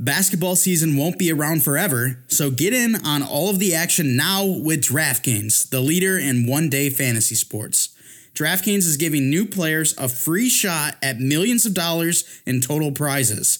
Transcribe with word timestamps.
Basketball 0.00 0.56
season 0.56 0.96
won't 0.96 1.18
be 1.18 1.30
around 1.30 1.62
forever, 1.62 2.24
so 2.26 2.50
get 2.50 2.72
in 2.72 2.96
on 3.04 3.22
all 3.22 3.50
of 3.50 3.58
the 3.58 3.74
action 3.74 4.16
now 4.16 4.46
with 4.46 4.82
DraftKings, 4.82 5.68
the 5.68 5.80
leader 5.80 6.18
in 6.18 6.46
one 6.46 6.70
day 6.70 6.88
fantasy 6.88 7.34
sports. 7.34 7.90
DraftKings 8.32 8.86
is 8.86 8.96
giving 8.96 9.28
new 9.28 9.44
players 9.44 9.94
a 9.98 10.08
free 10.08 10.48
shot 10.48 10.96
at 11.02 11.20
millions 11.20 11.66
of 11.66 11.74
dollars 11.74 12.40
in 12.46 12.62
total 12.62 12.92
prizes. 12.92 13.58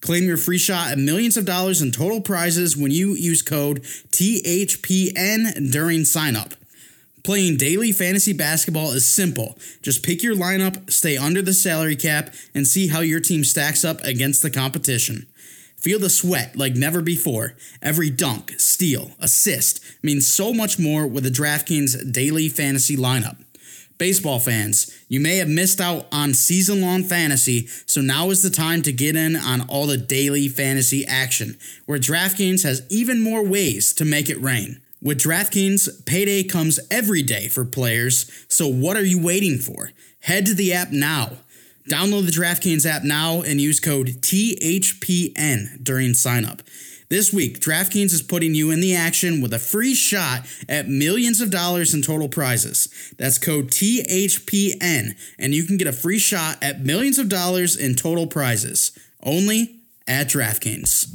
Claim 0.00 0.24
your 0.24 0.38
free 0.38 0.56
shot 0.56 0.92
at 0.92 0.98
millions 0.98 1.36
of 1.36 1.44
dollars 1.44 1.82
in 1.82 1.90
total 1.90 2.22
prizes 2.22 2.74
when 2.74 2.90
you 2.90 3.10
use 3.10 3.42
code 3.42 3.82
THPN 3.82 5.70
during 5.70 6.00
signup. 6.00 6.54
Playing 7.22 7.58
daily 7.58 7.92
fantasy 7.92 8.32
basketball 8.32 8.92
is 8.92 9.06
simple. 9.06 9.58
Just 9.82 10.02
pick 10.02 10.22
your 10.22 10.34
lineup, 10.34 10.90
stay 10.90 11.18
under 11.18 11.42
the 11.42 11.52
salary 11.52 11.96
cap, 11.96 12.32
and 12.54 12.66
see 12.66 12.88
how 12.88 13.00
your 13.00 13.20
team 13.20 13.44
stacks 13.44 13.84
up 13.84 14.00
against 14.00 14.40
the 14.40 14.50
competition. 14.50 15.26
Feel 15.82 15.98
the 15.98 16.10
sweat 16.10 16.54
like 16.54 16.76
never 16.76 17.02
before. 17.02 17.54
Every 17.82 18.08
dunk, 18.08 18.52
steal, 18.56 19.10
assist 19.18 19.84
means 20.00 20.28
so 20.28 20.54
much 20.54 20.78
more 20.78 21.08
with 21.08 21.24
the 21.24 21.30
DraftKings 21.30 22.12
daily 22.12 22.48
fantasy 22.48 22.96
lineup. 22.96 23.36
Baseball 23.98 24.38
fans, 24.38 24.96
you 25.08 25.18
may 25.18 25.38
have 25.38 25.48
missed 25.48 25.80
out 25.80 26.06
on 26.12 26.34
season 26.34 26.80
long 26.80 27.02
fantasy, 27.02 27.66
so 27.84 28.00
now 28.00 28.30
is 28.30 28.42
the 28.42 28.50
time 28.50 28.82
to 28.82 28.92
get 28.92 29.16
in 29.16 29.34
on 29.34 29.62
all 29.62 29.88
the 29.88 29.96
daily 29.96 30.46
fantasy 30.46 31.04
action, 31.04 31.58
where 31.86 31.98
DraftKings 31.98 32.62
has 32.62 32.86
even 32.88 33.20
more 33.20 33.44
ways 33.44 33.92
to 33.94 34.04
make 34.04 34.30
it 34.30 34.40
rain. 34.40 34.80
With 35.02 35.20
DraftKings, 35.20 36.06
payday 36.06 36.44
comes 36.44 36.78
every 36.92 37.24
day 37.24 37.48
for 37.48 37.64
players, 37.64 38.30
so 38.46 38.68
what 38.68 38.96
are 38.96 39.04
you 39.04 39.20
waiting 39.20 39.58
for? 39.58 39.90
Head 40.20 40.46
to 40.46 40.54
the 40.54 40.72
app 40.72 40.92
now. 40.92 41.38
Download 41.88 42.24
the 42.24 42.32
DraftKings 42.32 42.86
app 42.86 43.02
now 43.02 43.42
and 43.42 43.60
use 43.60 43.80
code 43.80 44.06
THPN 44.20 45.82
during 45.82 46.10
signup. 46.10 46.60
This 47.08 47.32
week, 47.32 47.60
DraftKings 47.60 48.12
is 48.12 48.22
putting 48.22 48.54
you 48.54 48.70
in 48.70 48.80
the 48.80 48.94
action 48.94 49.42
with 49.42 49.52
a 49.52 49.58
free 49.58 49.94
shot 49.94 50.46
at 50.68 50.88
millions 50.88 51.40
of 51.40 51.50
dollars 51.50 51.92
in 51.92 52.00
total 52.00 52.28
prizes. 52.28 52.88
That's 53.18 53.36
code 53.36 53.68
THPN, 53.68 55.16
and 55.38 55.54
you 55.54 55.64
can 55.64 55.76
get 55.76 55.88
a 55.88 55.92
free 55.92 56.18
shot 56.18 56.56
at 56.62 56.80
millions 56.80 57.18
of 57.18 57.28
dollars 57.28 57.76
in 57.76 57.96
total 57.96 58.26
prizes. 58.26 58.92
Only 59.22 59.80
at 60.06 60.28
DraftKings. 60.28 61.08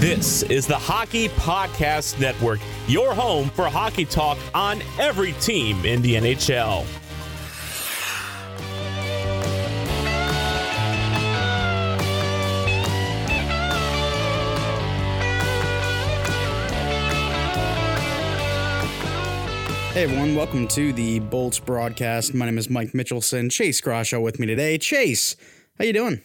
This 0.00 0.44
is 0.44 0.66
the 0.66 0.78
Hockey 0.78 1.28
Podcast 1.30 2.20
Network, 2.20 2.60
your 2.86 3.14
home 3.14 3.50
for 3.50 3.64
hockey 3.64 4.04
talk 4.04 4.38
on 4.54 4.80
every 4.98 5.32
team 5.34 5.84
in 5.84 6.00
the 6.02 6.14
NHL. 6.14 6.86
Hey 19.98 20.04
everyone, 20.04 20.36
welcome 20.36 20.68
to 20.68 20.92
the 20.92 21.18
Bolts 21.18 21.58
broadcast. 21.58 22.32
My 22.32 22.46
name 22.46 22.56
is 22.56 22.70
Mike 22.70 22.92
Mitchelson. 22.92 23.50
Chase 23.50 23.80
Groshaw 23.80 24.22
with 24.22 24.38
me 24.38 24.46
today. 24.46 24.78
Chase, 24.78 25.34
how 25.76 25.86
you 25.86 25.92
doing? 25.92 26.22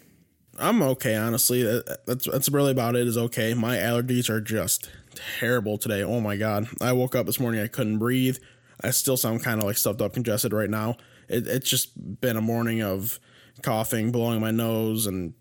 I'm 0.59 0.83
okay, 0.83 1.15
honestly. 1.15 1.63
That's 2.05 2.27
that's 2.27 2.49
really 2.49 2.71
about 2.71 2.95
it. 2.95 3.07
Is 3.07 3.17
okay. 3.17 3.55
My 3.55 3.77
allergies 3.77 4.29
are 4.29 4.39
just 4.39 4.91
terrible 5.39 5.79
today. 5.79 6.03
Oh 6.03 6.21
my 6.21 6.37
god! 6.37 6.67
I 6.81 6.93
woke 6.93 7.15
up 7.15 7.25
this 7.25 7.39
morning. 7.39 7.61
I 7.61 7.67
couldn't 7.67 7.97
breathe. 7.97 8.37
I 8.83 8.91
still 8.91 9.17
sound 9.17 9.43
kind 9.43 9.59
of 9.59 9.65
like 9.65 9.79
stuffed 9.79 10.01
up, 10.01 10.13
congested 10.13 10.53
right 10.53 10.69
now. 10.69 10.97
It, 11.27 11.47
it's 11.47 11.67
just 11.67 12.21
been 12.21 12.37
a 12.37 12.41
morning 12.41 12.83
of 12.83 13.19
coughing, 13.63 14.11
blowing 14.11 14.39
my 14.39 14.51
nose, 14.51 15.07
and 15.07 15.33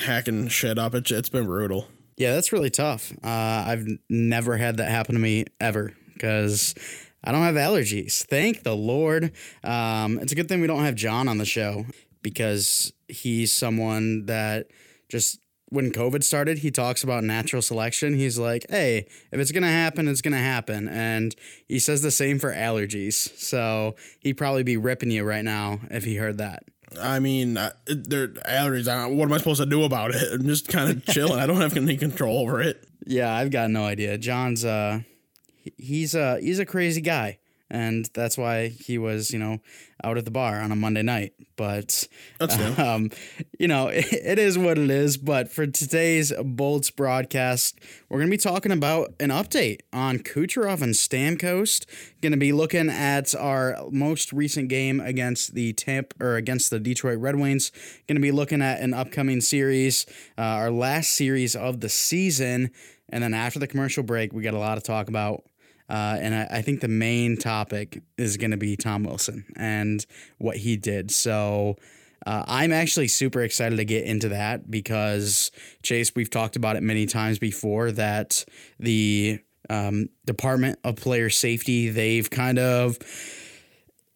hacking 0.00 0.46
shit 0.46 0.78
up. 0.78 0.94
It, 0.94 1.10
it's 1.10 1.28
been 1.28 1.46
brutal. 1.46 1.88
Yeah, 2.16 2.34
that's 2.34 2.52
really 2.52 2.70
tough. 2.70 3.10
Uh, 3.24 3.64
I've 3.66 3.84
never 4.08 4.56
had 4.58 4.76
that 4.76 4.92
happen 4.92 5.16
to 5.16 5.20
me 5.20 5.46
ever 5.60 5.92
because 6.12 6.76
I 7.22 7.32
don't 7.32 7.42
have 7.42 7.54
allergies. 7.54 8.24
Thank 8.26 8.62
the 8.62 8.74
Lord. 8.74 9.32
Um, 9.62 10.18
it's 10.18 10.32
a 10.32 10.34
good 10.34 10.48
thing 10.48 10.60
we 10.60 10.66
don't 10.66 10.84
have 10.84 10.94
John 10.94 11.28
on 11.28 11.38
the 11.38 11.44
show 11.44 11.86
because 12.22 12.92
he's 13.08 13.52
someone 13.52 14.26
that 14.26 14.68
just 15.08 15.40
when 15.70 15.92
COVID 15.92 16.24
started, 16.24 16.58
he 16.58 16.70
talks 16.70 17.04
about 17.04 17.22
natural 17.24 17.62
selection. 17.62 18.14
He's 18.14 18.38
like, 18.38 18.66
hey, 18.68 19.06
if 19.30 19.40
it's 19.40 19.52
going 19.52 19.62
to 19.62 19.68
happen, 19.68 20.08
it's 20.08 20.20
going 20.20 20.32
to 20.32 20.38
happen. 20.38 20.88
And 20.88 21.34
he 21.68 21.78
says 21.78 22.02
the 22.02 22.10
same 22.10 22.38
for 22.38 22.52
allergies. 22.52 23.14
So 23.38 23.94
he'd 24.18 24.34
probably 24.34 24.64
be 24.64 24.76
ripping 24.76 25.10
you 25.10 25.22
right 25.24 25.44
now 25.44 25.80
if 25.90 26.04
he 26.04 26.16
heard 26.16 26.38
that. 26.38 26.64
I 27.00 27.20
mean, 27.20 27.56
uh, 27.56 27.70
they're 27.86 28.28
allergies. 28.28 29.14
What 29.14 29.26
am 29.26 29.32
I 29.32 29.38
supposed 29.38 29.60
to 29.60 29.66
do 29.66 29.84
about 29.84 30.12
it? 30.12 30.32
I'm 30.32 30.46
just 30.46 30.66
kind 30.68 30.90
of 30.90 31.04
chilling. 31.14 31.38
I 31.38 31.46
don't 31.46 31.60
have 31.60 31.76
any 31.76 31.96
control 31.96 32.38
over 32.38 32.60
it. 32.60 32.84
Yeah, 33.06 33.32
I've 33.32 33.50
got 33.50 33.70
no 33.70 33.84
idea. 33.84 34.18
John's 34.18 34.64
uh 34.64 35.00
he's 35.76 36.14
a 36.14 36.40
he's 36.40 36.58
a 36.58 36.66
crazy 36.66 37.00
guy 37.00 37.38
and 37.70 38.10
that's 38.14 38.36
why 38.36 38.68
he 38.68 38.98
was, 38.98 39.30
you 39.30 39.38
know, 39.38 39.58
out 40.02 40.18
at 40.18 40.24
the 40.24 40.30
bar 40.30 40.60
on 40.60 40.72
a 40.72 40.76
Monday 40.76 41.02
night. 41.02 41.34
But 41.56 42.08
um, 42.78 43.10
you 43.58 43.68
know, 43.68 43.88
it, 43.88 44.06
it 44.12 44.38
is 44.38 44.58
what 44.58 44.76
it 44.76 44.90
is. 44.90 45.16
But 45.16 45.50
for 45.50 45.66
today's 45.66 46.32
Bolts 46.42 46.90
broadcast, 46.90 47.78
we're 48.08 48.18
gonna 48.18 48.30
be 48.30 48.36
talking 48.36 48.72
about 48.72 49.14
an 49.20 49.30
update 49.30 49.80
on 49.92 50.18
Kucherov 50.18 50.82
and 50.82 50.94
Stamkos. 50.94 51.86
Gonna 52.20 52.36
be 52.36 52.52
looking 52.52 52.90
at 52.90 53.34
our 53.36 53.76
most 53.90 54.32
recent 54.32 54.68
game 54.68 55.00
against 55.00 55.54
the 55.54 55.72
Tamp 55.72 56.12
or 56.20 56.36
against 56.36 56.70
the 56.70 56.80
Detroit 56.80 57.18
Red 57.18 57.36
Wings. 57.36 57.70
Gonna 58.08 58.20
be 58.20 58.32
looking 58.32 58.62
at 58.62 58.80
an 58.80 58.92
upcoming 58.92 59.40
series, 59.40 60.06
uh, 60.36 60.42
our 60.42 60.70
last 60.70 61.12
series 61.12 61.54
of 61.54 61.80
the 61.80 61.88
season. 61.88 62.70
And 63.12 63.24
then 63.24 63.34
after 63.34 63.58
the 63.58 63.66
commercial 63.66 64.04
break, 64.04 64.32
we 64.32 64.42
got 64.42 64.54
a 64.54 64.58
lot 64.58 64.76
to 64.76 64.80
talk 64.80 65.08
about 65.08 65.42
uh, 65.90 66.18
and 66.20 66.34
I, 66.34 66.58
I, 66.58 66.62
think 66.62 66.80
the 66.80 66.88
main 66.88 67.36
topic 67.36 68.02
is 68.16 68.36
going 68.36 68.52
to 68.52 68.56
be 68.56 68.76
Tom 68.76 69.02
Wilson 69.02 69.44
and 69.56 70.06
what 70.38 70.56
he 70.56 70.76
did. 70.76 71.10
So 71.10 71.76
uh, 72.24 72.44
I'm 72.46 72.72
actually 72.72 73.08
super 73.08 73.42
excited 73.42 73.76
to 73.76 73.84
get 73.84 74.04
into 74.04 74.28
that 74.28 74.70
because, 74.70 75.50
Chase, 75.82 76.14
we've 76.14 76.30
talked 76.30 76.54
about 76.54 76.76
it 76.76 76.82
many 76.82 77.06
times 77.06 77.38
before 77.38 77.90
that 77.92 78.44
the 78.78 79.40
um, 79.68 80.08
Department 80.26 80.78
of 80.84 80.96
Player 80.96 81.28
Safety, 81.28 81.88
they've 81.88 82.30
kind 82.30 82.58
of 82.58 82.98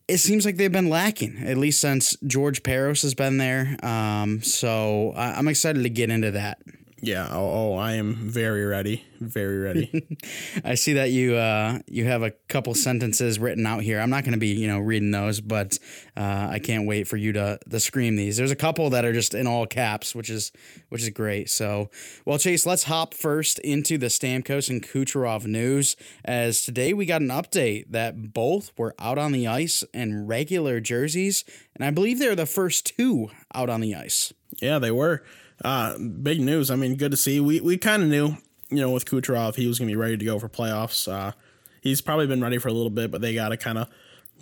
it 0.06 0.18
seems 0.18 0.44
like 0.44 0.56
they've 0.56 0.70
been 0.70 0.90
lacking, 0.90 1.38
at 1.46 1.56
least 1.56 1.80
since 1.80 2.16
George 2.26 2.62
Parros 2.62 3.02
has 3.02 3.14
been 3.14 3.38
there. 3.38 3.76
Um, 3.82 4.42
so 4.42 5.14
I'm 5.16 5.48
excited 5.48 5.82
to 5.82 5.88
get 5.88 6.10
into 6.10 6.30
that. 6.32 6.58
Yeah. 7.04 7.28
Oh, 7.30 7.50
oh, 7.50 7.76
I 7.76 7.92
am 7.94 8.14
very 8.14 8.64
ready. 8.64 9.04
Very 9.20 9.58
ready. 9.58 10.16
I 10.64 10.74
see 10.74 10.94
that 10.94 11.10
you 11.10 11.36
uh, 11.36 11.80
you 11.86 12.06
have 12.06 12.22
a 12.22 12.30
couple 12.48 12.74
sentences 12.74 13.38
written 13.38 13.66
out 13.66 13.82
here. 13.82 14.00
I'm 14.00 14.08
not 14.08 14.24
going 14.24 14.32
to 14.32 14.38
be 14.38 14.48
you 14.48 14.66
know 14.66 14.78
reading 14.78 15.10
those, 15.10 15.42
but 15.42 15.78
uh, 16.16 16.48
I 16.50 16.60
can't 16.60 16.86
wait 16.86 17.06
for 17.06 17.18
you 17.18 17.32
to 17.34 17.58
to 17.68 17.80
scream 17.80 18.16
these. 18.16 18.38
There's 18.38 18.50
a 18.50 18.56
couple 18.56 18.88
that 18.90 19.04
are 19.04 19.12
just 19.12 19.34
in 19.34 19.46
all 19.46 19.66
caps, 19.66 20.14
which 20.14 20.30
is 20.30 20.50
which 20.88 21.02
is 21.02 21.10
great. 21.10 21.50
So, 21.50 21.90
well, 22.24 22.38
Chase, 22.38 22.64
let's 22.64 22.84
hop 22.84 23.12
first 23.12 23.58
into 23.58 23.98
the 23.98 24.06
Stamkos 24.06 24.70
and 24.70 24.82
Kucherov 24.82 25.44
news. 25.44 25.96
As 26.24 26.62
today 26.64 26.94
we 26.94 27.04
got 27.04 27.20
an 27.20 27.28
update 27.28 27.84
that 27.90 28.32
both 28.32 28.72
were 28.78 28.94
out 28.98 29.18
on 29.18 29.32
the 29.32 29.46
ice 29.46 29.84
in 29.92 30.26
regular 30.26 30.80
jerseys, 30.80 31.44
and 31.74 31.84
I 31.84 31.90
believe 31.90 32.18
they're 32.18 32.34
the 32.34 32.46
first 32.46 32.96
two 32.96 33.28
out 33.54 33.68
on 33.68 33.82
the 33.82 33.94
ice. 33.94 34.32
Yeah, 34.62 34.78
they 34.78 34.90
were. 34.90 35.22
Uh, 35.62 35.98
big 35.98 36.40
news. 36.40 36.70
I 36.70 36.76
mean, 36.76 36.96
good 36.96 37.10
to 37.10 37.16
see. 37.16 37.40
We 37.40 37.60
we 37.60 37.76
kind 37.76 38.02
of 38.02 38.08
knew, 38.08 38.36
you 38.70 38.80
know, 38.80 38.90
with 38.90 39.04
Kucherov, 39.04 39.56
he 39.56 39.66
was 39.66 39.78
going 39.78 39.88
to 39.88 39.92
be 39.92 39.96
ready 39.96 40.16
to 40.16 40.24
go 40.24 40.38
for 40.38 40.48
playoffs. 40.48 41.10
Uh, 41.10 41.32
he's 41.80 42.00
probably 42.00 42.26
been 42.26 42.42
ready 42.42 42.58
for 42.58 42.68
a 42.68 42.72
little 42.72 42.90
bit, 42.90 43.10
but 43.10 43.20
they 43.20 43.34
got 43.34 43.50
to 43.50 43.56
kind 43.56 43.78
of 43.78 43.88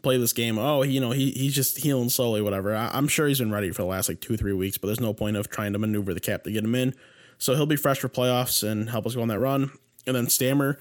play 0.03 0.17
this 0.17 0.33
game. 0.33 0.59
Oh, 0.59 0.83
you 0.83 1.01
know, 1.01 1.11
he 1.11 1.31
he's 1.33 1.55
just 1.55 1.79
healing 1.79 2.09
slowly, 2.09 2.43
whatever. 2.43 2.75
I, 2.75 2.97
am 2.97 3.09
sure 3.09 3.29
he's 3.29 3.39
been 3.39 3.53
ready 3.53 3.71
for 3.71 3.83
the 3.83 3.89
last 3.89 4.09
like 4.09 4.21
two 4.21 4.37
three 4.37 4.53
weeks, 4.53 4.79
but 4.79 4.89
there's 4.89 5.01
no 5.01 5.15
point 5.15 5.37
of 5.37 5.49
trying 5.49 5.73
to 5.73 5.79
maneuver 5.79 6.15
the 6.15 6.21
cap 6.21 6.45
to 6.45 6.53
get 6.53 6.65
him 6.65 6.75
in. 6.75 6.95
So 7.39 7.55
he'll 7.55 7.67
be 7.67 7.77
fresh 7.77 7.99
for 7.99 8.09
playoffs 8.09 8.67
and 8.67 8.91
help 8.91 9.07
us 9.07 9.15
go 9.15 9.23
on 9.23 9.29
that 9.29 9.41
run. 9.41 9.73
And 10.07 10.17
then 10.17 10.29
Stammer, 10.29 10.79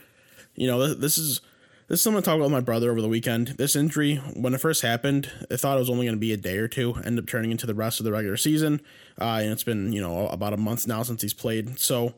you 0.55 0.67
know, 0.67 0.79
this, 0.79 0.95
this 0.97 1.17
is 1.17 1.41
this 1.91 1.99
is 1.99 2.03
something 2.05 2.19
I 2.19 2.21
talked 2.21 2.37
about 2.37 2.45
with 2.45 2.53
my 2.53 2.61
brother 2.61 2.89
over 2.89 3.01
the 3.01 3.09
weekend. 3.09 3.49
This 3.57 3.75
injury, 3.75 4.15
when 4.15 4.53
it 4.53 4.61
first 4.61 4.81
happened, 4.81 5.29
I 5.51 5.57
thought 5.57 5.75
it 5.75 5.81
was 5.81 5.89
only 5.89 6.05
going 6.05 6.15
to 6.15 6.19
be 6.21 6.31
a 6.31 6.37
day 6.37 6.55
or 6.55 6.69
two. 6.69 6.93
Ended 7.03 7.25
up 7.25 7.29
turning 7.29 7.51
into 7.51 7.67
the 7.67 7.73
rest 7.73 7.99
of 7.99 8.05
the 8.05 8.13
regular 8.13 8.37
season, 8.37 8.79
uh, 9.19 9.39
and 9.41 9.51
it's 9.51 9.65
been 9.65 9.91
you 9.91 9.99
know 9.99 10.29
about 10.29 10.53
a 10.53 10.57
month 10.57 10.87
now 10.87 11.03
since 11.03 11.21
he's 11.21 11.33
played. 11.33 11.77
So 11.79 12.13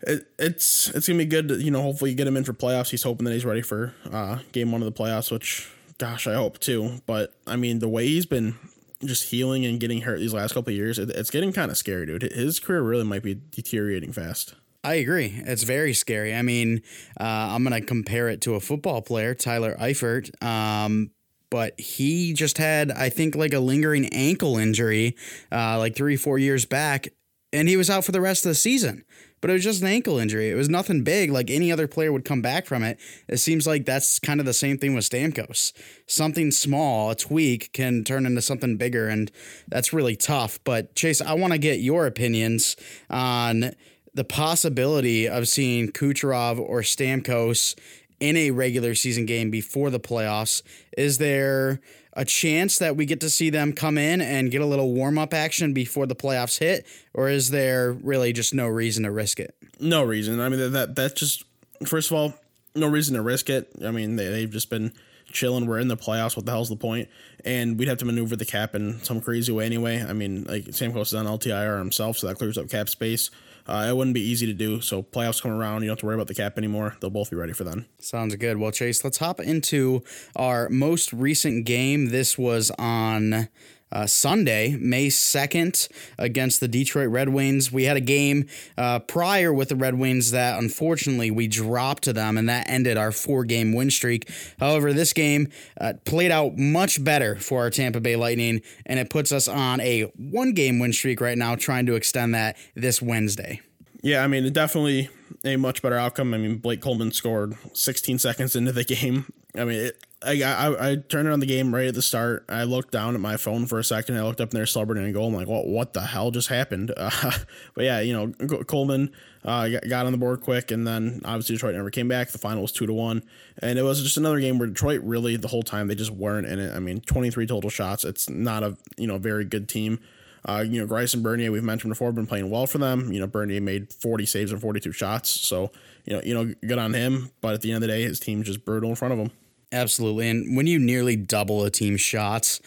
it, 0.00 0.26
it's 0.40 0.88
it's 0.88 1.06
gonna 1.06 1.18
be 1.18 1.24
good. 1.24 1.46
To, 1.50 1.62
you 1.62 1.70
know, 1.70 1.82
hopefully 1.82 2.14
get 2.14 2.26
him 2.26 2.36
in 2.36 2.42
for 2.42 2.52
playoffs. 2.52 2.90
He's 2.90 3.04
hoping 3.04 3.26
that 3.26 3.32
he's 3.32 3.44
ready 3.44 3.62
for 3.62 3.94
uh, 4.10 4.38
game 4.50 4.72
one 4.72 4.82
of 4.82 4.92
the 4.92 5.02
playoffs, 5.02 5.30
which 5.30 5.70
gosh, 5.98 6.26
I 6.26 6.34
hope 6.34 6.58
too. 6.58 7.00
But 7.06 7.32
I 7.46 7.54
mean, 7.54 7.78
the 7.78 7.88
way 7.88 8.08
he's 8.08 8.26
been 8.26 8.56
just 9.04 9.30
healing 9.30 9.64
and 9.64 9.78
getting 9.78 10.00
hurt 10.00 10.18
these 10.18 10.34
last 10.34 10.52
couple 10.52 10.72
years, 10.72 10.98
it, 10.98 11.10
it's 11.10 11.30
getting 11.30 11.52
kind 11.52 11.70
of 11.70 11.76
scary, 11.76 12.06
dude. 12.06 12.22
His 12.22 12.58
career 12.58 12.82
really 12.82 13.04
might 13.04 13.22
be 13.22 13.40
deteriorating 13.52 14.10
fast. 14.10 14.56
I 14.82 14.94
agree. 14.94 15.42
It's 15.46 15.62
very 15.62 15.92
scary. 15.92 16.34
I 16.34 16.42
mean, 16.42 16.82
uh, 17.20 17.24
I'm 17.24 17.64
going 17.64 17.78
to 17.78 17.86
compare 17.86 18.28
it 18.28 18.40
to 18.42 18.54
a 18.54 18.60
football 18.60 19.02
player, 19.02 19.34
Tyler 19.34 19.76
Eifert. 19.78 20.42
Um, 20.42 21.10
but 21.50 21.78
he 21.78 22.32
just 22.32 22.56
had, 22.58 22.90
I 22.90 23.10
think, 23.10 23.34
like 23.34 23.52
a 23.52 23.60
lingering 23.60 24.06
ankle 24.06 24.56
injury, 24.56 25.16
uh, 25.52 25.78
like 25.78 25.96
three, 25.96 26.16
four 26.16 26.38
years 26.38 26.64
back. 26.64 27.08
and 27.52 27.68
he 27.68 27.76
was 27.76 27.90
out 27.90 28.04
for 28.04 28.12
the 28.12 28.20
rest 28.20 28.46
of 28.46 28.50
the 28.50 28.54
season. 28.54 29.04
But 29.40 29.50
it 29.50 29.54
was 29.54 29.64
just 29.64 29.80
an 29.80 29.88
ankle 29.88 30.18
injury. 30.18 30.50
It 30.50 30.54
was 30.54 30.68
nothing 30.68 31.02
big. 31.02 31.30
Like 31.30 31.50
any 31.50 31.72
other 31.72 31.88
player 31.88 32.12
would 32.12 32.24
come 32.26 32.42
back 32.42 32.66
from 32.66 32.82
it. 32.84 32.98
It 33.26 33.38
seems 33.38 33.66
like 33.66 33.86
that's 33.86 34.18
kind 34.18 34.38
of 34.38 34.46
the 34.46 34.52
same 34.54 34.76
thing 34.78 34.94
with 34.94 35.08
Stamkos. 35.08 35.72
Something 36.06 36.50
small, 36.50 37.10
a 37.10 37.16
tweak, 37.16 37.72
can 37.72 38.04
turn 38.04 38.26
into 38.26 38.42
something 38.42 38.76
bigger, 38.76 39.08
and 39.08 39.30
that's 39.66 39.92
really 39.94 40.14
tough. 40.14 40.60
But 40.62 40.94
Chase, 40.94 41.22
I 41.22 41.32
want 41.32 41.54
to 41.54 41.58
get 41.58 41.80
your 41.80 42.06
opinions 42.06 42.76
on 43.08 43.72
the 44.14 44.24
possibility 44.24 45.28
of 45.28 45.48
seeing 45.48 45.90
Kucherov 45.92 46.58
or 46.58 46.80
Stamkos 46.80 47.78
in 48.18 48.36
a 48.36 48.50
regular 48.50 48.94
season 48.94 49.26
game 49.26 49.50
before 49.50 49.90
the 49.90 50.00
playoffs. 50.00 50.62
Is 50.96 51.18
there 51.18 51.80
a 52.12 52.24
chance 52.24 52.78
that 52.78 52.96
we 52.96 53.06
get 53.06 53.20
to 53.20 53.30
see 53.30 53.50
them 53.50 53.72
come 53.72 53.96
in 53.96 54.20
and 54.20 54.50
get 54.50 54.60
a 54.60 54.66
little 54.66 54.92
warm 54.92 55.18
up 55.18 55.32
action 55.32 55.72
before 55.72 56.06
the 56.06 56.14
playoffs 56.14 56.58
hit, 56.58 56.86
or 57.14 57.28
is 57.28 57.50
there 57.50 57.92
really 57.92 58.32
just 58.32 58.52
no 58.52 58.66
reason 58.66 59.04
to 59.04 59.10
risk 59.10 59.40
it? 59.40 59.54
No 59.78 60.02
reason. 60.02 60.40
I 60.40 60.48
mean 60.48 60.72
that 60.72 60.94
that's 60.94 61.14
just 61.14 61.44
first 61.86 62.10
of 62.10 62.16
all, 62.16 62.34
no 62.74 62.88
reason 62.88 63.14
to 63.14 63.22
risk 63.22 63.48
it. 63.48 63.70
I 63.84 63.90
mean 63.90 64.16
they 64.16 64.28
they've 64.28 64.50
just 64.50 64.70
been 64.70 64.92
chilling. 65.32 65.66
We're 65.66 65.78
in 65.78 65.88
the 65.88 65.96
playoffs. 65.96 66.36
What 66.36 66.46
the 66.46 66.52
hell's 66.52 66.68
the 66.68 66.76
point? 66.76 67.08
And 67.44 67.78
we'd 67.78 67.88
have 67.88 67.98
to 67.98 68.04
maneuver 68.04 68.36
the 68.36 68.44
cap 68.44 68.74
in 68.74 69.00
some 69.02 69.20
crazy 69.20 69.52
way 69.52 69.64
anyway. 69.64 70.04
I 70.06 70.12
mean, 70.12 70.44
like 70.44 70.64
Stamkos 70.64 71.02
is 71.02 71.14
on 71.14 71.26
LTIR 71.26 71.78
himself, 71.78 72.18
so 72.18 72.26
that 72.26 72.36
clears 72.36 72.58
up 72.58 72.68
cap 72.68 72.88
space. 72.88 73.30
Uh, 73.66 73.86
it 73.88 73.96
wouldn't 73.96 74.14
be 74.14 74.20
easy 74.20 74.46
to 74.46 74.52
do. 74.52 74.80
So 74.80 75.02
playoffs 75.02 75.42
come 75.42 75.50
around, 75.52 75.82
you 75.82 75.88
don't 75.88 75.94
have 75.96 76.00
to 76.00 76.06
worry 76.06 76.14
about 76.14 76.26
the 76.28 76.34
cap 76.34 76.58
anymore. 76.58 76.96
They'll 77.00 77.10
both 77.10 77.30
be 77.30 77.36
ready 77.36 77.52
for 77.52 77.64
then. 77.64 77.86
Sounds 77.98 78.34
good. 78.36 78.58
Well, 78.58 78.70
Chase, 78.70 79.04
let's 79.04 79.18
hop 79.18 79.40
into 79.40 80.02
our 80.36 80.68
most 80.68 81.12
recent 81.12 81.64
game. 81.64 82.10
This 82.10 82.36
was 82.38 82.70
on 82.78 83.48
uh, 83.92 84.06
Sunday, 84.06 84.76
May 84.78 85.08
2nd, 85.08 85.88
against 86.18 86.60
the 86.60 86.68
Detroit 86.68 87.08
Red 87.08 87.30
Wings. 87.30 87.72
We 87.72 87.84
had 87.84 87.96
a 87.96 88.00
game 88.00 88.46
uh, 88.76 89.00
prior 89.00 89.52
with 89.52 89.68
the 89.68 89.76
Red 89.76 89.98
Wings 89.98 90.30
that 90.30 90.58
unfortunately 90.58 91.30
we 91.30 91.48
dropped 91.48 92.04
to 92.04 92.12
them, 92.12 92.36
and 92.36 92.48
that 92.48 92.68
ended 92.68 92.96
our 92.96 93.12
four 93.12 93.44
game 93.44 93.72
win 93.74 93.90
streak. 93.90 94.30
However, 94.58 94.92
this 94.92 95.12
game 95.12 95.48
uh, 95.80 95.94
played 96.04 96.30
out 96.30 96.56
much 96.56 97.02
better 97.02 97.36
for 97.36 97.60
our 97.60 97.70
Tampa 97.70 98.00
Bay 98.00 98.16
Lightning, 98.16 98.62
and 98.86 98.98
it 98.98 99.10
puts 99.10 99.32
us 99.32 99.48
on 99.48 99.80
a 99.80 100.02
one 100.16 100.52
game 100.52 100.78
win 100.78 100.92
streak 100.92 101.20
right 101.20 101.38
now, 101.38 101.54
trying 101.54 101.86
to 101.86 101.94
extend 101.94 102.34
that 102.34 102.56
this 102.74 103.00
Wednesday. 103.02 103.60
Yeah, 104.02 104.24
I 104.24 104.28
mean, 104.28 104.50
definitely 104.52 105.10
a 105.44 105.56
much 105.56 105.82
better 105.82 105.96
outcome. 105.96 106.32
I 106.32 106.38
mean, 106.38 106.56
Blake 106.56 106.80
Coleman 106.80 107.12
scored 107.12 107.56
16 107.74 108.18
seconds 108.18 108.56
into 108.56 108.72
the 108.72 108.84
game. 109.00 109.26
I 109.56 109.64
mean, 109.64 109.86
it, 109.86 110.06
I, 110.22 110.42
I 110.42 110.90
I 110.90 110.96
turned 110.96 111.28
on 111.28 111.40
the 111.40 111.46
game 111.46 111.74
right 111.74 111.88
at 111.88 111.94
the 111.94 112.02
start. 112.02 112.44
I 112.48 112.64
looked 112.64 112.92
down 112.92 113.14
at 113.14 113.20
my 113.20 113.36
phone 113.38 113.66
for 113.66 113.78
a 113.78 113.84
second. 113.84 114.16
I 114.16 114.22
looked 114.22 114.40
up 114.40 114.50
and 114.50 114.58
they're 114.58 114.66
celebrating 114.66 115.08
a 115.08 115.12
goal. 115.12 115.28
I'm 115.28 115.34
like, 115.34 115.48
what 115.48 115.66
what 115.66 115.94
the 115.94 116.02
hell 116.02 116.30
just 116.30 116.48
happened? 116.48 116.92
Uh, 117.00 117.32
but 117.74 117.84
yeah, 117.84 118.00
you 118.00 118.12
know, 118.12 118.30
Coleman 118.64 119.10
uh, 119.44 119.68
got 119.88 120.06
on 120.06 120.12
the 120.12 120.18
board 120.18 120.42
quick, 120.42 120.70
and 120.70 120.86
then 120.86 121.20
obviously 121.24 121.54
Detroit 121.56 121.74
never 121.74 121.90
came 121.90 122.08
back. 122.08 122.28
The 122.30 122.38
final 122.38 122.62
was 122.62 122.72
two 122.72 122.86
to 122.86 122.92
one, 122.92 123.22
and 123.62 123.78
it 123.78 123.82
was 123.82 124.02
just 124.02 124.16
another 124.16 124.38
game 124.38 124.58
where 124.58 124.68
Detroit 124.68 125.00
really 125.02 125.36
the 125.36 125.48
whole 125.48 125.62
time 125.62 125.88
they 125.88 125.94
just 125.94 126.10
weren't 126.10 126.46
in 126.46 126.58
it. 126.58 126.74
I 126.74 126.78
mean, 126.78 127.00
23 127.00 127.46
total 127.46 127.70
shots. 127.70 128.04
It's 128.04 128.28
not 128.28 128.62
a 128.62 128.76
you 128.96 129.06
know 129.06 129.18
very 129.18 129.44
good 129.44 129.68
team. 129.68 129.98
Uh, 130.44 130.64
you 130.66 130.80
know, 130.80 130.86
Greiss 130.86 131.14
and 131.14 131.22
Bernier, 131.22 131.52
we've 131.52 131.64
mentioned 131.64 131.90
before, 131.90 132.12
been 132.12 132.26
playing 132.26 132.48
well 132.50 132.66
for 132.66 132.78
them. 132.78 133.12
You 133.12 133.20
know, 133.20 133.26
Bernier 133.26 133.60
made 133.60 133.92
40 133.92 134.24
saves 134.26 134.52
and 134.52 134.60
42 134.60 134.92
shots, 134.92 135.30
so 135.30 135.70
you 136.04 136.14
know, 136.14 136.22
you 136.22 136.34
know, 136.34 136.54
good 136.66 136.78
on 136.78 136.94
him. 136.94 137.30
But 137.40 137.54
at 137.54 137.60
the 137.62 137.72
end 137.72 137.82
of 137.82 137.88
the 137.88 137.94
day, 137.94 138.02
his 138.02 138.20
team's 138.20 138.46
just 138.46 138.64
brutal 138.64 138.90
in 138.90 138.96
front 138.96 139.12
of 139.12 139.18
him. 139.18 139.30
Absolutely. 139.72 140.28
And 140.28 140.56
when 140.56 140.66
you 140.66 140.78
nearly 140.78 141.16
double 141.16 141.64
a 141.64 141.70
team's 141.70 142.00
shots, 142.00 142.60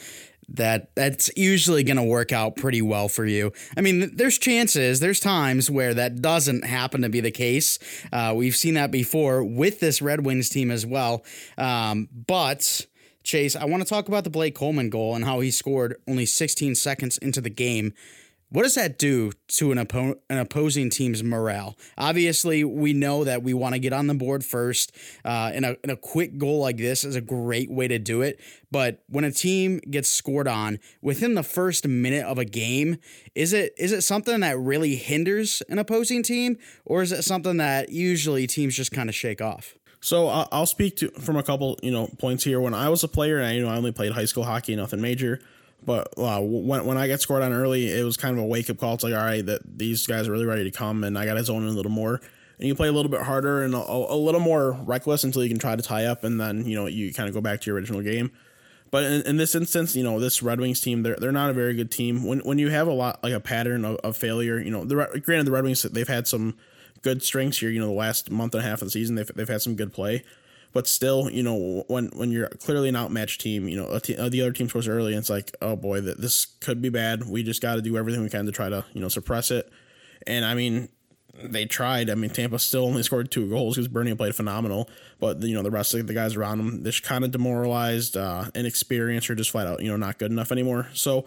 that 0.49 0.93
that's 0.95 1.29
usually 1.35 1.83
going 1.83 1.97
to 1.97 2.03
work 2.03 2.31
out 2.31 2.55
pretty 2.55 2.81
well 2.81 3.07
for 3.07 3.25
you. 3.25 3.51
I 3.77 3.81
mean, 3.81 4.15
there's 4.15 4.37
chances, 4.37 4.99
there's 4.99 5.19
times 5.19 5.69
where 5.69 5.93
that 5.93 6.21
doesn't 6.21 6.65
happen 6.65 7.01
to 7.01 7.09
be 7.09 7.21
the 7.21 7.31
case. 7.31 7.79
Uh, 8.11 8.33
we've 8.35 8.55
seen 8.55 8.73
that 8.75 8.91
before 8.91 9.43
with 9.43 9.79
this 9.79 10.01
Red 10.01 10.25
Wings 10.25 10.49
team 10.49 10.69
as 10.71 10.85
well. 10.85 11.23
Um, 11.57 12.09
but 12.27 12.85
Chase, 13.23 13.55
I 13.55 13.65
want 13.65 13.83
to 13.83 13.89
talk 13.89 14.07
about 14.07 14.25
the 14.25 14.29
Blake 14.29 14.55
Coleman 14.55 14.89
goal 14.89 15.15
and 15.15 15.23
how 15.23 15.39
he 15.39 15.49
scored 15.49 15.95
only 16.07 16.25
16 16.25 16.75
seconds 16.75 17.17
into 17.17 17.39
the 17.39 17.49
game. 17.49 17.93
What 18.53 18.61
does 18.61 18.75
that 18.75 18.99
do 18.99 19.31
to 19.47 19.71
an, 19.71 19.79
oppo- 19.79 20.19
an 20.29 20.37
opposing 20.37 20.91
team's 20.91 21.23
morale? 21.23 21.75
Obviously, 21.97 22.63
we 22.63 22.93
know 22.93 23.23
that 23.23 23.41
we 23.41 23.55
want 23.55 23.73
to 23.73 23.79
get 23.79 23.93
on 23.93 24.05
the 24.05 24.13
board 24.13 24.45
first, 24.45 24.95
uh, 25.25 25.49
and, 25.51 25.65
a, 25.65 25.75
and 25.81 25.91
a 25.91 25.97
quick 25.97 26.37
goal 26.37 26.59
like 26.59 26.77
this 26.77 27.03
is 27.03 27.15
a 27.15 27.21
great 27.21 27.71
way 27.71 27.87
to 27.87 27.97
do 27.97 28.21
it. 28.21 28.39
But 28.69 29.01
when 29.09 29.23
a 29.23 29.31
team 29.31 29.79
gets 29.89 30.07
scored 30.07 30.47
on 30.47 30.77
within 31.01 31.33
the 31.33 31.41
first 31.41 31.87
minute 31.87 32.25
of 32.25 32.37
a 32.37 32.45
game, 32.45 32.97
is 33.33 33.53
it 33.53 33.73
is 33.75 33.91
it 33.91 34.01
something 34.01 34.41
that 34.41 34.59
really 34.59 34.97
hinders 34.97 35.63
an 35.67 35.79
opposing 35.79 36.21
team, 36.21 36.59
or 36.85 37.01
is 37.01 37.11
it 37.11 37.23
something 37.23 37.57
that 37.57 37.89
usually 37.89 38.45
teams 38.45 38.75
just 38.75 38.91
kind 38.91 39.09
of 39.09 39.15
shake 39.15 39.41
off? 39.41 39.73
So 39.99 40.27
I'll 40.27 40.67
speak 40.67 40.97
to 40.97 41.09
from 41.11 41.37
a 41.37 41.43
couple 41.43 41.79
you 41.81 41.91
know 41.91 42.07
points 42.19 42.43
here. 42.43 42.59
When 42.59 42.75
I 42.75 42.89
was 42.89 43.03
a 43.03 43.07
player, 43.07 43.37
and 43.37 43.47
I 43.47 43.53
you 43.53 43.63
know 43.63 43.69
I 43.69 43.77
only 43.77 43.91
played 43.91 44.11
high 44.11 44.25
school 44.25 44.43
hockey, 44.43 44.75
nothing 44.75 45.01
major. 45.01 45.39
But 45.85 46.13
uh, 46.17 46.39
when 46.41 46.85
when 46.85 46.97
I 46.97 47.07
got 47.07 47.21
scored 47.21 47.43
on 47.43 47.53
early, 47.53 47.91
it 47.91 48.03
was 48.03 48.17
kind 48.17 48.37
of 48.37 48.43
a 48.43 48.47
wake 48.47 48.69
up 48.69 48.77
call. 48.77 48.95
It's 48.95 49.03
like, 49.03 49.13
all 49.13 49.19
right, 49.19 49.45
that 49.45 49.61
these 49.65 50.05
guys 50.07 50.27
are 50.27 50.31
really 50.31 50.45
ready 50.45 50.63
to 50.63 50.71
come, 50.71 51.03
and 51.03 51.17
I 51.17 51.25
got 51.25 51.35
to 51.35 51.43
zone 51.43 51.63
in 51.63 51.69
a 51.69 51.73
little 51.73 51.91
more. 51.91 52.21
And 52.59 52.67
you 52.67 52.75
play 52.75 52.87
a 52.87 52.91
little 52.91 53.11
bit 53.11 53.21
harder 53.21 53.63
and 53.63 53.73
a, 53.73 53.79
a, 53.79 54.15
little 54.15 54.39
more 54.39 54.73
reckless 54.73 55.23
until 55.23 55.43
you 55.43 55.49
can 55.49 55.57
try 55.57 55.75
to 55.75 55.81
tie 55.81 56.05
up, 56.05 56.23
and 56.23 56.39
then 56.39 56.65
you 56.65 56.75
know 56.75 56.85
you 56.85 57.13
kind 57.13 57.27
of 57.27 57.35
go 57.35 57.41
back 57.41 57.61
to 57.61 57.69
your 57.69 57.75
original 57.75 58.01
game. 58.01 58.31
But 58.91 59.05
in, 59.05 59.21
in, 59.23 59.37
this 59.37 59.55
instance, 59.55 59.95
you 59.95 60.03
know 60.03 60.19
this 60.19 60.43
Red 60.43 60.61
Wings 60.61 60.79
team, 60.79 61.03
they're 61.03 61.15
they're 61.15 61.31
not 61.31 61.49
a 61.49 61.53
very 61.53 61.73
good 61.73 61.91
team. 61.91 62.23
When 62.23 62.39
when 62.39 62.59
you 62.59 62.69
have 62.69 62.87
a 62.87 62.93
lot 62.93 63.23
like 63.23 63.33
a 63.33 63.39
pattern 63.39 63.83
of, 63.83 63.95
of 63.97 64.15
failure, 64.15 64.59
you 64.59 64.71
know, 64.71 64.85
the 64.85 64.95
granted 65.23 65.47
the 65.47 65.51
Red 65.51 65.63
Wings 65.63 65.81
they've 65.81 66.07
had 66.07 66.27
some 66.27 66.55
good 67.01 67.23
strengths 67.23 67.57
here. 67.57 67.69
You 67.69 67.79
know, 67.79 67.87
the 67.87 67.93
last 67.93 68.31
month 68.31 68.53
and 68.53 68.63
a 68.63 68.67
half 68.67 68.81
of 68.81 68.87
the 68.87 68.91
season, 68.91 69.15
they've 69.15 69.31
they've 69.33 69.49
had 69.49 69.61
some 69.61 69.75
good 69.75 69.91
play. 69.91 70.23
But 70.73 70.87
still, 70.87 71.29
you 71.29 71.43
know, 71.43 71.85
when 71.87 72.07
when 72.15 72.31
you're 72.31 72.49
clearly 72.49 72.89
an 72.89 72.95
outmatched 72.95 73.41
team, 73.41 73.67
you 73.67 73.77
know, 73.77 73.85
uh, 73.85 73.99
the 73.99 74.41
other 74.41 74.51
team 74.51 74.67
scores 74.67 74.87
early, 74.87 75.13
and 75.13 75.19
it's 75.19 75.29
like, 75.29 75.55
oh 75.61 75.75
boy, 75.75 76.01
that 76.01 76.19
this 76.19 76.45
could 76.45 76.81
be 76.81 76.89
bad. 76.89 77.27
We 77.27 77.43
just 77.43 77.61
got 77.61 77.75
to 77.75 77.81
do 77.81 77.95
everything 77.95 78.23
we 78.23 78.29
can 78.29 78.47
to 78.47 78.51
try 78.51 78.69
to, 78.69 78.83
you 78.93 78.99
know, 78.99 79.07
suppress 79.07 79.51
it. 79.51 79.71
And 80.25 80.43
I 80.43 80.55
mean, 80.55 80.89
they 81.41 81.65
tried. 81.65 82.09
I 82.09 82.15
mean, 82.15 82.31
Tampa 82.31 82.57
still 82.59 82.85
only 82.85 83.03
scored 83.03 83.31
two 83.31 83.49
goals 83.49 83.75
because 83.75 83.87
Bernier 83.87 84.15
played 84.15 84.35
phenomenal, 84.35 84.89
but 85.19 85.41
you 85.43 85.55
know 85.55 85.63
the 85.63 85.71
rest 85.71 85.93
of 85.93 86.07
the 86.07 86.13
guys 86.13 86.35
around 86.35 86.59
him, 86.59 86.83
they're 86.83 86.91
kind 86.91 87.23
of 87.23 87.31
demoralized, 87.31 88.17
uh, 88.17 88.45
inexperienced, 88.55 89.29
or 89.29 89.35
just 89.35 89.51
flat 89.51 89.67
out, 89.67 89.81
you 89.81 89.89
know, 89.89 89.97
not 89.97 90.17
good 90.17 90.31
enough 90.31 90.51
anymore. 90.51 90.89
So 90.93 91.25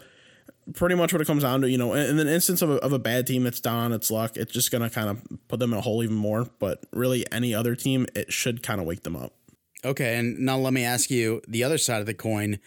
pretty 0.73 0.95
much 0.95 1.13
what 1.13 1.21
it 1.21 1.25
comes 1.25 1.43
down 1.43 1.61
to, 1.61 1.69
you 1.69 1.77
know, 1.77 1.93
in 1.93 2.19
an 2.19 2.27
instance 2.27 2.61
of 2.61 2.69
a, 2.69 2.75
of 2.75 2.93
a 2.93 2.99
bad 2.99 3.27
team 3.27 3.43
that's 3.43 3.61
down 3.61 3.85
on 3.85 3.93
its 3.93 4.11
luck, 4.11 4.37
it's 4.37 4.51
just 4.51 4.71
going 4.71 4.81
to 4.81 4.89
kind 4.89 5.09
of 5.09 5.21
put 5.47 5.59
them 5.59 5.73
in 5.73 5.79
a 5.79 5.81
hole 5.81 6.03
even 6.03 6.15
more. 6.15 6.47
But 6.59 6.83
really, 6.91 7.29
any 7.31 7.53
other 7.53 7.75
team, 7.75 8.07
it 8.15 8.31
should 8.31 8.63
kind 8.63 8.79
of 8.79 8.87
wake 8.87 9.03
them 9.03 9.15
up. 9.15 9.33
Okay, 9.85 10.17
and 10.17 10.39
now 10.39 10.57
let 10.57 10.73
me 10.73 10.83
ask 10.83 11.09
you 11.09 11.41
the 11.47 11.63
other 11.63 11.77
side 11.77 11.99
of 11.99 12.05
the 12.05 12.13
coin. 12.13 12.59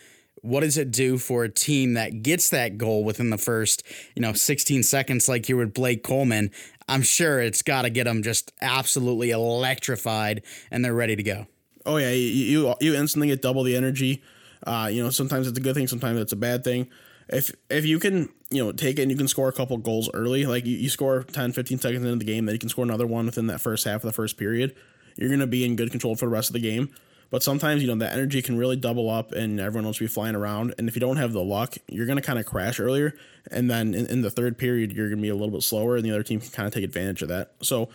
What 0.42 0.60
does 0.60 0.78
it 0.78 0.90
do 0.90 1.18
for 1.18 1.44
a 1.44 1.48
team 1.50 1.94
that 1.94 2.22
gets 2.22 2.48
that 2.48 2.78
goal 2.78 3.04
within 3.04 3.30
the 3.30 3.36
first, 3.36 3.82
you 4.14 4.22
know, 4.22 4.32
16 4.32 4.82
seconds, 4.84 5.28
like 5.28 5.48
you 5.48 5.56
with 5.56 5.74
Blake 5.74 6.02
Coleman? 6.02 6.50
I'm 6.88 7.02
sure 7.02 7.40
it's 7.40 7.62
got 7.62 7.82
to 7.82 7.90
get 7.90 8.04
them 8.04 8.22
just 8.22 8.52
absolutely 8.62 9.30
electrified, 9.30 10.42
and 10.70 10.84
they're 10.84 10.94
ready 10.94 11.16
to 11.16 11.22
go. 11.22 11.46
Oh 11.84 11.96
yeah, 11.96 12.10
you 12.10 12.74
you 12.80 12.94
instantly 12.94 13.28
get 13.28 13.42
double 13.42 13.62
the 13.62 13.76
energy. 13.76 14.22
Uh, 14.66 14.88
you 14.90 15.02
know, 15.02 15.10
sometimes 15.10 15.46
it's 15.46 15.58
a 15.58 15.62
good 15.62 15.74
thing, 15.74 15.88
sometimes 15.88 16.20
it's 16.20 16.32
a 16.32 16.36
bad 16.36 16.64
thing 16.64 16.88
if 17.32 17.54
if 17.68 17.84
you 17.84 17.98
can 17.98 18.28
you 18.50 18.62
know 18.62 18.72
take 18.72 18.98
it 18.98 19.02
and 19.02 19.10
you 19.10 19.16
can 19.16 19.28
score 19.28 19.48
a 19.48 19.52
couple 19.52 19.76
goals 19.76 20.10
early 20.14 20.44
like 20.46 20.66
you, 20.66 20.76
you 20.76 20.88
score 20.88 21.22
10 21.22 21.52
15 21.52 21.78
seconds 21.78 22.04
into 22.04 22.16
the 22.16 22.24
game 22.24 22.46
then 22.46 22.54
you 22.54 22.58
can 22.58 22.68
score 22.68 22.84
another 22.84 23.06
one 23.06 23.26
within 23.26 23.46
that 23.46 23.60
first 23.60 23.84
half 23.84 23.96
of 23.96 24.02
the 24.02 24.12
first 24.12 24.36
period 24.36 24.74
you're 25.20 25.28
going 25.28 25.40
to 25.40 25.46
be 25.46 25.64
in 25.64 25.76
good 25.76 25.90
control 25.90 26.16
for 26.16 26.26
the 26.26 26.32
rest 26.32 26.48
of 26.48 26.54
the 26.54 26.60
game. 26.60 26.90
But 27.30 27.44
sometimes 27.44 27.80
you 27.80 27.86
know 27.86 27.94
that 27.94 28.12
energy 28.12 28.42
can 28.42 28.58
really 28.58 28.74
double 28.74 29.08
up 29.08 29.30
and 29.30 29.60
everyone 29.60 29.86
will 29.86 29.94
be 29.96 30.08
flying 30.08 30.34
around. 30.34 30.74
And 30.78 30.88
if 30.88 30.96
you 30.96 31.00
don't 31.00 31.16
have 31.16 31.32
the 31.32 31.42
luck 31.42 31.76
you're 31.88 32.06
going 32.06 32.16
to 32.16 32.22
kind 32.22 32.40
of 32.40 32.46
crash 32.46 32.80
earlier. 32.80 33.14
And 33.52 33.70
then 33.70 33.94
in, 33.94 34.06
in 34.06 34.22
the 34.22 34.30
third 34.30 34.58
period 34.58 34.90
you're 34.92 35.06
going 35.06 35.18
to 35.18 35.22
be 35.22 35.28
a 35.28 35.34
little 35.34 35.52
bit 35.52 35.62
slower 35.62 35.94
and 35.94 36.04
the 36.04 36.10
other 36.10 36.24
team 36.24 36.40
can 36.40 36.50
kind 36.50 36.66
of 36.66 36.74
take 36.74 36.82
advantage 36.82 37.22
of 37.22 37.28
that. 37.28 37.52
So 37.62 37.88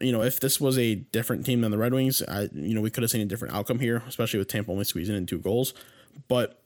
you 0.00 0.12
know, 0.12 0.22
if 0.22 0.40
this 0.40 0.60
was 0.60 0.78
a 0.78 0.96
different 0.96 1.46
team 1.46 1.60
than 1.60 1.70
the 1.70 1.78
Red 1.78 1.94
Wings, 1.94 2.22
I, 2.26 2.48
you 2.52 2.74
know, 2.74 2.80
we 2.80 2.90
could 2.90 3.02
have 3.02 3.10
seen 3.10 3.20
a 3.20 3.26
different 3.26 3.54
outcome 3.54 3.78
here, 3.78 4.02
especially 4.08 4.38
with 4.38 4.48
Tampa 4.48 4.72
only 4.72 4.84
squeezing 4.84 5.16
in 5.16 5.26
two 5.26 5.38
goals. 5.38 5.74
But 6.28 6.60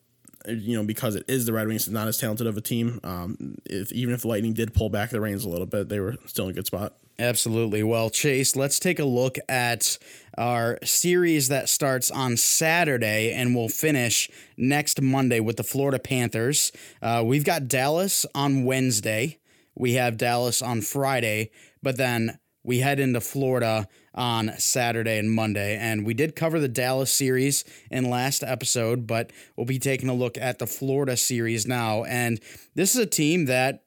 you 0.48 0.76
know, 0.76 0.84
because 0.84 1.14
it 1.14 1.24
is 1.28 1.46
the 1.46 1.52
Red 1.52 1.68
Wings, 1.68 1.88
not 1.88 2.08
as 2.08 2.18
talented 2.18 2.46
of 2.46 2.56
a 2.56 2.60
team. 2.60 3.00
Um, 3.04 3.56
if 3.64 3.92
even 3.92 4.14
if 4.14 4.22
the 4.22 4.28
Lightning 4.28 4.52
did 4.52 4.74
pull 4.74 4.88
back 4.88 5.10
the 5.10 5.20
reins 5.20 5.44
a 5.44 5.48
little 5.48 5.66
bit, 5.66 5.88
they 5.88 6.00
were 6.00 6.16
still 6.26 6.46
in 6.46 6.52
a 6.52 6.54
good 6.54 6.66
spot. 6.66 6.94
Absolutely. 7.18 7.82
Well, 7.82 8.08
Chase, 8.08 8.56
let's 8.56 8.78
take 8.78 8.98
a 8.98 9.04
look 9.04 9.36
at 9.46 9.98
our 10.38 10.78
series 10.82 11.48
that 11.48 11.68
starts 11.68 12.10
on 12.10 12.38
Saturday 12.38 13.32
and 13.32 13.54
will 13.54 13.68
finish 13.68 14.30
next 14.56 15.02
Monday 15.02 15.38
with 15.38 15.58
the 15.58 15.62
Florida 15.62 15.98
Panthers. 15.98 16.72
Uh, 17.02 17.22
we've 17.24 17.44
got 17.44 17.68
Dallas 17.68 18.24
on 18.34 18.64
Wednesday. 18.64 19.38
We 19.74 19.94
have 19.94 20.16
Dallas 20.16 20.62
on 20.62 20.80
Friday, 20.80 21.50
but 21.82 21.98
then 21.98 22.38
we 22.62 22.80
head 22.80 23.00
into 23.00 23.20
Florida 23.20 23.88
on 24.14 24.52
Saturday 24.58 25.18
and 25.18 25.30
Monday. 25.30 25.76
And 25.76 26.04
we 26.04 26.14
did 26.14 26.36
cover 26.36 26.58
the 26.58 26.68
Dallas 26.68 27.10
series 27.10 27.64
in 27.90 28.10
last 28.10 28.42
episode, 28.42 29.06
but 29.06 29.32
we'll 29.56 29.66
be 29.66 29.78
taking 29.78 30.08
a 30.08 30.14
look 30.14 30.36
at 30.38 30.58
the 30.58 30.66
Florida 30.66 31.16
series 31.16 31.66
now. 31.66 32.04
And 32.04 32.40
this 32.74 32.94
is 32.94 33.00
a 33.00 33.06
team 33.06 33.46
that 33.46 33.84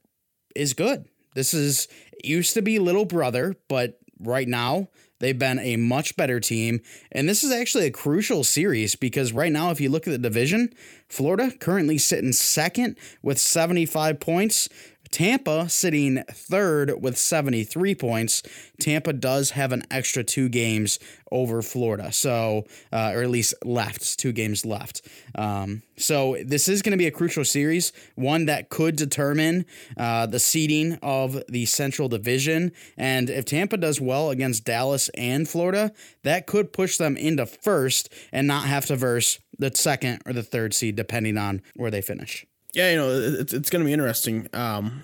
is 0.56 0.74
good. 0.74 1.06
This 1.36 1.54
is 1.54 1.88
used 2.24 2.54
to 2.54 2.62
be 2.62 2.80
little 2.80 3.06
brother, 3.06 3.56
but 3.68 4.00
right 4.20 4.48
now 4.48 4.90
they've 5.20 5.38
been 5.38 5.60
a 5.60 5.78
much 5.78 6.16
better 6.16 6.40
team. 6.40 6.82
And 7.12 7.28
this 7.28 7.44
is 7.44 7.52
actually 7.52 7.86
a 7.86 7.92
crucial 7.92 8.44
series 8.44 8.96
because 8.96 9.34
right 9.34 9.52
now, 9.52 9.72
if 9.72 9.82
you 9.82 9.90
look 9.90 10.08
at 10.08 10.12
the 10.12 10.18
division, 10.18 10.74
Florida 11.08 11.52
currently 11.60 11.98
sitting 11.98 12.34
second 12.34 12.98
with 13.22 13.40
75 13.40 14.20
points. 14.20 14.70
Tampa 15.14 15.70
sitting 15.70 16.24
third 16.32 16.92
with 17.00 17.20
73 17.20 17.94
points. 17.94 18.42
Tampa 18.80 19.14
does 19.14 19.52
have 19.52 19.72
an 19.72 19.84
extra 19.92 20.24
two 20.24 20.50
games 20.50 20.98
over 21.32 21.62
Florida, 21.62 22.12
so 22.12 22.66
uh, 22.92 23.12
or 23.14 23.22
at 23.22 23.30
least 23.30 23.54
left 23.64 24.20
two 24.20 24.32
games 24.32 24.66
left. 24.66 25.08
Um, 25.36 25.84
so 25.98 26.38
this 26.44 26.68
is 26.68 26.82
going 26.82 26.92
to 26.92 26.98
be 26.98 27.06
a 27.06 27.12
crucial 27.12 27.46
series, 27.46 27.94
one 28.16 28.48
that 28.48 28.70
could 28.70 28.96
determine 28.96 29.68
uh, 29.98 30.26
the 30.26 30.40
seeding 30.40 30.98
of 31.04 31.44
the 31.48 31.68
Central 31.68 32.10
Division. 32.10 32.72
And 32.98 33.30
if 33.30 33.46
Tampa 33.46 33.78
does 33.78 34.02
well 34.02 34.32
against 34.32 34.66
Dallas 34.66 35.10
and 35.10 35.48
Florida, 35.48 35.92
that 36.24 36.48
could 36.48 36.74
push 36.74 36.98
them 36.98 37.18
into 37.18 37.46
first 37.46 38.12
and 38.32 38.48
not 38.48 38.66
have 38.66 38.88
to 38.88 38.96
verse 38.96 39.40
the 39.60 39.72
second 39.76 40.24
or 40.26 40.34
the 40.34 40.42
third 40.42 40.74
seed, 40.74 40.96
depending 40.96 41.38
on 41.38 41.62
where 41.76 41.92
they 41.92 42.02
finish. 42.02 42.48
Yeah, 42.74 42.92
you 42.92 42.98
know, 42.98 43.10
it's, 43.10 43.54
it's 43.54 43.70
going 43.70 43.82
to 43.82 43.86
be 43.86 43.94
interesting. 43.94 44.50
Um, 44.54 45.04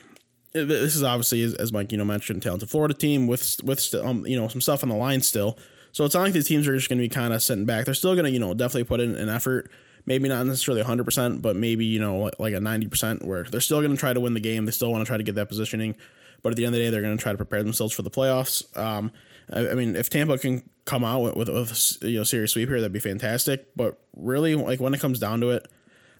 this 0.54 0.96
is 0.96 1.04
obviously, 1.04 1.44
as 1.44 1.72
Mike, 1.72 1.92
you 1.92 1.98
know, 1.98 2.06
mentioned, 2.06 2.42
talented 2.42 2.70
Florida 2.70 2.94
team 2.94 3.28
with 3.28 3.64
with 3.64 3.94
um, 3.94 4.26
you 4.26 4.40
know 4.40 4.48
some 4.48 4.62
stuff 4.62 4.84
on 4.84 4.90
the 4.90 4.96
line 4.96 5.22
still. 5.22 5.58
So 5.92 6.06
it's 6.06 6.16
not 6.16 6.22
like 6.22 6.34
these 6.34 6.48
teams 6.48 6.68
are 6.68 6.76
just 6.76 6.90
going 6.90 7.00
to 7.00 7.04
be 7.04 7.10
kind 7.10 7.34
of 7.34 7.42
sitting 7.42 7.66
back. 7.66 7.86
They're 7.86 7.94
still 7.94 8.14
going 8.14 8.26
to, 8.26 8.32
you 8.32 8.40
know, 8.40 8.54
definitely 8.54 8.84
put 8.84 9.00
in 9.00 9.16
an 9.16 9.30
effort. 9.30 9.72
Maybe 10.06 10.30
not 10.30 10.46
necessarily 10.46 10.84
100%, 10.84 11.42
but 11.42 11.56
maybe, 11.56 11.86
you 11.86 12.00
know, 12.00 12.30
like 12.40 12.54
a 12.54 12.58
90% 12.58 13.26
where 13.26 13.44
they're 13.44 13.62
still 13.62 13.80
going 13.80 13.92
to 13.92 13.98
try 13.98 14.14
to 14.14 14.20
win 14.20 14.34
the 14.34 14.40
game. 14.40 14.66
They 14.66 14.72
still 14.72 14.92
want 14.92 15.02
to 15.02 15.08
try 15.08 15.18
to 15.18 15.24
get 15.24 15.36
that 15.36 15.50
positioning. 15.50 15.96
But 16.42 16.52
at 16.52 16.56
the 16.56 16.66
end 16.66 16.74
of 16.74 16.80
the 16.80 16.86
day, 16.86 16.90
they're 16.90 17.02
going 17.02 17.18
to 17.18 17.22
try 17.22 17.32
to 17.32 17.38
prepare 17.38 17.64
themselves 17.64 17.94
for 17.94 18.02
the 18.02 18.10
playoffs. 18.10 18.78
Um, 18.78 19.12
I, 19.52 19.70
I, 19.70 19.74
mean, 19.74 19.96
if 19.96 20.10
Tampa 20.10 20.38
can 20.38 20.64
come 20.86 21.04
out 21.04 21.22
with, 21.22 21.36
with, 21.36 21.50
with 21.50 21.98
you 22.02 22.20
know 22.20 22.24
serious 22.24 22.52
sweep 22.52 22.70
here, 22.70 22.80
that'd 22.80 22.94
be 22.94 23.00
fantastic. 23.00 23.76
But 23.76 24.00
really, 24.16 24.56
like 24.56 24.80
when 24.80 24.94
it 24.94 25.02
comes 25.02 25.20
down 25.20 25.42
to 25.42 25.50
it, 25.50 25.68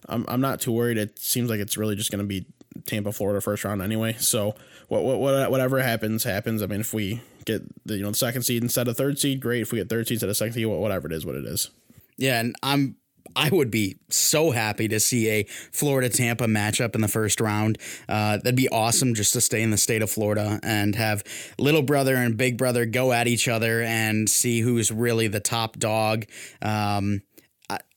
I'm, 0.08 0.24
I'm 0.28 0.40
not 0.40 0.60
too 0.60 0.72
worried. 0.72 0.98
It 0.98 1.18
seems 1.18 1.50
like 1.50 1.60
it's 1.60 1.76
really 1.76 1.96
just 1.96 2.10
going 2.10 2.22
to 2.22 2.26
be 2.26 2.46
Tampa, 2.86 3.12
Florida 3.12 3.40
first 3.40 3.64
round 3.64 3.82
anyway. 3.82 4.14
So 4.18 4.54
what, 4.88 5.02
what, 5.02 5.50
whatever 5.50 5.80
happens, 5.80 6.24
happens. 6.24 6.62
I 6.62 6.66
mean, 6.66 6.80
if 6.80 6.94
we 6.94 7.20
get 7.44 7.62
the 7.86 7.96
you 7.96 8.02
know 8.02 8.10
the 8.10 8.16
second 8.16 8.42
seed 8.42 8.62
instead 8.62 8.88
of 8.88 8.96
third 8.96 9.18
seed, 9.18 9.40
great. 9.40 9.62
If 9.62 9.72
we 9.72 9.78
get 9.78 9.88
third 9.88 10.06
seed 10.06 10.16
instead 10.16 10.30
of 10.30 10.36
second 10.36 10.54
seed, 10.54 10.66
whatever 10.66 11.06
it 11.06 11.12
is, 11.12 11.26
what 11.26 11.34
it 11.34 11.44
is. 11.44 11.70
Yeah, 12.16 12.40
and 12.40 12.54
I'm 12.62 12.96
I 13.36 13.48
would 13.50 13.70
be 13.70 13.98
so 14.08 14.50
happy 14.50 14.88
to 14.88 14.98
see 14.98 15.30
a 15.30 15.44
Florida 15.44 16.08
Tampa 16.08 16.46
matchup 16.46 16.94
in 16.94 17.00
the 17.00 17.08
first 17.08 17.40
round. 17.40 17.78
Uh, 18.08 18.38
that'd 18.38 18.56
be 18.56 18.68
awesome 18.68 19.14
just 19.14 19.32
to 19.34 19.40
stay 19.40 19.62
in 19.62 19.70
the 19.70 19.76
state 19.76 20.02
of 20.02 20.10
Florida 20.10 20.58
and 20.62 20.94
have 20.96 21.22
little 21.58 21.82
brother 21.82 22.16
and 22.16 22.36
big 22.36 22.58
brother 22.58 22.86
go 22.86 23.12
at 23.12 23.28
each 23.28 23.48
other 23.48 23.82
and 23.82 24.28
see 24.28 24.60
who's 24.60 24.90
really 24.90 25.28
the 25.28 25.40
top 25.40 25.78
dog. 25.78 26.26
Um, 26.60 27.22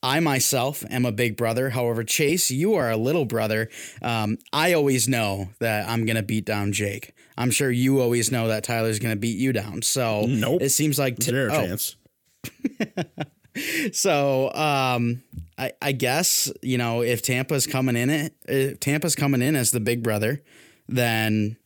I 0.01 0.19
myself 0.19 0.83
am 0.89 1.05
a 1.05 1.11
big 1.11 1.37
brother. 1.37 1.69
However, 1.69 2.03
Chase, 2.03 2.51
you 2.51 2.75
are 2.75 2.91
a 2.91 2.97
little 2.97 3.25
brother. 3.25 3.69
Um, 4.01 4.37
I 4.51 4.73
always 4.73 5.07
know 5.07 5.49
that 5.59 5.87
I'm 5.87 6.05
going 6.05 6.17
to 6.17 6.23
beat 6.23 6.45
down 6.45 6.73
Jake. 6.73 7.13
I'm 7.37 7.51
sure 7.51 7.71
you 7.71 8.01
always 8.01 8.31
know 8.31 8.47
that 8.49 8.63
Tyler's 8.63 8.99
going 8.99 9.13
to 9.13 9.19
beat 9.19 9.37
you 9.37 9.53
down. 9.53 9.81
So 9.81 10.25
nope. 10.27 10.61
it 10.61 10.69
seems 10.69 10.99
like 10.99 11.17
t- 11.17 11.31
zero 11.31 11.51
oh. 11.51 11.65
chance. 11.65 11.95
so 13.91 14.53
um, 14.53 15.23
I, 15.57 15.71
I 15.81 15.91
guess 15.93 16.51
you 16.61 16.77
know 16.77 17.01
if 17.01 17.21
Tampa's 17.21 17.65
coming 17.67 17.95
in 17.95 18.09
it, 18.09 18.35
if 18.45 18.79
Tampa's 18.79 19.15
coming 19.15 19.41
in 19.41 19.55
as 19.55 19.71
the 19.71 19.79
big 19.79 20.03
brother, 20.03 20.43
then 20.87 21.57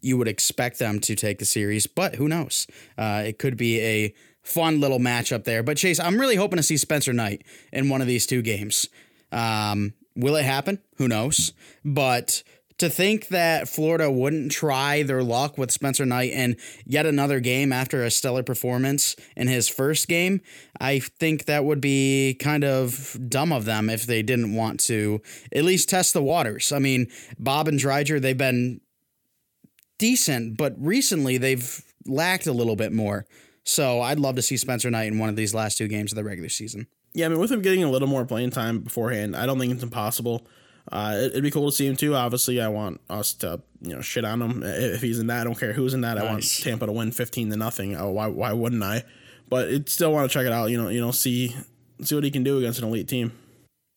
you 0.00 0.16
would 0.16 0.28
expect 0.28 0.78
them 0.78 1.00
to 1.00 1.14
take 1.14 1.38
the 1.38 1.44
series. 1.44 1.86
But 1.86 2.16
who 2.16 2.28
knows? 2.28 2.66
Uh, 2.96 3.22
it 3.26 3.38
could 3.38 3.56
be 3.56 3.80
a 3.80 4.14
fun 4.48 4.80
little 4.80 4.98
matchup 4.98 5.44
there. 5.44 5.62
But 5.62 5.76
Chase, 5.76 6.00
I'm 6.00 6.18
really 6.18 6.36
hoping 6.36 6.56
to 6.56 6.62
see 6.62 6.76
Spencer 6.76 7.12
Knight 7.12 7.42
in 7.72 7.88
one 7.88 8.00
of 8.00 8.06
these 8.06 8.26
two 8.26 8.42
games. 8.42 8.88
Um, 9.30 9.94
will 10.16 10.36
it 10.36 10.44
happen? 10.44 10.80
Who 10.96 11.08
knows? 11.08 11.52
But 11.84 12.42
to 12.78 12.88
think 12.88 13.28
that 13.28 13.68
Florida 13.68 14.10
wouldn't 14.10 14.52
try 14.52 15.02
their 15.02 15.22
luck 15.22 15.58
with 15.58 15.72
Spencer 15.72 16.06
Knight 16.06 16.32
in 16.32 16.56
yet 16.86 17.06
another 17.06 17.40
game 17.40 17.72
after 17.72 18.04
a 18.04 18.10
stellar 18.10 18.42
performance 18.42 19.16
in 19.36 19.48
his 19.48 19.68
first 19.68 20.08
game, 20.08 20.40
I 20.80 21.00
think 21.00 21.44
that 21.46 21.64
would 21.64 21.80
be 21.80 22.34
kind 22.40 22.64
of 22.64 23.18
dumb 23.28 23.52
of 23.52 23.64
them 23.64 23.90
if 23.90 24.06
they 24.06 24.22
didn't 24.22 24.54
want 24.54 24.80
to 24.80 25.20
at 25.52 25.64
least 25.64 25.88
test 25.88 26.14
the 26.14 26.22
waters. 26.22 26.72
I 26.72 26.78
mean, 26.78 27.08
Bob 27.38 27.68
and 27.68 27.78
Driedger, 27.78 28.20
they've 28.20 28.38
been 28.38 28.80
decent, 29.98 30.56
but 30.56 30.74
recently 30.78 31.36
they've 31.36 31.84
lacked 32.06 32.46
a 32.46 32.52
little 32.52 32.76
bit 32.76 32.92
more. 32.92 33.26
So 33.68 34.00
I'd 34.00 34.18
love 34.18 34.36
to 34.36 34.42
see 34.42 34.56
Spencer 34.56 34.90
Knight 34.90 35.08
in 35.08 35.18
one 35.18 35.28
of 35.28 35.36
these 35.36 35.54
last 35.54 35.76
two 35.76 35.88
games 35.88 36.10
of 36.10 36.16
the 36.16 36.24
regular 36.24 36.48
season. 36.48 36.86
Yeah, 37.12 37.26
I 37.26 37.28
mean, 37.28 37.38
with 37.38 37.52
him 37.52 37.60
getting 37.60 37.84
a 37.84 37.90
little 37.90 38.08
more 38.08 38.24
playing 38.24 38.48
time 38.48 38.80
beforehand, 38.80 39.36
I 39.36 39.44
don't 39.44 39.58
think 39.58 39.74
it's 39.74 39.82
impossible. 39.82 40.46
Uh, 40.90 41.16
it, 41.18 41.34
would 41.34 41.42
be 41.42 41.50
cool 41.50 41.70
to 41.70 41.76
see 41.76 41.86
him 41.86 41.94
too. 41.94 42.14
Obviously, 42.14 42.62
I 42.62 42.68
want 42.68 43.02
us 43.10 43.34
to 43.34 43.60
you 43.82 43.94
know 43.94 44.00
shit 44.00 44.24
on 44.24 44.40
him 44.40 44.62
if 44.64 45.02
he's 45.02 45.18
in 45.18 45.26
that. 45.26 45.42
I 45.42 45.44
don't 45.44 45.58
care 45.58 45.74
who's 45.74 45.92
in 45.92 46.00
that. 46.00 46.14
Nice. 46.14 46.24
I 46.24 46.30
want 46.30 46.58
Tampa 46.62 46.86
to 46.86 46.92
win 46.92 47.12
fifteen 47.12 47.50
to 47.50 47.58
nothing. 47.58 47.94
Oh, 47.94 48.10
why 48.10 48.28
why 48.28 48.54
wouldn't 48.54 48.82
I? 48.82 49.04
But 49.50 49.68
it 49.68 49.90
still 49.90 50.12
want 50.12 50.30
to 50.30 50.32
check 50.32 50.46
it 50.46 50.52
out. 50.52 50.70
You 50.70 50.82
know 50.82 50.88
you 50.88 51.02
know 51.02 51.10
see 51.10 51.54
see 52.00 52.14
what 52.14 52.24
he 52.24 52.30
can 52.30 52.44
do 52.44 52.56
against 52.56 52.78
an 52.78 52.86
elite 52.86 53.06
team. 53.08 53.32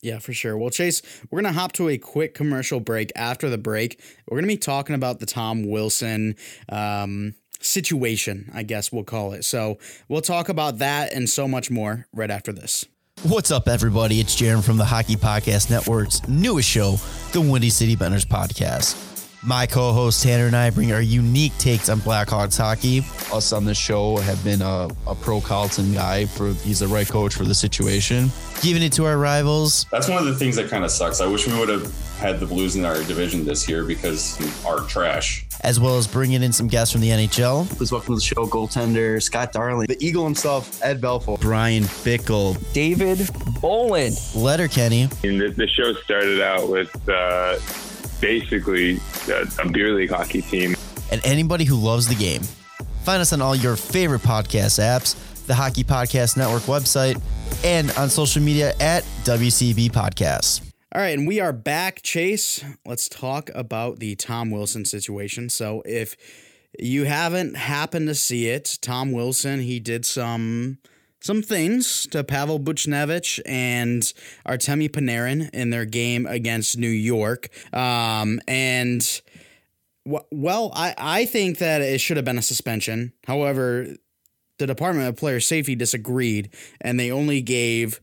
Yeah, 0.01 0.19
for 0.19 0.33
sure. 0.33 0.57
Well, 0.57 0.71
Chase, 0.71 1.01
we're 1.29 1.41
going 1.41 1.53
to 1.53 1.59
hop 1.59 1.73
to 1.73 1.87
a 1.87 1.97
quick 1.97 2.33
commercial 2.33 2.79
break. 2.79 3.11
After 3.15 3.49
the 3.49 3.59
break, 3.59 4.01
we're 4.27 4.37
going 4.37 4.45
to 4.45 4.53
be 4.53 4.57
talking 4.57 4.95
about 4.95 5.19
the 5.19 5.27
Tom 5.27 5.69
Wilson 5.69 6.35
um, 6.69 7.35
situation, 7.61 8.49
I 8.53 8.63
guess 8.63 8.91
we'll 8.91 9.03
call 9.03 9.33
it. 9.33 9.45
So 9.45 9.77
we'll 10.07 10.21
talk 10.21 10.49
about 10.49 10.79
that 10.79 11.13
and 11.13 11.29
so 11.29 11.47
much 11.47 11.71
more 11.71 12.07
right 12.13 12.31
after 12.31 12.51
this. 12.51 12.85
What's 13.23 13.51
up, 13.51 13.67
everybody? 13.67 14.19
It's 14.19 14.35
Jaron 14.35 14.63
from 14.63 14.77
the 14.77 14.85
Hockey 14.85 15.15
Podcast 15.15 15.69
Network's 15.69 16.27
newest 16.27 16.67
show, 16.67 16.95
the 17.33 17.41
Windy 17.41 17.69
City 17.69 17.95
Benders 17.95 18.25
Podcast. 18.25 19.07
My 19.43 19.65
co 19.65 19.91
host 19.91 20.21
Tanner 20.21 20.45
and 20.45 20.55
I 20.55 20.69
bring 20.69 20.91
our 20.91 21.01
unique 21.01 21.55
takes 21.57 21.89
on 21.89 21.99
Blackhawks 21.99 22.57
hockey. 22.57 22.99
Us 23.33 23.53
on 23.53 23.65
this 23.65 23.77
show 23.77 24.17
have 24.17 24.43
been 24.43 24.61
a, 24.61 24.87
a 25.07 25.15
pro 25.15 25.41
Colliton 25.41 25.93
guy 25.93 26.27
for 26.27 26.53
he's 26.53 26.79
the 26.79 26.87
right 26.87 27.07
coach 27.07 27.33
for 27.33 27.43
the 27.43 27.55
situation. 27.55 28.29
Giving 28.61 28.83
it 28.83 28.93
to 28.93 29.05
our 29.05 29.17
rivals. 29.17 29.87
That's 29.91 30.07
one 30.07 30.19
of 30.19 30.25
the 30.25 30.35
things 30.35 30.55
that 30.57 30.69
kind 30.69 30.83
of 30.83 30.91
sucks. 30.91 31.21
I 31.21 31.27
wish 31.27 31.47
we 31.47 31.57
would 31.59 31.69
have 31.69 32.17
had 32.17 32.39
the 32.39 32.45
Blues 32.45 32.75
in 32.75 32.85
our 32.85 33.03
division 33.03 33.43
this 33.43 33.67
year 33.67 33.83
because 33.83 34.39
our 34.63 34.81
trash. 34.87 35.47
As 35.61 35.79
well 35.79 35.97
as 35.97 36.07
bringing 36.07 36.41
in 36.41 36.51
some 36.51 36.67
guests 36.67 36.91
from 36.91 37.01
the 37.01 37.09
NHL. 37.09 37.69
Please 37.77 37.91
welcome 37.91 38.15
to 38.15 38.19
the 38.19 38.25
show 38.25 38.47
goaltender 38.47 39.21
Scott 39.21 39.51
Darling, 39.51 39.87
the 39.87 40.05
Eagle 40.05 40.23
himself, 40.23 40.83
Ed 40.83 40.99
Belfour, 40.99 41.39
Bryan 41.39 41.83
Bickell, 41.83 42.57
David 42.73 43.29
Bolland, 43.61 44.15
Letterkenny. 44.35 45.03
And 45.23 45.39
the, 45.39 45.53
the 45.55 45.67
show 45.67 45.93
started 45.93 46.41
out 46.41 46.67
with 46.69 46.89
uh, 47.07 47.59
basically 48.19 48.99
a, 49.29 49.47
a 49.63 49.69
beer 49.69 49.93
league 49.93 50.09
hockey 50.09 50.41
team. 50.41 50.75
And 51.11 51.21
anybody 51.25 51.65
who 51.65 51.75
loves 51.75 52.07
the 52.07 52.15
game. 52.15 52.41
Find 53.03 53.21
us 53.21 53.33
on 53.33 53.41
all 53.41 53.55
your 53.55 53.75
favorite 53.75 54.21
podcast 54.21 54.79
apps, 54.79 55.15
the 55.47 55.55
Hockey 55.55 55.83
Podcast 55.83 56.37
Network 56.37 56.63
website, 56.63 57.19
and 57.63 57.91
on 57.97 58.09
social 58.09 58.41
media 58.41 58.73
at 58.79 59.03
WCB 59.23 59.91
Podcasts. 59.91 60.70
All 60.93 61.01
right, 61.01 61.17
and 61.17 61.25
we 61.25 61.39
are 61.39 61.53
back, 61.53 62.01
Chase. 62.01 62.65
Let's 62.85 63.07
talk 63.07 63.49
about 63.55 63.99
the 63.99 64.15
Tom 64.15 64.51
Wilson 64.51 64.83
situation. 64.83 65.47
So, 65.47 65.81
if 65.85 66.17
you 66.77 67.05
haven't 67.05 67.55
happened 67.55 68.09
to 68.09 68.15
see 68.15 68.47
it, 68.47 68.77
Tom 68.81 69.13
Wilson, 69.13 69.61
he 69.61 69.79
did 69.79 70.05
some 70.05 70.79
some 71.21 71.41
things 71.43 72.07
to 72.07 72.25
Pavel 72.25 72.59
Buchnevich 72.59 73.39
and 73.45 74.01
Artemi 74.45 74.89
Panarin 74.89 75.49
in 75.51 75.69
their 75.69 75.85
game 75.85 76.25
against 76.25 76.77
New 76.77 76.89
York. 76.89 77.47
Um, 77.73 78.41
and 78.45 79.21
well, 80.03 80.73
I, 80.75 80.93
I 80.97 81.25
think 81.25 81.59
that 81.59 81.81
it 81.81 82.01
should 82.01 82.17
have 82.17 82.25
been 82.25 82.37
a 82.37 82.41
suspension. 82.41 83.13
However, 83.27 83.95
the 84.57 84.67
Department 84.67 85.07
of 85.07 85.15
Player 85.15 85.39
Safety 85.39 85.73
disagreed 85.73 86.49
and 86.81 86.99
they 86.99 87.11
only 87.11 87.41
gave 87.41 88.01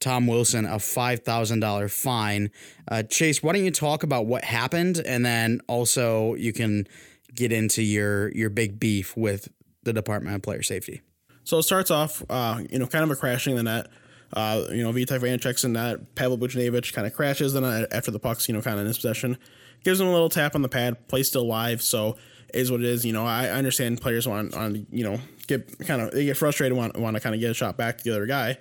Tom 0.00 0.26
Wilson 0.26 0.64
a 0.64 0.76
$5,000 0.76 1.90
fine. 1.90 2.50
Uh, 2.90 3.02
Chase, 3.02 3.42
why 3.42 3.52
don't 3.52 3.64
you 3.64 3.70
talk 3.70 4.02
about 4.02 4.26
what 4.26 4.44
happened 4.44 5.02
and 5.04 5.24
then 5.24 5.60
also 5.66 6.34
you 6.34 6.52
can 6.52 6.86
get 7.34 7.52
into 7.52 7.82
your 7.82 8.30
your 8.32 8.50
big 8.50 8.80
beef 8.80 9.16
with 9.16 9.48
the 9.84 9.92
Department 9.92 10.34
of 10.34 10.42
Player 10.42 10.62
Safety. 10.62 11.02
So 11.44 11.58
it 11.58 11.62
starts 11.62 11.90
off, 11.90 12.22
uh, 12.28 12.62
you 12.70 12.78
know, 12.78 12.86
kind 12.86 13.04
of 13.04 13.10
a 13.10 13.16
crashing 13.16 13.56
the 13.56 13.62
net. 13.62 13.88
Uh, 14.34 14.64
you 14.70 14.82
know, 14.82 14.92
Vitek 14.92 15.20
Vanecek's 15.20 15.64
in 15.64 15.72
that. 15.72 16.14
Pavel 16.14 16.36
Buchnevich 16.36 16.92
kind 16.92 17.06
of 17.06 17.14
crashes 17.14 17.54
the 17.54 17.62
net 17.62 17.88
after 17.90 18.10
the 18.10 18.18
puck's, 18.18 18.48
you 18.48 18.54
know, 18.54 18.60
kind 18.60 18.74
of 18.74 18.80
in 18.80 18.86
his 18.86 18.98
possession. 18.98 19.38
Gives 19.84 20.00
him 20.00 20.08
a 20.08 20.12
little 20.12 20.28
tap 20.28 20.54
on 20.54 20.62
the 20.62 20.68
pad. 20.68 21.08
Play 21.08 21.22
still 21.22 21.46
live, 21.46 21.80
so 21.80 22.16
is 22.52 22.70
what 22.70 22.80
it 22.80 22.86
is. 22.86 23.06
You 23.06 23.12
know, 23.12 23.24
I, 23.24 23.48
understand 23.48 24.00
players 24.00 24.28
want 24.28 24.54
on, 24.54 24.86
you 24.90 25.04
know, 25.04 25.20
get 25.46 25.78
kind 25.86 26.02
of 26.02 26.10
they 26.10 26.26
get 26.26 26.36
frustrated, 26.36 26.76
want 26.76 26.98
want 26.98 27.16
to 27.16 27.20
kind 27.20 27.34
of 27.34 27.40
get 27.40 27.50
a 27.50 27.54
shot 27.54 27.76
back 27.78 27.98
to 27.98 28.04
the 28.04 28.10
other 28.10 28.26
guy. 28.26 28.58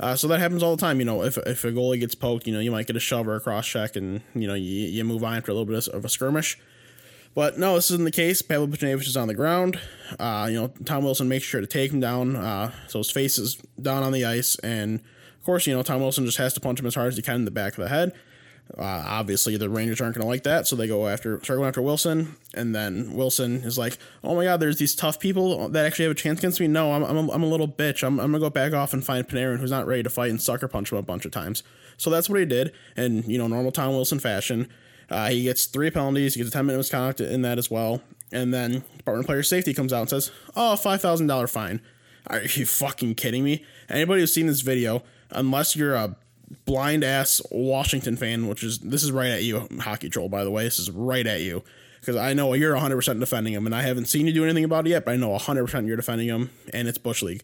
Uh, 0.00 0.16
so 0.16 0.26
that 0.28 0.40
happens 0.40 0.62
all 0.62 0.74
the 0.74 0.80
time. 0.80 0.98
You 0.98 1.04
know, 1.04 1.22
if, 1.22 1.36
if 1.38 1.62
a 1.64 1.70
goalie 1.70 2.00
gets 2.00 2.14
poked, 2.14 2.46
you 2.46 2.54
know, 2.54 2.60
you 2.60 2.70
might 2.70 2.86
get 2.86 2.96
a 2.96 3.00
shove 3.00 3.28
or 3.28 3.36
a 3.36 3.40
cross 3.40 3.66
check, 3.66 3.96
and 3.96 4.22
you 4.34 4.48
know, 4.48 4.54
you, 4.54 4.88
you 4.88 5.04
move 5.04 5.22
on 5.22 5.36
after 5.36 5.50
a 5.50 5.54
little 5.54 5.66
bit 5.66 5.86
of 5.88 6.04
a 6.04 6.08
skirmish. 6.08 6.58
But 7.34 7.58
no, 7.58 7.74
this 7.74 7.90
isn't 7.90 8.04
the 8.04 8.10
case. 8.10 8.42
Pavel 8.42 8.66
Buchnevich 8.66 9.06
is 9.06 9.16
on 9.16 9.28
the 9.28 9.34
ground. 9.34 9.78
Uh, 10.18 10.48
you 10.50 10.60
know, 10.60 10.68
Tom 10.84 11.04
Wilson 11.04 11.28
makes 11.28 11.44
sure 11.44 11.60
to 11.60 11.66
take 11.66 11.92
him 11.92 12.00
down, 12.00 12.34
uh, 12.34 12.72
so 12.88 12.98
his 12.98 13.10
face 13.10 13.38
is 13.38 13.56
down 13.80 14.02
on 14.02 14.12
the 14.12 14.24
ice, 14.24 14.56
and 14.60 15.00
of 15.38 15.44
course, 15.44 15.66
you 15.66 15.74
know, 15.74 15.82
Tom 15.82 16.00
Wilson 16.00 16.24
just 16.24 16.38
has 16.38 16.54
to 16.54 16.60
punch 16.60 16.80
him 16.80 16.86
as 16.86 16.94
hard 16.94 17.08
as 17.08 17.16
he 17.16 17.22
can 17.22 17.36
in 17.36 17.44
the 17.44 17.50
back 17.50 17.74
of 17.74 17.84
the 17.84 17.88
head. 17.88 18.12
Uh, 18.78 19.04
obviously, 19.06 19.56
the 19.56 19.68
Rangers 19.68 20.00
aren't 20.00 20.14
going 20.14 20.22
to 20.22 20.28
like 20.28 20.44
that, 20.44 20.66
so 20.66 20.76
they 20.76 20.86
go 20.86 21.08
after 21.08 21.42
start 21.42 21.58
going 21.58 21.68
after 21.68 21.82
Wilson, 21.82 22.36
and 22.54 22.74
then 22.74 23.14
Wilson 23.14 23.56
is 23.62 23.76
like, 23.76 23.98
"Oh 24.22 24.36
my 24.36 24.44
God, 24.44 24.60
there's 24.60 24.78
these 24.78 24.94
tough 24.94 25.18
people 25.18 25.68
that 25.70 25.84
actually 25.84 26.04
have 26.04 26.12
a 26.12 26.18
chance 26.18 26.38
against 26.38 26.60
me." 26.60 26.68
No, 26.68 26.92
I'm 26.92 27.02
I'm 27.02 27.16
a, 27.16 27.32
I'm 27.32 27.42
a 27.42 27.48
little 27.48 27.66
bitch. 27.66 28.04
I'm, 28.06 28.20
I'm 28.20 28.30
gonna 28.30 28.38
go 28.38 28.48
back 28.48 28.72
off 28.72 28.92
and 28.92 29.04
find 29.04 29.26
Panarin, 29.26 29.58
who's 29.58 29.72
not 29.72 29.86
ready 29.86 30.04
to 30.04 30.10
fight, 30.10 30.30
and 30.30 30.40
sucker 30.40 30.68
punch 30.68 30.92
him 30.92 30.98
a 30.98 31.02
bunch 31.02 31.24
of 31.24 31.32
times. 31.32 31.62
So 31.96 32.10
that's 32.10 32.30
what 32.30 32.38
he 32.38 32.46
did, 32.46 32.72
and 32.96 33.24
you 33.26 33.38
know, 33.38 33.48
normal 33.48 33.72
Tom 33.72 33.90
Wilson 33.90 34.20
fashion, 34.20 34.68
uh, 35.10 35.28
he 35.30 35.42
gets 35.42 35.66
three 35.66 35.90
penalties. 35.90 36.34
He 36.34 36.40
gets 36.40 36.50
a 36.50 36.52
ten 36.52 36.66
minute 36.66 36.78
misconduct 36.78 37.20
in 37.20 37.42
that 37.42 37.58
as 37.58 37.70
well, 37.70 38.02
and 38.32 38.54
then 38.54 38.84
Department 38.96 39.24
of 39.24 39.26
Player 39.26 39.42
Safety 39.42 39.74
comes 39.74 39.92
out 39.92 40.02
and 40.02 40.10
says, 40.10 40.30
"Oh, 40.54 40.76
five 40.76 41.00
thousand 41.00 41.26
dollar 41.26 41.48
fine." 41.48 41.80
Are 42.28 42.42
you 42.42 42.66
fucking 42.66 43.16
kidding 43.16 43.42
me? 43.42 43.64
Anybody 43.88 44.20
who's 44.20 44.32
seen 44.32 44.46
this 44.46 44.60
video, 44.60 45.02
unless 45.30 45.74
you're 45.74 45.94
a 45.94 46.16
blind 46.64 47.04
ass 47.04 47.40
Washington 47.50 48.16
fan, 48.16 48.48
which 48.48 48.62
is 48.62 48.78
this 48.78 49.02
is 49.02 49.12
right 49.12 49.30
at 49.30 49.42
you, 49.42 49.68
hockey 49.80 50.08
troll. 50.08 50.28
By 50.28 50.44
the 50.44 50.50
way, 50.50 50.64
this 50.64 50.78
is 50.78 50.90
right 50.90 51.26
at 51.26 51.40
you 51.40 51.62
because 52.00 52.16
I 52.16 52.32
know 52.32 52.52
you're 52.54 52.72
100 52.72 52.96
percent 52.96 53.20
defending 53.20 53.52
him, 53.52 53.66
and 53.66 53.74
I 53.74 53.82
haven't 53.82 54.06
seen 54.06 54.26
you 54.26 54.32
do 54.32 54.44
anything 54.44 54.64
about 54.64 54.86
it 54.86 54.90
yet, 54.90 55.04
but 55.04 55.12
I 55.12 55.16
know 55.16 55.30
100 55.30 55.64
percent 55.64 55.86
you're 55.86 55.96
defending 55.96 56.28
him, 56.28 56.50
and 56.72 56.88
it's 56.88 56.98
Bush 56.98 57.22
League 57.22 57.42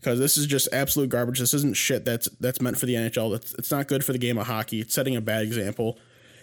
because 0.00 0.18
this 0.18 0.36
is 0.36 0.46
just 0.46 0.68
absolute 0.72 1.10
garbage. 1.10 1.38
This 1.38 1.54
isn't 1.54 1.76
shit 1.76 2.04
that's 2.04 2.28
that's 2.40 2.60
meant 2.60 2.78
for 2.78 2.86
the 2.86 2.94
NHL. 2.94 3.34
It's 3.36 3.54
it's 3.54 3.70
not 3.70 3.88
good 3.88 4.04
for 4.04 4.12
the 4.12 4.18
game 4.18 4.38
of 4.38 4.46
hockey. 4.46 4.80
It's 4.80 4.94
setting 4.94 5.16
a 5.16 5.20
bad 5.20 5.42
example. 5.42 5.98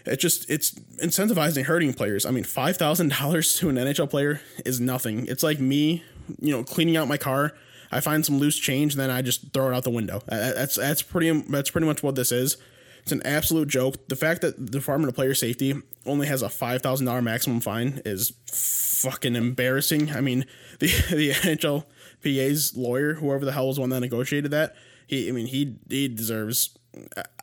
It 0.06 0.18
just 0.18 0.50
it's 0.50 0.72
incentivizing 1.04 1.66
hurting 1.66 1.94
players. 1.94 2.26
I 2.26 2.32
mean, 2.32 2.44
five 2.44 2.78
thousand 2.78 3.10
dollars 3.10 3.56
to 3.60 3.70
an 3.70 3.76
NHL 3.76 4.10
player 4.10 4.42
is 4.66 4.80
nothing. 4.80 5.26
It's 5.28 5.44
like 5.44 5.60
me, 5.60 6.04
you 6.40 6.52
know, 6.52 6.64
cleaning 6.64 6.98
out 6.98 7.08
my 7.08 7.18
car 7.18 7.54
I 7.92 8.00
find 8.00 8.25
some 8.25 8.39
loose 8.39 8.58
change, 8.58 8.94
and 8.94 9.01
then 9.01 9.10
I 9.10 9.22
just 9.22 9.54
throw 9.54 9.70
it 9.70 9.75
out 9.75 9.84
the 9.84 9.89
window. 9.89 10.22
That's 10.27 10.75
that's 10.75 11.01
pretty 11.01 11.32
that's 11.50 11.70
pretty 11.70 11.88
much 11.88 12.04
what 12.04 12.15
this 12.15 12.32
is. 12.32 12.58
It's 13.01 13.12
an 13.12 13.22
absolute 13.24 13.68
joke. 13.68 14.08
The 14.08 14.15
fact 14.15 14.42
that 14.42 14.58
the 14.58 14.80
Department 14.80 15.10
of 15.10 15.15
Player 15.15 15.36
Safety 15.36 15.75
only 16.06 16.27
has 16.27 16.42
a 16.42 16.50
five 16.50 16.82
thousand 16.82 17.06
dollar 17.06 17.22
maximum 17.22 17.60
fine 17.60 18.01
is 18.04 18.34
fucking 18.51 19.36
embarrassing. 19.36 20.12
I 20.12 20.22
mean, 20.22 20.46
the 20.80 20.88
the 21.12 21.32
NHLPA's 21.32 22.75
lawyer, 22.75 23.15
whoever 23.15 23.46
the 23.46 23.51
hell 23.51 23.68
was 23.68 23.80
one 23.80 23.89
that 23.89 24.00
negotiated 24.00 24.51
that, 24.51 24.75
he 25.08 25.30
I 25.30 25.32
mean 25.32 25.48
he 25.48 25.77
he 25.89 26.08
deserves 26.08 26.77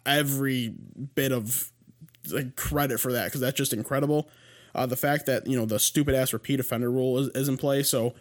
every 0.04 0.75
bit 1.14 1.32
of 1.32 1.70
like 2.30 2.56
credit 2.56 3.00
for 3.00 3.12
that 3.12 3.26
because 3.26 3.40
that's 3.40 3.56
just 3.56 3.72
incredible. 3.72 4.28
Uh, 4.75 4.87
the 4.87 4.96
fact 4.96 5.26
that 5.26 5.46
you 5.46 5.56
know 5.56 5.66
the 5.66 5.78
stupid 5.78 6.14
ass 6.14 6.32
repeat 6.32 6.58
offender 6.61 6.90
rule 6.90 7.18
is, 7.18 7.28
is 7.28 7.49
in 7.49 7.56
play, 7.56 7.82
so 7.82 8.14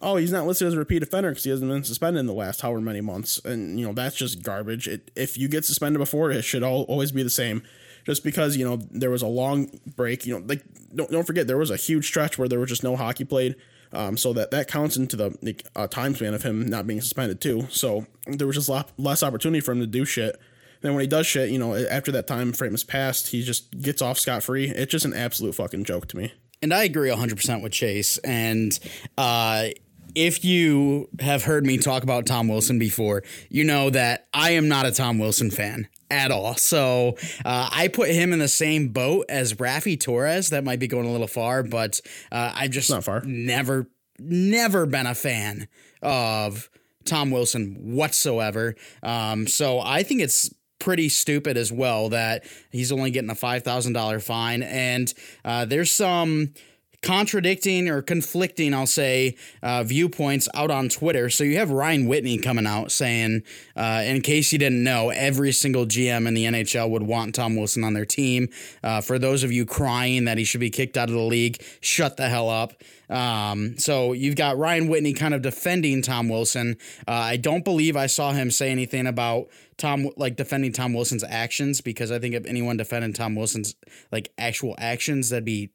oh, 0.00 0.16
he's 0.16 0.32
not 0.32 0.46
listed 0.46 0.68
as 0.68 0.74
a 0.74 0.78
repeat 0.78 1.02
offender 1.02 1.30
because 1.30 1.44
he 1.44 1.50
hasn't 1.50 1.70
been 1.70 1.84
suspended 1.84 2.20
in 2.20 2.26
the 2.26 2.32
last 2.32 2.60
however 2.60 2.80
many 2.80 3.00
months. 3.00 3.40
And, 3.44 3.78
you 3.78 3.86
know, 3.86 3.92
that's 3.92 4.16
just 4.16 4.42
garbage. 4.42 4.88
It, 4.88 5.10
if 5.14 5.38
you 5.38 5.48
get 5.48 5.64
suspended 5.64 6.00
before, 6.00 6.30
it 6.30 6.42
should 6.42 6.62
all, 6.62 6.82
always 6.82 7.12
be 7.12 7.22
the 7.22 7.30
same. 7.30 7.62
Just 8.04 8.24
because, 8.24 8.56
you 8.56 8.68
know, 8.68 8.80
there 8.90 9.10
was 9.10 9.22
a 9.22 9.28
long 9.28 9.78
break, 9.94 10.26
you 10.26 10.34
know, 10.34 10.44
like, 10.46 10.64
don't, 10.94 11.10
don't 11.10 11.26
forget, 11.26 11.46
there 11.46 11.58
was 11.58 11.70
a 11.70 11.76
huge 11.76 12.06
stretch 12.06 12.36
where 12.36 12.48
there 12.48 12.58
was 12.58 12.68
just 12.68 12.82
no 12.82 12.96
hockey 12.96 13.24
played. 13.24 13.54
Um, 13.92 14.16
so 14.16 14.32
that, 14.32 14.50
that 14.50 14.66
counts 14.66 14.96
into 14.96 15.16
the, 15.16 15.62
uh, 15.76 15.86
time 15.86 16.14
span 16.14 16.34
of 16.34 16.42
him 16.42 16.66
not 16.66 16.86
being 16.86 17.00
suspended, 17.00 17.40
too. 17.40 17.68
So 17.70 18.06
there 18.26 18.46
was 18.46 18.56
just 18.56 18.68
lot, 18.68 18.90
less 18.96 19.22
opportunity 19.22 19.60
for 19.60 19.70
him 19.70 19.80
to 19.80 19.86
do 19.86 20.04
shit. 20.04 20.40
Then 20.80 20.94
when 20.94 21.02
he 21.02 21.06
does 21.06 21.28
shit, 21.28 21.50
you 21.50 21.60
know, 21.60 21.76
after 21.76 22.10
that 22.10 22.26
time 22.26 22.52
frame 22.52 22.72
has 22.72 22.82
passed, 22.82 23.28
he 23.28 23.44
just 23.44 23.70
gets 23.80 24.02
off 24.02 24.18
scot 24.18 24.42
free. 24.42 24.68
It's 24.68 24.90
just 24.90 25.04
an 25.04 25.14
absolute 25.14 25.54
fucking 25.54 25.84
joke 25.84 26.08
to 26.08 26.16
me. 26.16 26.32
And 26.62 26.72
I 26.72 26.84
agree 26.84 27.10
100% 27.10 27.62
with 27.62 27.72
Chase. 27.72 28.18
And 28.18 28.78
uh, 29.18 29.68
if 30.14 30.44
you 30.44 31.08
have 31.20 31.44
heard 31.44 31.66
me 31.66 31.78
talk 31.78 32.02
about 32.02 32.24
Tom 32.26 32.48
Wilson 32.48 32.78
before, 32.78 33.24
you 33.50 33.64
know 33.64 33.90
that 33.90 34.28
I 34.32 34.52
am 34.52 34.68
not 34.68 34.86
a 34.86 34.92
Tom 34.92 35.18
Wilson 35.18 35.50
fan 35.50 35.88
at 36.10 36.30
all. 36.30 36.54
So 36.54 37.16
uh, 37.44 37.70
I 37.72 37.88
put 37.88 38.10
him 38.10 38.32
in 38.32 38.38
the 38.38 38.48
same 38.48 38.88
boat 38.88 39.26
as 39.28 39.54
Raffi 39.54 39.98
Torres. 39.98 40.50
That 40.50 40.62
might 40.62 40.78
be 40.78 40.86
going 40.86 41.06
a 41.06 41.10
little 41.10 41.26
far, 41.26 41.62
but 41.62 42.00
uh, 42.30 42.52
I've 42.54 42.70
just 42.70 42.90
not 42.90 43.04
far. 43.04 43.22
never, 43.24 43.88
never 44.18 44.86
been 44.86 45.06
a 45.06 45.14
fan 45.14 45.68
of 46.02 46.68
Tom 47.04 47.30
Wilson 47.30 47.94
whatsoever. 47.94 48.76
Um, 49.02 49.46
so 49.46 49.80
I 49.80 50.02
think 50.02 50.20
it's 50.20 50.52
pretty 50.82 51.08
stupid 51.08 51.56
as 51.56 51.70
well 51.72 52.08
that 52.08 52.44
he's 52.70 52.90
only 52.90 53.12
getting 53.12 53.30
a 53.30 53.34
$5,000 53.34 54.22
fine. 54.22 54.64
And 54.64 55.14
uh, 55.44 55.64
there's 55.64 55.92
some 55.92 56.54
contradicting 57.02 57.88
or 57.88 58.00
conflicting, 58.00 58.72
I'll 58.72 58.86
say, 58.86 59.36
uh, 59.62 59.82
viewpoints 59.82 60.48
out 60.54 60.70
on 60.70 60.88
Twitter. 60.88 61.28
So 61.30 61.44
you 61.44 61.58
have 61.58 61.70
Ryan 61.70 62.06
Whitney 62.06 62.38
coming 62.38 62.66
out 62.66 62.92
saying, 62.92 63.42
uh, 63.76 64.02
in 64.04 64.20
case 64.22 64.52
you 64.52 64.58
didn't 64.58 64.82
know, 64.82 65.10
every 65.10 65.52
single 65.52 65.84
GM 65.84 66.26
in 66.28 66.34
the 66.34 66.44
NHL 66.44 66.88
would 66.90 67.02
want 67.02 67.34
Tom 67.34 67.56
Wilson 67.56 67.84
on 67.84 67.94
their 67.94 68.04
team. 68.04 68.48
Uh, 68.82 69.00
for 69.00 69.18
those 69.18 69.42
of 69.42 69.50
you 69.52 69.66
crying 69.66 70.24
that 70.24 70.38
he 70.38 70.44
should 70.44 70.60
be 70.60 70.70
kicked 70.70 70.96
out 70.96 71.08
of 71.08 71.14
the 71.14 71.20
league, 71.20 71.62
shut 71.80 72.16
the 72.16 72.28
hell 72.28 72.48
up. 72.48 72.72
Um, 73.10 73.76
so 73.78 74.12
you've 74.12 74.36
got 74.36 74.56
Ryan 74.56 74.88
Whitney 74.88 75.12
kind 75.12 75.34
of 75.34 75.42
defending 75.42 76.02
Tom 76.02 76.28
Wilson. 76.28 76.78
Uh, 77.06 77.12
I 77.12 77.36
don't 77.36 77.64
believe 77.64 77.96
I 77.96 78.06
saw 78.06 78.32
him 78.32 78.50
say 78.50 78.70
anything 78.70 79.06
about 79.06 79.48
Tom 79.76 80.08
like 80.16 80.36
defending 80.36 80.72
Tom 80.72 80.94
Wilson's 80.94 81.24
actions 81.24 81.80
because 81.80 82.10
I 82.10 82.18
think 82.18 82.34
if 82.34 82.46
anyone 82.46 82.76
defended 82.76 83.14
Tom 83.14 83.34
Wilson's 83.34 83.74
like 84.10 84.32
actual 84.38 84.74
actions, 84.78 85.30
that'd 85.30 85.44
be 85.44 85.70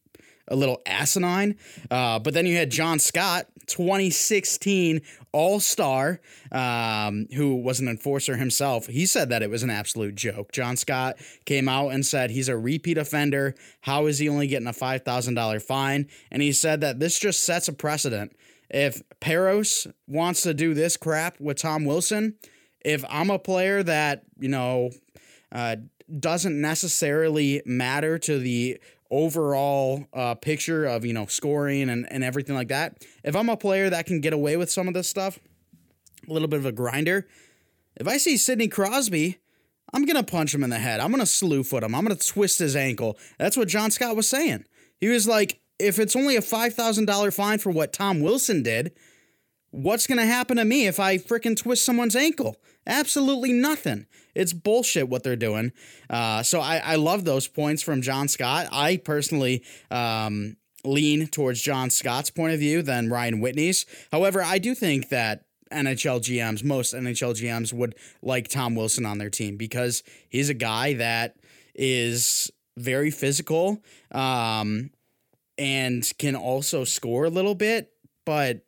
a 0.47 0.55
little 0.55 0.81
asinine. 0.85 1.57
Uh, 1.89 2.19
but 2.19 2.33
then 2.33 2.45
you 2.45 2.55
had 2.55 2.69
John 2.69 2.99
Scott, 2.99 3.47
2016 3.67 5.01
All 5.31 5.59
Star, 5.59 6.19
um, 6.51 7.27
who 7.33 7.55
was 7.55 7.79
an 7.79 7.87
enforcer 7.87 8.37
himself. 8.37 8.87
He 8.87 9.05
said 9.05 9.29
that 9.29 9.43
it 9.43 9.49
was 9.49 9.63
an 9.63 9.69
absolute 9.69 10.15
joke. 10.15 10.51
John 10.51 10.77
Scott 10.77 11.17
came 11.45 11.67
out 11.67 11.89
and 11.89 12.05
said 12.05 12.31
he's 12.31 12.49
a 12.49 12.57
repeat 12.57 12.97
offender. 12.97 13.55
How 13.81 14.05
is 14.05 14.19
he 14.19 14.29
only 14.29 14.47
getting 14.47 14.67
a 14.67 14.73
$5,000 14.73 15.61
fine? 15.61 16.07
And 16.31 16.41
he 16.41 16.51
said 16.51 16.81
that 16.81 16.99
this 16.99 17.19
just 17.19 17.43
sets 17.43 17.67
a 17.67 17.73
precedent. 17.73 18.35
If 18.69 19.01
Parros 19.21 19.91
wants 20.07 20.41
to 20.41 20.53
do 20.53 20.73
this 20.73 20.97
crap 20.97 21.39
with 21.39 21.57
Tom 21.57 21.85
Wilson, 21.85 22.35
if 22.83 23.03
I'm 23.09 23.29
a 23.29 23.39
player 23.39 23.83
that, 23.83 24.23
you 24.39 24.49
know, 24.49 24.91
uh, 25.51 25.77
doesn't 26.19 26.59
necessarily 26.59 27.61
matter 27.65 28.17
to 28.17 28.39
the 28.39 28.79
overall 29.11 30.05
uh, 30.13 30.35
picture 30.35 30.85
of 30.85 31.05
you 31.05 31.13
know 31.13 31.25
scoring 31.25 31.89
and, 31.89 32.11
and 32.11 32.23
everything 32.23 32.55
like 32.55 32.69
that. 32.69 33.03
If 33.23 33.35
i'm 33.35 33.49
a 33.49 33.57
player 33.57 33.89
that 33.89 34.05
can 34.05 34.21
get 34.21 34.33
away 34.33 34.57
with 34.57 34.71
some 34.71 34.87
of 34.87 34.93
this 34.93 35.07
stuff 35.07 35.39
a 36.27 36.33
little 36.33 36.47
bit 36.47 36.59
of 36.59 36.65
a 36.65 36.71
grinder 36.71 37.27
if 37.95 38.07
i 38.07 38.17
see 38.17 38.37
sidney 38.37 38.67
crosby 38.67 39.37
i'm 39.93 40.05
gonna 40.05 40.23
punch 40.23 40.53
him 40.53 40.63
in 40.63 40.69
the 40.69 40.79
head. 40.79 40.99
I'm 40.99 41.11
gonna 41.11 41.25
slew 41.25 41.63
foot 41.63 41.83
him. 41.83 41.95
I'm 41.95 42.03
gonna 42.03 42.15
twist 42.15 42.59
his 42.59 42.75
ankle. 42.75 43.17
That's 43.37 43.57
what 43.57 43.67
john 43.67 43.91
scott 43.91 44.15
was 44.15 44.27
saying. 44.27 44.65
He 44.99 45.07
was 45.09 45.27
like 45.27 45.61
if 45.79 45.99
it's 45.99 46.15
only 46.15 46.35
a 46.35 46.41
$5000 46.41 47.33
fine 47.33 47.59
for 47.59 47.69
what 47.71 47.93
tom 47.93 48.21
wilson 48.21 48.63
did 48.63 48.91
what's 49.71 50.07
gonna 50.07 50.25
happen 50.25 50.57
to 50.57 50.65
me 50.65 50.87
if 50.87 50.99
i 50.99 51.17
freaking 51.17 51.55
twist 51.55 51.85
someone's 51.85 52.15
ankle 52.15 52.55
absolutely 52.87 53.53
nothing 53.53 54.07
it's 54.37 54.53
bullshit 54.53 55.09
what 55.09 55.23
they're 55.23 55.35
doing. 55.35 55.73
Uh, 56.09 56.43
so 56.43 56.61
I, 56.61 56.77
I 56.77 56.95
love 56.95 57.25
those 57.25 57.47
points 57.47 57.81
from 57.81 58.03
John 58.03 58.27
Scott. 58.27 58.67
I 58.71 58.97
personally 58.97 59.63
um, 59.89 60.57
lean 60.85 61.27
towards 61.27 61.61
John 61.61 61.89
Scott's 61.89 62.29
point 62.29 62.53
of 62.53 62.59
view 62.59 62.83
than 62.83 63.09
Ryan 63.09 63.41
Whitney's. 63.41 63.85
However, 64.11 64.43
I 64.43 64.59
do 64.59 64.75
think 64.75 65.09
that 65.09 65.45
NHL 65.71 66.21
GMs, 66.21 66.63
most 66.63 66.93
NHL 66.93 67.33
GMs 67.33 67.73
would 67.73 67.95
like 68.21 68.47
Tom 68.47 68.75
Wilson 68.75 69.05
on 69.05 69.17
their 69.17 69.31
team 69.31 69.57
because 69.57 70.03
he's 70.29 70.49
a 70.49 70.53
guy 70.53 70.93
that 70.93 71.35
is 71.73 72.51
very 72.77 73.09
physical 73.09 73.81
um, 74.11 74.91
and 75.57 76.09
can 76.19 76.35
also 76.35 76.83
score 76.83 77.25
a 77.25 77.29
little 77.31 77.55
bit. 77.55 77.91
But 78.23 78.61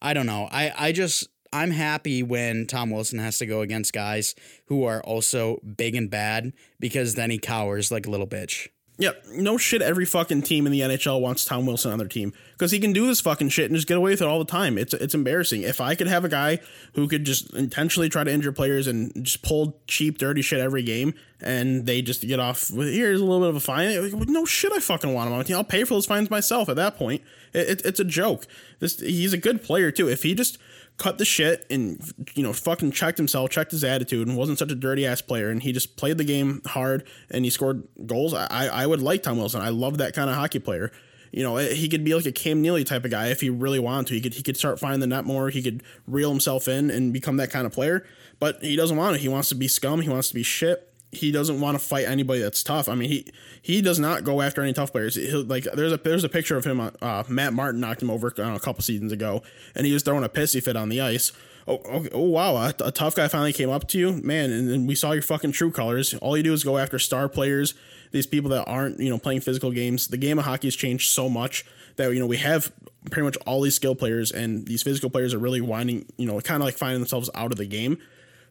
I 0.00 0.14
don't 0.14 0.26
know. 0.26 0.48
I, 0.52 0.72
I 0.76 0.92
just 0.92 1.28
I'm 1.56 1.70
happy 1.70 2.22
when 2.22 2.66
Tom 2.66 2.90
Wilson 2.90 3.18
has 3.18 3.38
to 3.38 3.46
go 3.46 3.62
against 3.62 3.94
guys 3.94 4.34
who 4.66 4.84
are 4.84 5.02
also 5.02 5.58
big 5.60 5.94
and 5.94 6.10
bad 6.10 6.52
because 6.78 7.14
then 7.14 7.30
he 7.30 7.38
cowers 7.38 7.90
like 7.90 8.06
a 8.06 8.10
little 8.10 8.26
bitch. 8.26 8.68
Yep, 8.98 9.24
no 9.34 9.58
shit. 9.58 9.82
Every 9.82 10.06
fucking 10.06 10.42
team 10.42 10.64
in 10.64 10.72
the 10.72 10.80
NHL 10.80 11.20
wants 11.20 11.44
Tom 11.44 11.66
Wilson 11.66 11.92
on 11.92 11.98
their 11.98 12.08
team 12.08 12.32
because 12.52 12.70
he 12.70 12.78
can 12.78 12.94
do 12.94 13.06
this 13.06 13.20
fucking 13.20 13.50
shit 13.50 13.66
and 13.66 13.74
just 13.74 13.86
get 13.86 13.98
away 13.98 14.12
with 14.12 14.22
it 14.22 14.28
all 14.28 14.38
the 14.38 14.46
time. 14.46 14.78
It's 14.78 14.94
it's 14.94 15.14
embarrassing. 15.14 15.62
If 15.62 15.82
I 15.82 15.94
could 15.94 16.06
have 16.06 16.24
a 16.24 16.30
guy 16.30 16.60
who 16.94 17.06
could 17.06 17.24
just 17.24 17.52
intentionally 17.54 18.08
try 18.08 18.24
to 18.24 18.32
injure 18.32 18.52
players 18.52 18.86
and 18.86 19.12
just 19.22 19.42
pull 19.42 19.82
cheap, 19.86 20.16
dirty 20.16 20.40
shit 20.40 20.60
every 20.60 20.82
game, 20.82 21.12
and 21.42 21.84
they 21.84 22.00
just 22.00 22.22
get 22.22 22.40
off 22.40 22.70
with 22.70 22.88
here's 22.88 23.20
a 23.20 23.24
little 23.24 23.40
bit 23.40 23.50
of 23.50 23.56
a 23.56 23.60
fine. 23.60 24.10
No 24.32 24.46
shit, 24.46 24.72
I 24.72 24.78
fucking 24.78 25.12
want 25.12 25.26
him 25.26 25.34
on 25.34 25.40
my 25.40 25.44
team. 25.44 25.56
I'll 25.56 25.64
pay 25.64 25.84
for 25.84 25.92
those 25.92 26.06
fines 26.06 26.30
myself. 26.30 26.70
At 26.70 26.76
that 26.76 26.96
point, 26.96 27.20
it, 27.52 27.68
it, 27.68 27.82
it's 27.84 28.00
a 28.00 28.04
joke. 28.04 28.46
This 28.78 28.98
he's 28.98 29.34
a 29.34 29.38
good 29.38 29.62
player 29.62 29.90
too. 29.90 30.08
If 30.08 30.22
he 30.22 30.34
just 30.34 30.56
cut 30.98 31.18
the 31.18 31.24
shit 31.24 31.66
and 31.70 32.00
you 32.34 32.42
know 32.42 32.52
fucking 32.52 32.92
checked 32.92 33.18
himself, 33.18 33.50
checked 33.50 33.70
his 33.70 33.84
attitude, 33.84 34.26
and 34.26 34.36
wasn't 34.36 34.58
such 34.58 34.72
a 34.72 34.74
dirty 34.74 35.06
ass 35.06 35.20
player, 35.20 35.50
and 35.50 35.62
he 35.62 35.72
just 35.72 35.96
played 35.96 36.18
the 36.18 36.24
game 36.24 36.62
hard 36.66 37.06
and 37.30 37.44
he 37.44 37.50
scored 37.50 37.86
goals. 38.06 38.34
I 38.34 38.68
I 38.72 38.86
would 38.86 39.02
like 39.02 39.22
Tom 39.22 39.38
Wilson. 39.38 39.60
I 39.60 39.70
love 39.70 39.98
that 39.98 40.14
kind 40.14 40.30
of 40.30 40.36
hockey 40.36 40.58
player. 40.58 40.92
You 41.32 41.42
know, 41.42 41.56
eh, 41.56 41.74
he 41.74 41.88
could 41.88 42.04
be 42.04 42.14
like 42.14 42.26
a 42.26 42.32
Cam 42.32 42.62
Neely 42.62 42.84
type 42.84 43.04
of 43.04 43.10
guy 43.10 43.28
if 43.28 43.40
he 43.40 43.50
really 43.50 43.78
wanted 43.78 44.08
to. 44.08 44.14
He 44.14 44.20
could 44.20 44.34
he 44.34 44.42
could 44.42 44.56
start 44.56 44.78
finding 44.80 45.00
the 45.00 45.06
net 45.06 45.24
more. 45.24 45.50
He 45.50 45.62
could 45.62 45.82
reel 46.06 46.30
himself 46.30 46.68
in 46.68 46.90
and 46.90 47.12
become 47.12 47.36
that 47.36 47.50
kind 47.50 47.66
of 47.66 47.72
player. 47.72 48.06
But 48.38 48.62
he 48.62 48.76
doesn't 48.76 48.96
want 48.96 49.16
it. 49.16 49.20
He 49.20 49.28
wants 49.28 49.48
to 49.50 49.54
be 49.54 49.68
scum. 49.68 50.00
He 50.02 50.08
wants 50.08 50.28
to 50.28 50.34
be 50.34 50.42
shit. 50.42 50.92
He 51.16 51.32
doesn't 51.32 51.60
want 51.60 51.78
to 51.78 51.84
fight 51.84 52.06
anybody 52.06 52.40
that's 52.40 52.62
tough. 52.62 52.88
I 52.88 52.94
mean, 52.94 53.08
he 53.08 53.26
he 53.60 53.82
does 53.82 53.98
not 53.98 54.24
go 54.24 54.40
after 54.40 54.62
any 54.62 54.72
tough 54.72 54.92
players. 54.92 55.14
He'll, 55.14 55.44
like 55.44 55.64
there's 55.64 55.92
a 55.92 55.96
there's 55.96 56.24
a 56.24 56.28
picture 56.28 56.56
of 56.56 56.64
him. 56.64 56.80
Uh, 56.80 57.24
Matt 57.28 57.52
Martin 57.52 57.80
knocked 57.80 58.02
him 58.02 58.10
over 58.10 58.32
uh, 58.38 58.54
a 58.54 58.60
couple 58.60 58.82
seasons 58.82 59.12
ago, 59.12 59.42
and 59.74 59.86
he 59.86 59.92
was 59.92 60.02
throwing 60.02 60.24
a 60.24 60.28
pissy 60.28 60.62
fit 60.62 60.76
on 60.76 60.88
the 60.88 61.00
ice. 61.00 61.32
Oh, 61.68 61.80
okay. 61.84 62.10
oh 62.12 62.20
wow, 62.20 62.54
a, 62.54 62.74
a, 62.84 62.92
tough 62.92 63.16
guy 63.16 63.26
finally 63.26 63.52
came 63.52 63.70
up 63.70 63.88
to 63.88 63.98
you, 63.98 64.12
man, 64.12 64.52
and 64.52 64.70
then 64.70 64.86
we 64.86 64.94
saw 64.94 65.10
your 65.10 65.22
fucking 65.22 65.50
true 65.50 65.72
colors. 65.72 66.14
All 66.14 66.36
you 66.36 66.44
do 66.44 66.52
is 66.52 66.62
go 66.62 66.78
after 66.78 66.96
star 67.00 67.28
players, 67.28 67.74
these 68.12 68.26
people 68.26 68.50
that 68.50 68.64
aren't, 68.66 69.00
you 69.00 69.10
know, 69.10 69.18
playing 69.18 69.40
physical 69.40 69.72
games. 69.72 70.06
The 70.06 70.16
game 70.16 70.38
of 70.38 70.44
hockey 70.44 70.68
has 70.68 70.76
changed 70.76 71.10
so 71.10 71.28
much 71.28 71.64
that 71.96 72.12
you 72.12 72.20
know 72.20 72.26
we 72.26 72.36
have 72.36 72.72
pretty 73.10 73.24
much 73.24 73.36
all 73.46 73.62
these 73.62 73.74
skill 73.74 73.96
players, 73.96 74.30
and 74.30 74.66
these 74.66 74.82
physical 74.82 75.10
players 75.10 75.34
are 75.34 75.38
really 75.38 75.60
winding, 75.60 76.06
you 76.16 76.26
know, 76.26 76.40
kind 76.40 76.62
of 76.62 76.66
like 76.66 76.78
finding 76.78 77.00
themselves 77.00 77.30
out 77.34 77.50
of 77.50 77.58
the 77.58 77.66
game. 77.66 77.98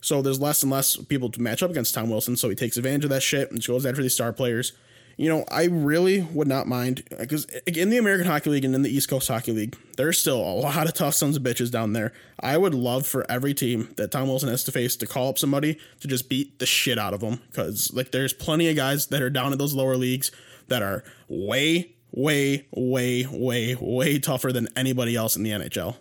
So 0.02 0.22
there's 0.22 0.40
less 0.40 0.62
and 0.64 0.72
less 0.72 0.96
people 0.98 1.30
to 1.32 1.42
match 1.42 1.64
up 1.64 1.72
against 1.72 1.94
Tom 1.94 2.10
Wilson. 2.10 2.36
So 2.36 2.50
he 2.50 2.56
takes 2.56 2.78
advantage 2.78 3.06
of 3.06 3.10
that 3.10 3.24
shit 3.24 3.52
and 3.52 3.66
goes 3.66 3.86
after 3.86 4.02
these 4.02 4.14
star 4.14 4.34
players 4.34 4.74
you 5.18 5.30
know, 5.30 5.46
I 5.50 5.66
really 5.66 6.22
would 6.22 6.48
not 6.48 6.68
mind 6.68 7.04
because 7.18 7.46
in 7.66 7.90
the 7.90 7.98
American 7.98 8.28
Hockey 8.28 8.50
League 8.50 8.66
and 8.66 8.76
in 8.76 8.82
the 8.82 8.90
East 8.90 9.10
Coast 9.10 9.28
Hockey 9.28 9.54
League, 9.54 9.78
there's 9.98 10.20
still 10.20 10.38
a 10.38 10.54
lot 10.56 10.88
of 10.88 10.94
tough 10.94 11.14
sons 11.14 11.38
of 11.38 11.44
bitches 11.44 11.72
down 11.72 11.94
there. 11.94 12.12
I 12.40 12.58
would 12.58 12.74
love 12.74 13.08
for 13.08 13.30
every 13.32 13.54
team 13.54 13.94
that 13.96 14.12
Tom 14.12 14.28
Wilson 14.28 14.50
has 14.50 14.64
to 14.66 14.72
face 14.72 14.96
to 14.98 15.08
call 15.08 15.30
up 15.30 15.38
somebody 15.38 15.80
to 16.02 16.08
just 16.08 16.28
beat 16.28 16.60
the 16.60 16.66
shit 16.66 17.00
out 17.00 17.14
of 17.14 17.22
them 17.22 17.42
because 17.50 17.94
like 17.94 18.12
there's 18.12 18.34
plenty 18.34 18.70
of 18.70 18.76
guys 18.76 19.08
that 19.08 19.22
are 19.22 19.30
down 19.30 19.54
in 19.54 19.58
those 19.58 19.74
lower 19.74 19.96
leagues 19.96 20.32
that 20.68 20.82
are 20.82 21.04
way, 21.30 21.94
way, 22.12 22.68
way, 22.72 23.26
way, 23.32 23.76
way 23.80 24.20
tougher 24.20 24.52
than 24.52 24.68
anybody 24.76 25.16
else 25.16 25.38
in 25.38 25.44
the 25.44 25.52
NHL. 25.52 25.96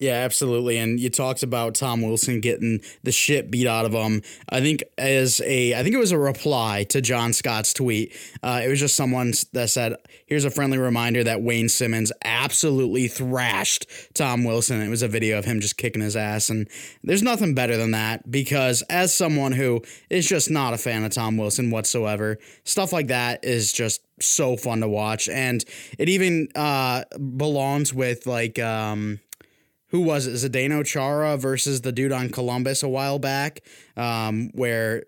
Yeah, 0.00 0.14
absolutely. 0.14 0.76
And 0.78 0.98
you 0.98 1.08
talked 1.08 1.42
about 1.44 1.76
Tom 1.76 2.02
Wilson 2.02 2.40
getting 2.40 2.80
the 3.04 3.12
shit 3.12 3.50
beat 3.50 3.66
out 3.66 3.84
of 3.84 3.92
him. 3.92 4.22
I 4.48 4.60
think 4.60 4.82
as 4.98 5.40
a, 5.44 5.74
I 5.74 5.82
think 5.82 5.94
it 5.94 5.98
was 5.98 6.10
a 6.10 6.18
reply 6.18 6.84
to 6.90 7.00
John 7.00 7.32
Scott's 7.32 7.72
tweet. 7.72 8.12
Uh, 8.42 8.60
it 8.64 8.68
was 8.68 8.80
just 8.80 8.96
someone 8.96 9.32
that 9.52 9.70
said, 9.70 9.96
"Here's 10.26 10.44
a 10.44 10.50
friendly 10.50 10.78
reminder 10.78 11.22
that 11.24 11.42
Wayne 11.42 11.68
Simmonds 11.68 12.12
absolutely 12.24 13.06
thrashed 13.06 13.86
Tom 14.14 14.42
Wilson." 14.42 14.82
It 14.82 14.88
was 14.88 15.02
a 15.02 15.08
video 15.08 15.38
of 15.38 15.44
him 15.44 15.60
just 15.60 15.76
kicking 15.76 16.02
his 16.02 16.16
ass, 16.16 16.50
and 16.50 16.68
there's 17.04 17.22
nothing 17.22 17.54
better 17.54 17.76
than 17.76 17.92
that 17.92 18.30
because 18.30 18.82
as 18.90 19.14
someone 19.14 19.52
who 19.52 19.80
is 20.10 20.26
just 20.28 20.50
not 20.50 20.74
a 20.74 20.78
fan 20.78 21.04
of 21.04 21.12
Tom 21.12 21.36
Wilson 21.36 21.70
whatsoever, 21.70 22.38
stuff 22.64 22.92
like 22.92 23.06
that 23.06 23.44
is 23.44 23.72
just 23.72 24.02
so 24.20 24.56
fun 24.56 24.80
to 24.80 24.88
watch, 24.88 25.28
and 25.28 25.64
it 25.98 26.08
even 26.08 26.48
uh, 26.56 27.04
belongs 27.36 27.94
with 27.94 28.26
like. 28.26 28.58
Um, 28.58 29.20
who 29.94 30.00
was 30.00 30.26
it? 30.26 30.32
Zdeno 30.32 30.84
Chara 30.84 31.36
versus 31.36 31.82
the 31.82 31.92
dude 31.92 32.10
on 32.10 32.28
Columbus 32.28 32.82
a 32.82 32.88
while 32.88 33.20
back, 33.20 33.60
um, 33.96 34.50
where 34.52 35.04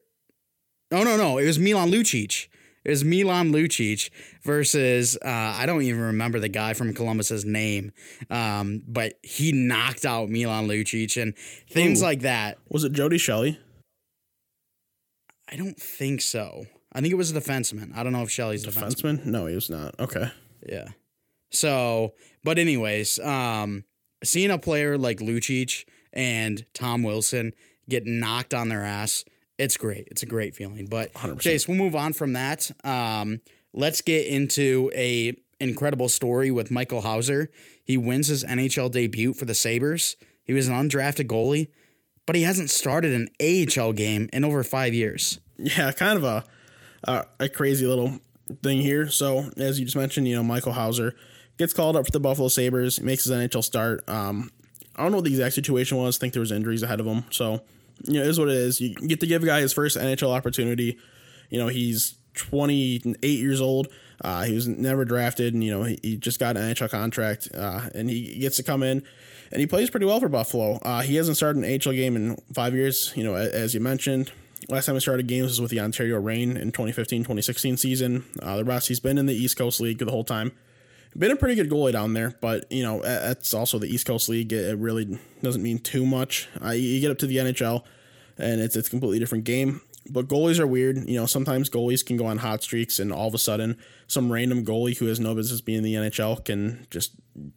oh 0.93 1.03
no 1.03 1.17
no 1.17 1.39
it 1.39 1.47
was 1.47 1.59
Milan 1.59 1.91
Lucic. 1.91 2.47
It 2.85 2.91
was 2.91 3.05
Milan 3.05 3.51
Lucic 3.51 4.11
versus 4.45 5.19
uh, 5.25 5.29
I 5.59 5.67
don't 5.67 5.83
even 5.83 6.01
remember 6.01 6.39
the 6.39 6.49
guy 6.49 6.73
from 6.73 6.95
Columbus's 6.95 7.45
name, 7.45 7.91
um, 8.31 8.81
but 8.87 9.15
he 9.25 9.51
knocked 9.51 10.05
out 10.05 10.29
Milan 10.29 10.69
Lucic 10.69 11.21
and 11.21 11.37
things 11.69 12.01
Ooh. 12.01 12.05
like 12.05 12.21
that. 12.21 12.59
Was 12.69 12.85
it 12.85 12.93
Jody 12.93 13.19
Shelley? 13.19 13.59
I 15.51 15.57
don't 15.57 15.81
think 15.81 16.21
so. 16.21 16.67
I 16.93 17.01
think 17.01 17.11
it 17.11 17.17
was 17.17 17.33
a 17.33 17.41
defenseman. 17.41 17.91
I 17.97 18.05
don't 18.05 18.13
know 18.13 18.23
if 18.23 18.31
Shelley's 18.31 18.65
a 18.65 18.71
defenseman. 18.71 19.19
defenseman. 19.19 19.27
No, 19.27 19.47
he 19.47 19.57
was 19.57 19.69
not. 19.69 19.99
Okay. 19.99 20.31
Yeah. 20.65 20.91
So, 21.51 22.15
but 22.45 22.61
anyways, 22.61 23.19
um, 23.19 23.83
seeing 24.25 24.51
a 24.51 24.59
player 24.59 24.99
like 24.99 25.19
Lucic 25.19 25.85
and 26.13 26.65
Tom 26.75 27.03
Wilson 27.03 27.53
get 27.89 28.07
knocked 28.07 28.55
on 28.55 28.69
their 28.69 28.83
ass, 28.83 29.25
it's 29.59 29.77
great. 29.77 30.09
It's 30.11 30.23
a 30.23 30.27
great 30.27 30.55
feeling. 30.55 30.87
But 30.87 31.13
100%. 31.15 31.41
Chase, 31.41 31.69
we'll 31.69 31.77
move 31.77 31.97
on 31.97 32.13
from 32.13 32.35
that. 32.35 32.71
Um, 32.85 33.41
let's 33.73 34.01
get 34.01 34.27
into 34.27 34.91
a 34.95 35.35
incredible 35.61 36.09
story 36.09 36.51
with 36.51 36.71
Michael 36.71 37.03
Houser. 37.03 37.51
He 37.83 37.97
wins 37.97 38.29
his 38.29 38.45
NHL 38.45 38.91
debut 38.91 39.33
for 39.33 39.45
the 39.45 39.55
Sabres. 39.55 40.17
He 40.45 40.53
was 40.53 40.69
an 40.69 40.75
undrafted 40.75 41.27
goalie, 41.27 41.69
but 42.27 42.37
he 42.37 42.43
hasn't 42.43 42.71
started 42.71 43.13
an 43.13 43.29
AHL 43.41 43.93
game 43.93 44.29
in 44.33 44.45
over 44.45 44.63
five 44.63 44.95
years. 44.95 45.41
Yeah, 45.59 45.91
kind 45.93 46.19
of 46.19 46.25
a 46.25 46.45
uh, 47.05 47.23
a 47.41 47.49
crazy 47.49 47.87
little 47.87 48.19
thing 48.63 48.81
here. 48.81 49.09
So, 49.09 49.51
as 49.57 49.79
you 49.79 49.87
just 49.87 49.97
mentioned, 49.97 50.29
you 50.29 50.37
know, 50.37 50.43
Michael 50.43 50.73
Houser 50.73 51.15
gets 51.59 51.73
called 51.73 51.97
up 51.97 52.07
for 52.07 52.13
the 52.13 52.21
Buffalo 52.21 52.49
Sabres, 52.49 53.01
makes 53.01 53.25
his 53.25 53.33
NHL 53.33 53.65
start. 53.65 54.09
Um, 54.09 54.51
I 54.95 55.03
don't 55.03 55.13
know 55.13 55.19
what 55.19 55.25
the 55.25 55.31
exact 55.31 55.55
situation 55.55 55.99
was. 55.99 56.19
I 56.19 56.21
think 56.21 56.33
there 56.33 56.41
was 56.41 56.53
injuries 56.53 56.83
ahead 56.83 57.01
of 57.01 57.07
him. 57.07 57.25
So, 57.31 57.63
you 58.05 58.15
know, 58.15 58.23
it 58.23 58.29
is 58.29 58.39
what 58.39 58.49
it 58.49 58.57
is. 58.57 58.81
You 58.81 58.95
get 58.95 59.21
to 59.21 59.27
give 59.27 59.43
a 59.43 59.47
guy 59.47 59.61
his 59.61 59.73
first 59.73 59.97
NHL 59.97 60.35
opportunity. 60.35 60.99
You 61.51 61.59
know, 61.59 61.69
he's 61.69 62.17
28 62.35 63.25
years 63.25 63.61
old. 63.61 63.89
Uh, 64.23 64.45
he 64.45 64.55
was 64.55 64.67
never 64.67 65.05
drafted, 65.05 65.53
and 65.53 65.63
you 65.63 65.71
know 65.71 65.83
he, 65.83 65.99
he 66.03 66.17
just 66.17 66.41
got 66.41 66.57
an 66.57 66.63
NHL 66.75 66.91
contract, 66.91 67.51
uh, 67.55 67.83
and 67.95 68.09
he 68.09 68.39
gets 68.39 68.57
to 68.57 68.63
come 68.63 68.83
in, 68.83 69.03
and 69.53 69.61
he 69.61 69.67
plays 69.67 69.91
pretty 69.91 70.07
well 70.07 70.21
for 70.21 70.29
Buffalo. 70.29 70.79
Uh, 70.83 71.03
he 71.03 71.17
hasn't 71.17 71.37
started 71.37 71.63
an 71.63 71.69
NHL 71.69 71.95
game 71.95 72.17
in 72.17 72.37
five 72.55 72.75
years. 72.75 73.13
You 73.15 73.25
know, 73.25 73.35
as 73.35 73.75
you 73.75 73.81
mentioned, 73.81 74.33
last 74.71 74.87
time 74.87 74.95
he 74.95 75.01
started 75.01 75.27
games 75.27 75.49
was 75.49 75.61
with 75.61 75.71
the 75.71 75.81
Ontario 75.81 76.19
Reign 76.19 76.57
in 76.57 76.73
2015-2016 76.73 77.79
season. 77.79 78.25
Uh, 78.41 78.57
the 78.57 78.65
rest, 78.65 78.89
he's 78.89 79.01
been 79.01 79.19
in 79.19 79.27
the 79.27 79.35
East 79.35 79.59
Coast 79.59 79.83
League 79.83 79.99
the 79.99 80.11
whole 80.11 80.25
time 80.25 80.53
been 81.19 81.31
a 81.31 81.37
pretty 81.37 81.55
good 81.55 81.71
goalie 81.71 81.93
down 81.93 82.13
there, 82.13 82.35
but 82.41 82.71
you 82.71 82.83
know 82.83 83.01
that's 83.03 83.55
also 83.55 83.79
the 83.79 83.87
East 83.87 84.07
Coast 84.07 84.29
League. 84.29 84.53
It 84.53 84.79
really 84.79 85.19
doesn't 85.43 85.63
mean 85.63 85.79
too 85.79 86.07
much. 86.07 86.49
Uh, 86.63 86.71
you 86.71 87.01
get 87.01 87.11
up 87.11 87.19
to 87.19 87.27
the 87.27 87.37
NHL, 87.37 87.83
and 88.39 88.61
it's 88.61 88.77
it's 88.77 88.89
a 88.89 88.91
completely 88.91 89.19
different 89.19 89.45
game. 89.45 89.81
But 90.09 90.29
goalies 90.29 90.61
are 90.61 90.67
weird. 90.67 91.09
You 91.09 91.19
know, 91.19 91.27
sometimes 91.27 91.69
goalies 91.69 92.05
can 92.05 92.17
go 92.17 92.27
on 92.27 92.39
hot 92.39 92.63
streaks, 92.63 92.99
and 92.99 93.13
all 93.13 93.29
of 93.29 93.35
a 93.35 93.39
sudden, 93.39 93.77
some 94.07 94.33
random 94.33 94.65
goalie 94.65 94.97
who 94.97 95.07
has 95.07 95.19
no 95.19 95.35
business 95.35 95.61
being 95.61 95.79
in 95.79 95.85
the 95.85 95.95
NHL 95.95 96.45
can 96.45 96.87
just 96.91 97.13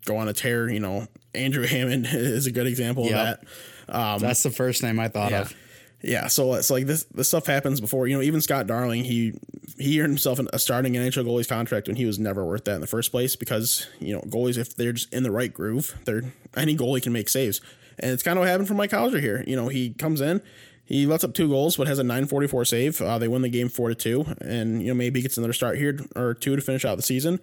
go 0.06 0.18
on 0.18 0.28
a 0.28 0.34
tear. 0.34 0.70
You 0.70 0.80
know, 0.80 1.08
Andrew 1.36 1.66
Hammond 1.66 2.08
is 2.12 2.48
a 2.48 2.52
good 2.52 2.68
example 2.68 3.06
yep. 3.06 3.14
of 3.14 3.46
that. 3.88 3.96
Um, 3.96 4.20
That's 4.20 4.44
the 4.44 4.52
first 4.52 4.84
name 4.84 5.00
I 5.00 5.08
thought 5.08 5.32
yeah. 5.32 5.42
of. 5.42 5.54
Yeah, 6.02 6.28
so 6.28 6.54
it's 6.54 6.70
like 6.70 6.86
this 6.86 7.04
this 7.06 7.28
stuff 7.28 7.46
happens 7.46 7.82
before. 7.82 8.08
You 8.08 8.16
know, 8.16 8.24
even 8.24 8.40
Scott 8.42 8.68
Darling, 8.68 9.04
he 9.04 9.34
he 9.78 10.00
earned 10.00 10.12
himself 10.12 10.40
a 10.40 10.60
starting 10.60 10.94
NHL 10.94 11.26
goalie's 11.26 11.48
contract 11.48 11.88
when 11.88 11.98
he 11.98 12.06
was 12.06 12.18
never 12.18 12.46
worth 12.46 12.66
that 12.66 12.76
in 12.76 12.82
the 12.82 12.88
first 12.88 13.12
place 13.12 13.36
because 13.36 13.88
you 14.00 14.14
know 14.14 14.22
goalies 14.22 14.58
if 14.58 14.76
they're 14.76 14.94
just 14.94 15.14
in 15.14 15.24
the 15.24 15.32
right 15.32 15.54
groove, 15.54 15.98
they're 16.06 16.24
any 16.56 16.76
goalie 16.76 17.04
can 17.04 17.12
make 17.12 17.28
saves, 17.28 17.60
and 18.00 18.12
it's 18.12 18.24
kind 18.24 18.38
of 18.38 18.42
what 18.42 18.50
happened 18.50 18.70
for 18.70 18.76
Mike 18.76 18.92
Houser 18.92 19.20
here. 19.20 19.44
You 19.46 19.58
know, 19.58 19.68
he 19.68 19.90
comes 19.90 20.22
in, 20.22 20.42
he 20.86 21.06
lets 21.06 21.26
up 21.26 21.34
two 21.34 21.50
goals, 21.50 21.76
but 21.76 21.88
has 21.88 22.00
a 22.00 22.04
944 22.04 22.64
save. 22.64 23.02
Uh, 23.02 23.18
they 23.18 23.28
win 23.28 23.42
the 23.42 23.50
game 23.50 23.68
four 23.68 23.90
to 23.90 23.96
two, 23.96 24.26
and 24.40 24.82
you 24.82 24.88
know 24.88 24.94
maybe 24.94 25.20
he 25.20 25.24
gets 25.24 25.38
another 25.38 25.54
start 25.54 25.78
here 25.78 26.00
or 26.16 26.34
two 26.34 26.56
to 26.56 26.62
finish 26.62 26.86
out 26.86 26.96
the 26.96 27.04
season, 27.04 27.42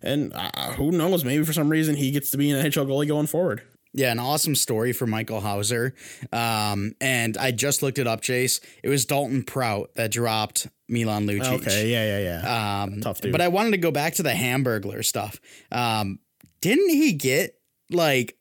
and 0.00 0.32
uh, 0.32 0.72
who 0.74 0.92
knows, 0.92 1.24
maybe 1.24 1.44
for 1.44 1.52
some 1.52 1.70
reason 1.70 1.96
he 1.96 2.12
gets 2.12 2.30
to 2.30 2.36
be 2.38 2.52
an 2.52 2.64
NHL 2.64 2.86
goalie 2.86 3.08
going 3.08 3.26
forward. 3.26 3.62
Yeah, 3.96 4.12
an 4.12 4.18
awesome 4.18 4.54
story 4.54 4.92
for 4.92 5.06
Michael 5.06 5.40
Houser. 5.40 5.94
Um, 6.30 6.94
and 7.00 7.38
I 7.38 7.50
just 7.50 7.82
looked 7.82 7.98
it 7.98 8.06
up, 8.06 8.20
Chase. 8.20 8.60
It 8.82 8.90
was 8.90 9.06
Dalton 9.06 9.42
Prout 9.42 9.90
that 9.96 10.10
dropped 10.10 10.68
Milan 10.86 11.26
Lucic. 11.26 11.62
Okay, 11.62 11.90
yeah, 11.90 12.18
yeah, 12.18 12.42
yeah. 12.44 12.82
Um, 12.82 13.00
Tough 13.00 13.22
dude. 13.22 13.32
But 13.32 13.40
I 13.40 13.48
wanted 13.48 13.70
to 13.70 13.78
go 13.78 13.90
back 13.90 14.12
to 14.14 14.22
the 14.22 14.32
Hamburglar 14.32 15.02
stuff. 15.02 15.40
Um, 15.72 16.18
didn't 16.60 16.90
he 16.90 17.14
get 17.14 17.58
like 17.90 18.35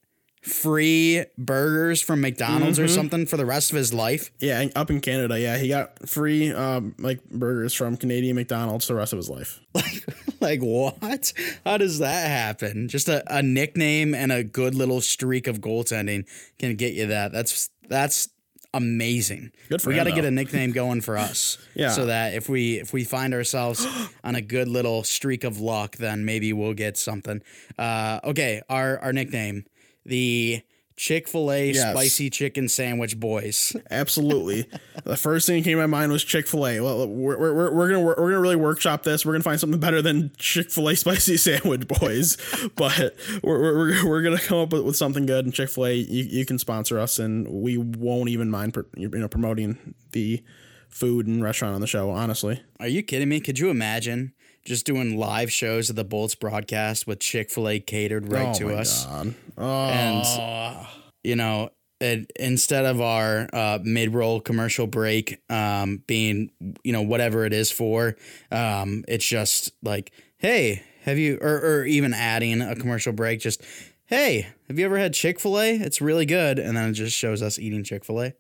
free 0.45 1.25
burgers 1.39 2.01
from 2.01 2.21
McDonald's 2.21 2.77
mm-hmm. 2.77 2.85
or 2.85 2.87
something 2.87 3.25
for 3.25 3.35
the 3.35 3.45
rest 3.45 3.71
of 3.71 3.77
his 3.77 3.93
life. 3.93 4.31
Yeah, 4.39 4.67
up 4.75 4.91
in 4.91 5.01
Canada, 5.01 5.39
yeah, 5.39 5.57
he 5.57 5.69
got 5.69 6.07
free 6.07 6.53
um, 6.53 6.93
like 6.99 7.27
burgers 7.29 7.73
from 7.73 7.97
Canadian 7.97 8.35
McDonald's 8.35 8.87
the 8.87 8.93
rest 8.93 9.11
of 9.11 9.17
his 9.17 9.29
life. 9.29 9.59
Like, 9.75 10.05
like 10.39 10.59
what? 10.61 11.33
How 11.65 11.77
does 11.77 11.99
that 11.99 12.29
happen? 12.29 12.87
Just 12.87 13.09
a, 13.09 13.23
a 13.27 13.43
nickname 13.43 14.15
and 14.15 14.31
a 14.31 14.41
good 14.41 14.73
little 14.73 15.01
streak 15.01 15.47
of 15.47 15.59
goaltending 15.59 16.25
can 16.59 16.75
get 16.75 16.93
you 16.93 17.07
that. 17.07 17.33
That's 17.33 17.69
that's 17.89 18.29
amazing. 18.73 19.51
Good 19.67 19.81
for 19.81 19.89
we 19.89 19.95
got 19.95 20.05
to 20.05 20.13
get 20.13 20.23
a 20.23 20.31
nickname 20.31 20.71
going 20.73 21.01
for 21.01 21.17
us. 21.17 21.57
yeah. 21.73 21.89
So 21.89 22.05
that 22.05 22.35
if 22.35 22.47
we 22.47 22.79
if 22.79 22.93
we 22.93 23.03
find 23.03 23.33
ourselves 23.33 23.85
on 24.23 24.35
a 24.35 24.41
good 24.41 24.69
little 24.69 25.03
streak 25.03 25.43
of 25.43 25.59
luck, 25.59 25.97
then 25.97 26.23
maybe 26.23 26.53
we'll 26.53 26.73
get 26.73 26.95
something. 26.95 27.41
Uh, 27.77 28.21
okay, 28.23 28.61
our 28.69 28.97
our 28.99 29.11
nickname 29.11 29.65
the 30.05 30.61
Chick 30.97 31.27
fil 31.27 31.51
A 31.51 31.71
yes. 31.73 31.91
spicy 31.91 32.29
chicken 32.29 32.69
sandwich 32.69 33.19
boys. 33.19 33.75
Absolutely. 33.91 34.65
the 35.03 35.17
first 35.17 35.45
thing 35.45 35.57
that 35.57 35.65
came 35.65 35.77
to 35.77 35.81
my 35.81 35.87
mind 35.87 36.11
was 36.11 36.23
Chick 36.23 36.47
fil 36.47 36.65
A. 36.65 36.79
Well, 36.79 37.05
we're, 37.07 37.37
we're, 37.37 37.73
we're 37.73 37.89
going 37.89 37.99
to 37.99 38.05
we're 38.05 38.15
gonna 38.15 38.39
really 38.39 38.55
workshop 38.55 39.03
this. 39.03 39.25
We're 39.25 39.33
going 39.33 39.41
to 39.41 39.49
find 39.49 39.59
something 39.59 39.79
better 39.79 40.01
than 40.01 40.31
Chick 40.37 40.71
fil 40.71 40.87
A 40.87 40.95
spicy 40.95 41.35
sandwich 41.35 41.87
boys. 41.87 42.37
but 42.75 43.13
we're, 43.43 43.59
we're, 43.59 44.07
we're 44.07 44.21
going 44.21 44.37
to 44.37 44.43
come 44.43 44.59
up 44.59 44.71
with, 44.71 44.83
with 44.83 44.95
something 44.95 45.25
good. 45.25 45.43
And 45.43 45.53
Chick 45.53 45.69
fil 45.69 45.87
A, 45.87 45.93
you, 45.93 46.23
you 46.23 46.45
can 46.45 46.57
sponsor 46.57 46.97
us, 46.97 47.19
and 47.19 47.45
we 47.49 47.77
won't 47.77 48.29
even 48.29 48.49
mind 48.49 48.77
you 48.95 49.09
know 49.09 49.27
promoting 49.27 49.95
the 50.13 50.41
food 50.87 51.27
and 51.27 51.43
restaurant 51.43 51.75
on 51.75 51.81
the 51.81 51.87
show, 51.87 52.09
honestly. 52.09 52.61
Are 52.79 52.87
you 52.87 53.03
kidding 53.03 53.27
me? 53.27 53.41
Could 53.41 53.59
you 53.59 53.69
imagine 53.69 54.31
just 54.65 54.85
doing 54.85 55.17
live 55.17 55.51
shows 55.51 55.89
of 55.89 55.95
the 55.95 56.03
Bolts 56.03 56.35
broadcast 56.35 57.07
with 57.07 57.19
Chick 57.19 57.49
Fil 57.51 57.69
A 57.69 57.79
catered 57.79 58.31
right 58.31 58.47
oh 58.47 58.53
to 58.59 58.65
my 58.65 58.73
us, 58.73 59.05
God. 59.05 59.35
Oh. 59.57 59.87
and 59.89 60.87
you 61.23 61.35
know, 61.35 61.69
it, 62.01 62.29
instead 62.35 62.85
of 62.85 62.99
our 62.99 63.47
uh, 63.53 63.79
mid 63.83 64.13
roll 64.13 64.41
commercial 64.41 64.87
break 64.87 65.39
um, 65.49 66.03
being 66.07 66.51
you 66.83 66.91
know 66.91 67.03
whatever 67.03 67.45
it 67.45 67.53
is 67.53 67.71
for, 67.71 68.15
um, 68.51 69.05
it's 69.07 69.25
just 69.25 69.71
like, 69.81 70.11
hey, 70.37 70.83
have 71.03 71.17
you 71.17 71.37
or, 71.41 71.59
or 71.59 71.85
even 71.85 72.13
adding 72.13 72.61
a 72.61 72.75
commercial 72.75 73.13
break, 73.13 73.39
just 73.39 73.61
hey, 74.07 74.47
have 74.67 74.77
you 74.77 74.85
ever 74.85 74.97
had 74.97 75.13
Chick 75.13 75.39
Fil 75.39 75.59
A? 75.59 75.75
It's 75.75 76.01
really 76.01 76.25
good, 76.25 76.59
and 76.59 76.75
then 76.75 76.89
it 76.89 76.93
just 76.93 77.15
shows 77.15 77.41
us 77.41 77.59
eating 77.59 77.83
Chick 77.83 78.03
Fil 78.03 78.21
A. 78.21 78.33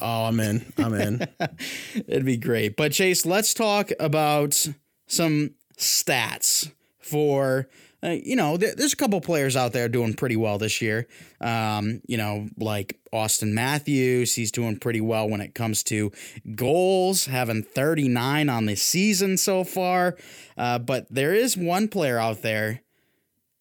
oh, 0.00 0.24
I'm 0.24 0.38
in. 0.38 0.72
I'm 0.78 0.94
in. 0.94 1.26
It'd 1.94 2.24
be 2.24 2.36
great. 2.36 2.76
But 2.76 2.92
Chase, 2.92 3.26
let's 3.26 3.54
talk 3.54 3.90
about 3.98 4.68
some 5.06 5.54
stats 5.82 6.70
for. 6.98 7.68
Uh, 8.04 8.16
you 8.24 8.34
know, 8.34 8.56
there, 8.56 8.74
there's 8.74 8.92
a 8.92 8.96
couple 8.96 9.20
players 9.20 9.54
out 9.54 9.72
there 9.72 9.88
doing 9.88 10.12
pretty 10.12 10.34
well 10.34 10.58
this 10.58 10.82
year. 10.82 11.06
Um, 11.40 12.00
you 12.08 12.16
know, 12.16 12.48
like 12.58 12.98
Auston 13.12 13.52
Matthews, 13.52 14.34
he's 14.34 14.50
doing 14.50 14.76
pretty 14.76 15.00
well 15.00 15.28
when 15.28 15.40
it 15.40 15.54
comes 15.54 15.84
to 15.84 16.10
goals, 16.56 17.26
having 17.26 17.62
39 17.62 18.48
on 18.48 18.66
the 18.66 18.74
season 18.74 19.36
so 19.36 19.62
far. 19.62 20.16
Uh, 20.58 20.80
but 20.80 21.06
there 21.10 21.32
is 21.32 21.56
one 21.56 21.86
player 21.86 22.18
out 22.18 22.42
there 22.42 22.82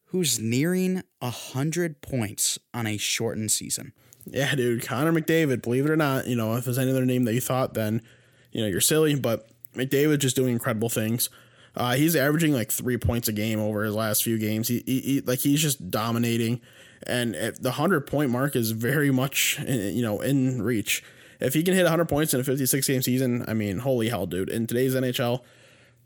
who's 0.06 0.40
nearing 0.40 1.04
100 1.20 2.02
points 2.02 2.60
on 2.74 2.88
a 2.88 2.98
shortened 2.98 3.52
season. 3.52 3.94
Yeah, 4.26 4.54
dude, 4.56 4.86
Connor 4.86 5.14
McDavid. 5.14 5.62
Believe 5.62 5.86
it 5.86 5.92
or 5.92 5.96
not, 5.96 6.28
you 6.28 6.36
know 6.36 6.56
if 6.56 6.66
there's 6.66 6.78
any 6.78 6.92
other 6.92 7.06
name 7.06 7.24
that 7.26 7.34
you 7.34 7.42
thought, 7.42 7.74
then 7.74 8.02
you 8.52 8.62
know 8.62 8.68
you're 8.68 8.82
silly. 8.82 9.16
But 9.16 9.50
McDavid 9.76 10.20
just 10.20 10.36
doing 10.36 10.54
incredible 10.54 10.90
things. 10.90 11.30
Uh, 11.76 11.96
he's 11.96 12.16
averaging 12.16 12.54
like 12.54 12.72
three 12.72 12.98
points 12.98 13.28
a 13.28 13.32
game 13.32 13.60
over 13.60 13.84
his 13.84 13.96
last 13.96 14.24
few 14.24 14.38
games. 14.38 14.68
He, 14.68 14.84
he, 14.86 15.00
he 15.00 15.22
like 15.22 15.40
he's 15.40 15.62
just 15.62 15.90
dominating, 15.90 16.62
and 17.08 17.34
the 17.60 17.72
hundred 17.72 18.08
point 18.08 18.30
mark 18.30 18.56
is 18.56 18.72
very 18.72 19.12
much 19.12 19.60
you 19.68 20.02
know 20.02 20.22
in 20.22 20.62
reach. 20.62 21.04
If 21.40 21.56
he 21.56 21.64
can 21.64 21.74
hit 21.74 21.84
100 21.84 22.06
points 22.06 22.36
in 22.36 22.40
a 22.40 22.44
56 22.44 22.88
game 22.88 23.02
season, 23.02 23.44
I 23.48 23.56
mean, 23.56 23.80
holy 23.80 24.10
hell, 24.10 24.28
dude! 24.28 24.50
In 24.50 24.68
today's 24.68 24.94
NHL, 24.94 25.42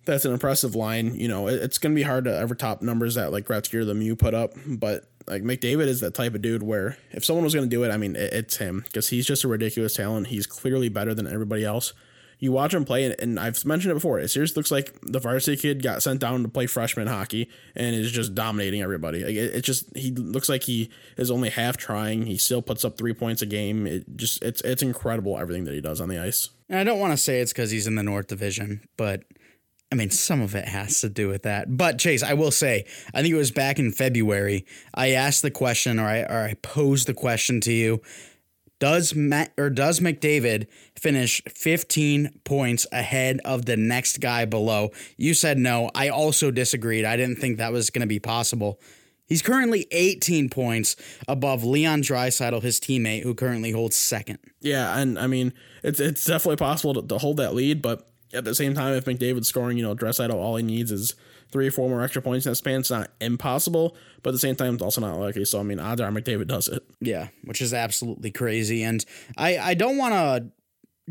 that's 0.06 0.24
an 0.24 0.32
impressive 0.32 0.76
line. 0.76 1.16
You 1.16 1.28
know, 1.28 1.50
it, 1.50 1.56
it's 1.56 1.78
to 1.78 1.90
be 1.90 2.04
hard 2.04 2.24
to 2.26 2.36
ever 2.36 2.56
top 2.56 2.82
numbers 2.82 3.16
that 3.16 3.34
like 3.34 3.46
Gretzky 3.46 3.74
or 3.76 3.86
Lemieux 3.86 4.18
put 4.18 4.34
up, 4.34 4.54
but 4.66 5.04
like 5.28 5.44
McDavid 5.44 5.88
is 5.88 6.00
that 6.00 6.14
type 6.14 6.36
of 6.36 6.42
dude 6.42 6.64
where 6.64 6.98
if 7.12 7.26
someone 7.26 7.44
was 7.44 7.54
going 7.54 7.70
to 7.70 7.76
do 7.76 7.84
it, 7.84 7.92
I 7.92 7.98
mean, 7.98 8.16
it, 8.16 8.32
it's 8.32 8.58
him 8.58 8.82
because 8.86 9.10
he's 9.10 9.26
just 9.26 9.44
a 9.44 9.48
ridiculous 9.48 9.96
talent. 9.96 10.28
He's 10.28 10.48
clearly 10.48 10.88
better 10.90 11.14
than 11.14 11.28
everybody 11.28 11.66
else. 11.66 11.94
You 12.40 12.52
watch 12.52 12.74
him 12.74 12.86
play, 12.86 13.06
and, 13.06 13.16
and 13.20 13.40
I've 13.40 13.64
mentioned 13.66 13.92
it 13.92 13.96
before. 13.96 14.20
It 14.20 14.30
seriously 14.30 14.60
looks 14.60 14.72
like 14.72 14.98
the 15.02 15.20
varsity 15.20 15.58
kid 15.58 15.84
got 15.84 16.04
sent 16.04 16.20
down 16.20 16.44
to 16.44 16.50
play 16.50 16.68
freshman 16.68 17.08
hockey 17.08 17.50
and 17.76 17.96
is 17.96 18.12
just 18.12 18.36
dominating 18.36 18.82
everybody. 18.82 19.24
Like 19.24 19.36
it, 19.36 19.56
it 19.56 19.62
just 19.62 19.96
he 19.96 20.12
looks 20.12 20.50
like 20.50 20.64
he 20.64 20.90
is 21.18 21.32
only 21.32 21.50
half 21.50 21.78
trying. 21.78 22.26
He 22.26 22.38
still 22.38 22.62
puts 22.62 22.84
up 22.86 22.98
three 22.98 23.14
points 23.14 23.42
a 23.42 23.46
game. 23.46 23.88
It 23.88 24.18
just 24.18 24.44
it's 24.44 24.62
it's 24.62 24.82
incredible 24.82 25.38
everything 25.38 25.66
that 25.66 25.74
he 25.74 25.82
does 25.82 26.02
on 26.02 26.10
the 26.10 26.20
ice. 26.20 26.50
And 26.70 26.80
I 26.80 26.84
don't 26.84 27.00
want 27.00 27.14
to 27.14 27.18
say 27.18 27.42
it's 27.42 27.54
because 27.54 27.72
he's 27.72 27.88
in 27.88 27.96
the 27.96 28.04
North 28.04 28.28
Division, 28.28 28.82
but 28.98 29.24
I 29.92 29.96
mean, 29.96 30.10
some 30.10 30.42
of 30.42 30.56
it 30.56 30.68
has 30.68 31.00
to 31.02 31.10
do 31.10 31.28
with 31.28 31.44
that. 31.44 31.78
But 31.78 32.00
Chase, 32.00 32.24
I 32.24 32.34
will 32.34 32.52
say, 32.52 32.86
I 33.14 33.22
think 33.22 33.34
it 33.34 33.38
was 33.38 33.52
back 33.52 33.80
in 33.80 33.92
February. 33.92 34.66
I 34.94 35.12
asked 35.12 35.42
the 35.42 35.52
question, 35.52 36.00
or 36.00 36.06
I 36.06 36.20
or 36.22 36.44
I 36.44 36.56
posed 36.56 37.08
the 37.08 37.14
question 37.14 37.62
to 37.62 37.72
you: 37.72 38.02
Does 38.80 39.16
Matt 39.16 39.54
or 39.58 39.70
does 39.70 40.00
McDavid 40.00 40.68
finish 40.96 41.42
15 41.48 42.42
points 42.44 42.86
ahead 42.92 43.40
of 43.46 43.66
the 43.66 43.78
next 43.78 44.20
guy 44.20 44.46
below? 44.46 44.92
You 45.18 45.34
said 45.34 45.58
no. 45.58 45.90
I 45.96 46.10
also 46.10 46.52
disagreed. 46.52 47.06
I 47.06 47.16
didn't 47.16 47.38
think 47.38 47.58
that 47.58 47.72
was 47.72 47.90
going 47.90 48.02
to 48.02 48.08
be 48.08 48.20
possible. 48.20 48.80
He's 49.28 49.42
currently 49.42 49.88
18 49.92 50.50
points 50.50 50.96
above 51.28 51.64
Leon 51.64 52.02
Draisaitl, 52.04 52.62
his 52.62 52.80
teammate, 52.80 53.24
who 53.24 53.34
currently 53.34 53.72
holds 53.72 53.96
second. 53.96 54.38
Yeah, 54.62 54.98
and 55.00 55.18
I 55.18 55.26
mean, 55.28 55.54
it's 55.84 56.00
it's 56.00 56.26
definitely 56.26 56.58
possible 56.58 56.94
to, 56.94 57.08
to 57.08 57.18
hold 57.18 57.38
that 57.38 57.56
lead, 57.56 57.82
but 57.82 58.08
at 58.34 58.44
the 58.44 58.54
same 58.54 58.76
time, 58.76 58.94
if 58.94 59.06
McDavid's 59.06 59.48
scoring, 59.48 59.78
you 59.78 59.84
know, 59.84 59.96
Draisaitl, 59.96 60.34
all 60.34 60.58
he 60.58 60.64
needs 60.64 60.92
is 60.92 61.16
three 61.52 61.68
or 61.68 61.72
four 61.72 61.90
more 61.90 62.02
extra 62.02 62.22
points 62.22 62.46
in 62.46 62.52
that 62.52 62.56
span. 62.56 62.80
It's 62.82 62.92
not 62.92 63.12
impossible, 63.22 63.96
but 64.24 64.30
at 64.30 64.34
the 64.34 64.40
same 64.40 64.56
time, 64.56 64.74
it's 64.74 64.84
also 64.84 65.02
not 65.02 65.18
likely. 65.18 65.46
So, 65.46 65.60
I 65.60 65.64
mean, 65.64 65.80
odds 65.80 66.02
are 66.02 66.12
McDavid 66.12 66.48
does 66.48 66.68
it. 66.68 66.84
Yeah, 67.00 67.28
which 67.44 67.62
is 67.62 67.74
absolutely 67.74 68.32
crazy. 68.32 68.84
And 68.84 69.06
I, 69.38 69.58
I 69.58 69.74
don't 69.74 69.98
want 69.98 70.14
to 70.14 70.52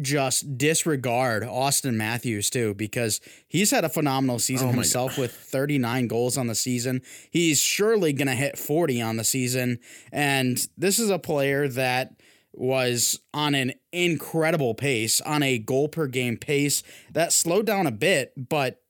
just 0.00 0.58
disregard 0.58 1.44
Auston 1.44 1.94
Matthews 1.94 2.50
too 2.50 2.74
because 2.74 3.20
he's 3.46 3.70
had 3.70 3.84
a 3.84 3.88
phenomenal 3.88 4.40
season 4.40 4.70
Oh 4.70 4.72
himself 4.72 5.16
with 5.16 5.32
39 5.32 6.08
goals 6.08 6.36
on 6.36 6.48
the 6.48 6.54
season. 6.54 7.00
He's 7.30 7.60
surely 7.60 8.12
going 8.12 8.26
to 8.26 8.34
hit 8.34 8.58
40 8.58 9.00
on 9.00 9.16
the 9.16 9.24
season 9.24 9.78
and 10.10 10.66
this 10.76 10.98
is 10.98 11.10
a 11.10 11.18
player 11.18 11.68
that 11.68 12.16
was 12.52 13.20
on 13.32 13.54
an 13.54 13.72
incredible 13.92 14.74
pace, 14.74 15.20
on 15.20 15.42
a 15.42 15.58
goal 15.58 15.88
per 15.88 16.06
game 16.06 16.36
pace 16.36 16.82
that 17.12 17.32
slowed 17.32 17.66
down 17.66 17.86
a 17.86 17.92
bit, 17.92 18.32
but 18.48 18.83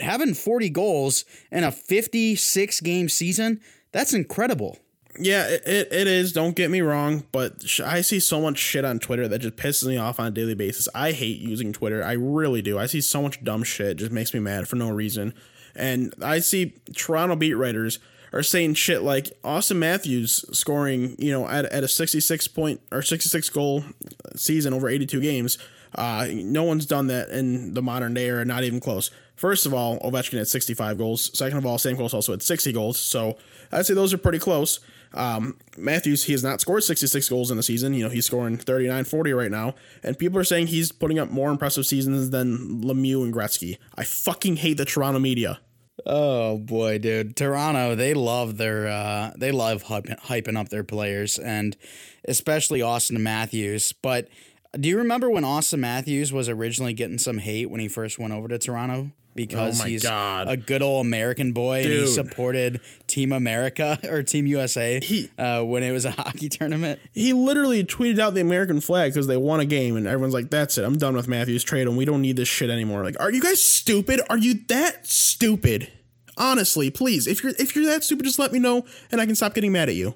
having 0.00 0.34
40 0.34 0.70
goals 0.70 1.24
in 1.50 1.64
a 1.64 1.72
56 1.72 2.80
game 2.80 3.08
season, 3.08 3.60
that's 3.92 4.12
incredible. 4.12 4.78
Yeah, 5.18 5.46
it, 5.46 5.92
it, 5.92 6.08
is. 6.08 6.32
Don't 6.32 6.56
get 6.56 6.70
me 6.70 6.80
wrong, 6.80 7.24
but 7.30 7.64
I 7.84 8.00
see 8.00 8.18
so 8.18 8.40
much 8.40 8.58
shit 8.58 8.84
on 8.84 8.98
Twitter 8.98 9.28
that 9.28 9.38
just 9.38 9.54
pisses 9.54 9.86
me 9.86 9.96
off 9.96 10.18
on 10.18 10.26
a 10.26 10.30
daily 10.32 10.56
basis. 10.56 10.88
I 10.92 11.12
hate 11.12 11.38
using 11.38 11.72
Twitter. 11.72 12.02
I 12.02 12.12
really 12.12 12.62
do. 12.62 12.78
I 12.80 12.86
see 12.86 13.00
so 13.00 13.22
much 13.22 13.42
dumb 13.44 13.62
shit. 13.62 13.86
It 13.86 13.94
just 13.96 14.10
makes 14.10 14.34
me 14.34 14.40
mad 14.40 14.66
for 14.66 14.74
no 14.74 14.90
reason. 14.90 15.32
And 15.76 16.14
I 16.20 16.40
see 16.40 16.74
Toronto 16.96 17.36
beat 17.36 17.54
writers 17.54 18.00
are 18.32 18.42
saying 18.42 18.74
shit 18.74 19.02
like 19.02 19.26
Auston 19.42 19.76
Matthews 19.76 20.44
scoring, 20.56 21.14
you 21.18 21.30
know, 21.30 21.46
at, 21.46 21.66
at 21.66 21.84
a 21.84 21.88
66 21.88 22.48
point 22.48 22.80
or 22.90 23.00
66 23.00 23.48
goal 23.50 23.84
season 24.34 24.74
over 24.74 24.88
82 24.88 25.20
games. 25.20 25.58
Uh, 25.94 26.26
no 26.32 26.64
one's 26.64 26.86
done 26.86 27.06
that 27.06 27.28
in 27.28 27.74
the 27.74 27.82
modern 27.82 28.14
day 28.14 28.28
or 28.28 28.44
not 28.44 28.64
even 28.64 28.80
close. 28.80 29.12
First 29.36 29.66
of 29.66 29.74
all, 29.74 29.98
Ovechkin 30.00 30.38
had 30.38 30.48
65 30.48 30.96
goals. 30.96 31.36
Second 31.36 31.58
of 31.58 31.66
all, 31.66 31.78
Stamkos 31.78 32.14
also 32.14 32.32
had 32.32 32.42
60 32.42 32.72
goals. 32.72 32.98
So 32.98 33.36
I'd 33.72 33.86
say 33.86 33.94
those 33.94 34.14
are 34.14 34.18
pretty 34.18 34.38
close. 34.38 34.80
Um, 35.12 35.58
Matthews, 35.76 36.24
he 36.24 36.32
has 36.32 36.42
not 36.42 36.60
scored 36.60 36.84
66 36.84 37.28
goals 37.28 37.50
in 37.50 37.56
the 37.56 37.62
season. 37.62 37.94
You 37.94 38.04
know, 38.04 38.10
he's 38.10 38.26
scoring 38.26 38.56
39, 38.56 39.04
40 39.04 39.32
right 39.32 39.50
now. 39.50 39.74
And 40.02 40.18
people 40.18 40.38
are 40.38 40.44
saying 40.44 40.68
he's 40.68 40.92
putting 40.92 41.18
up 41.18 41.30
more 41.30 41.50
impressive 41.50 41.86
seasons 41.86 42.30
than 42.30 42.82
Lemieux 42.82 43.22
and 43.22 43.32
Gretzky. 43.32 43.78
I 43.96 44.04
fucking 44.04 44.56
hate 44.56 44.76
the 44.76 44.84
Toronto 44.84 45.18
media. 45.18 45.60
Oh 46.06 46.58
boy, 46.58 46.98
dude. 46.98 47.36
Toronto, 47.36 47.94
they 47.94 48.14
love 48.14 48.56
their 48.56 48.88
uh 48.88 49.30
they 49.36 49.52
love 49.52 49.84
hyping 49.84 50.56
up 50.56 50.68
their 50.68 50.82
players 50.82 51.38
and 51.38 51.76
especially 52.26 52.80
Auston 52.80 53.18
Matthews, 53.18 53.92
but 53.92 54.28
do 54.78 54.88
you 54.88 54.98
remember 54.98 55.30
when 55.30 55.44
Auston 55.44 55.78
Matthews 55.78 56.32
was 56.32 56.48
originally 56.48 56.94
getting 56.94 57.18
some 57.18 57.38
hate 57.38 57.70
when 57.70 57.80
he 57.80 57.86
first 57.86 58.18
went 58.18 58.32
over 58.32 58.48
to 58.48 58.58
Toronto? 58.58 59.12
Because 59.34 59.80
Oh 59.80 59.84
he's 59.84 60.04
God. 60.04 60.48
a 60.48 60.56
good 60.56 60.80
old 60.80 61.04
American 61.04 61.52
boy 61.52 61.82
and 61.82 61.92
he 61.92 62.06
supported 62.06 62.80
Team 63.08 63.32
America 63.32 63.98
or 64.08 64.22
Team 64.22 64.46
USA 64.46 65.00
He- 65.00 65.28
uh, 65.36 65.62
when 65.62 65.82
it 65.82 65.90
was 65.90 66.04
a 66.04 66.10
hockey 66.12 66.48
tournament. 66.48 67.00
He 67.12 67.32
literally 67.32 67.82
tweeted 67.84 68.20
out 68.20 68.34
the 68.34 68.40
American 68.40 68.80
flag 68.80 69.12
because 69.12 69.26
they 69.26 69.36
won 69.36 69.58
a 69.60 69.64
game, 69.64 69.96
and 69.96 70.06
everyone's 70.06 70.34
like, 70.34 70.50
"That's 70.50 70.78
it. 70.78 70.84
I'm 70.84 70.98
done 70.98 71.16
with 71.16 71.26
Matthews. 71.26 71.64
Trade 71.64 71.86
him. 71.88 71.96
We 71.96 72.04
don't 72.04 72.22
need 72.22 72.36
this 72.36 72.48
shit 72.48 72.70
anymore." 72.70 73.02
Like, 73.02 73.16
are 73.20 73.32
you 73.32 73.40
guys 73.42 73.60
stupid? 73.60 74.20
Are 74.30 74.38
you 74.38 74.54
that 74.68 75.06
stupid? 75.06 75.90
Honestly, 76.36 76.90
please, 76.90 77.26
if 77.26 77.42
you're 77.42 77.52
if 77.58 77.74
you're 77.76 77.86
that 77.86 78.04
stupid, 78.04 78.24
just 78.26 78.38
let 78.38 78.52
me 78.52 78.58
know, 78.58 78.84
and 79.10 79.20
I 79.20 79.26
can 79.26 79.34
stop 79.34 79.54
getting 79.54 79.72
mad 79.72 79.88
at 79.88 79.94
you. 79.96 80.14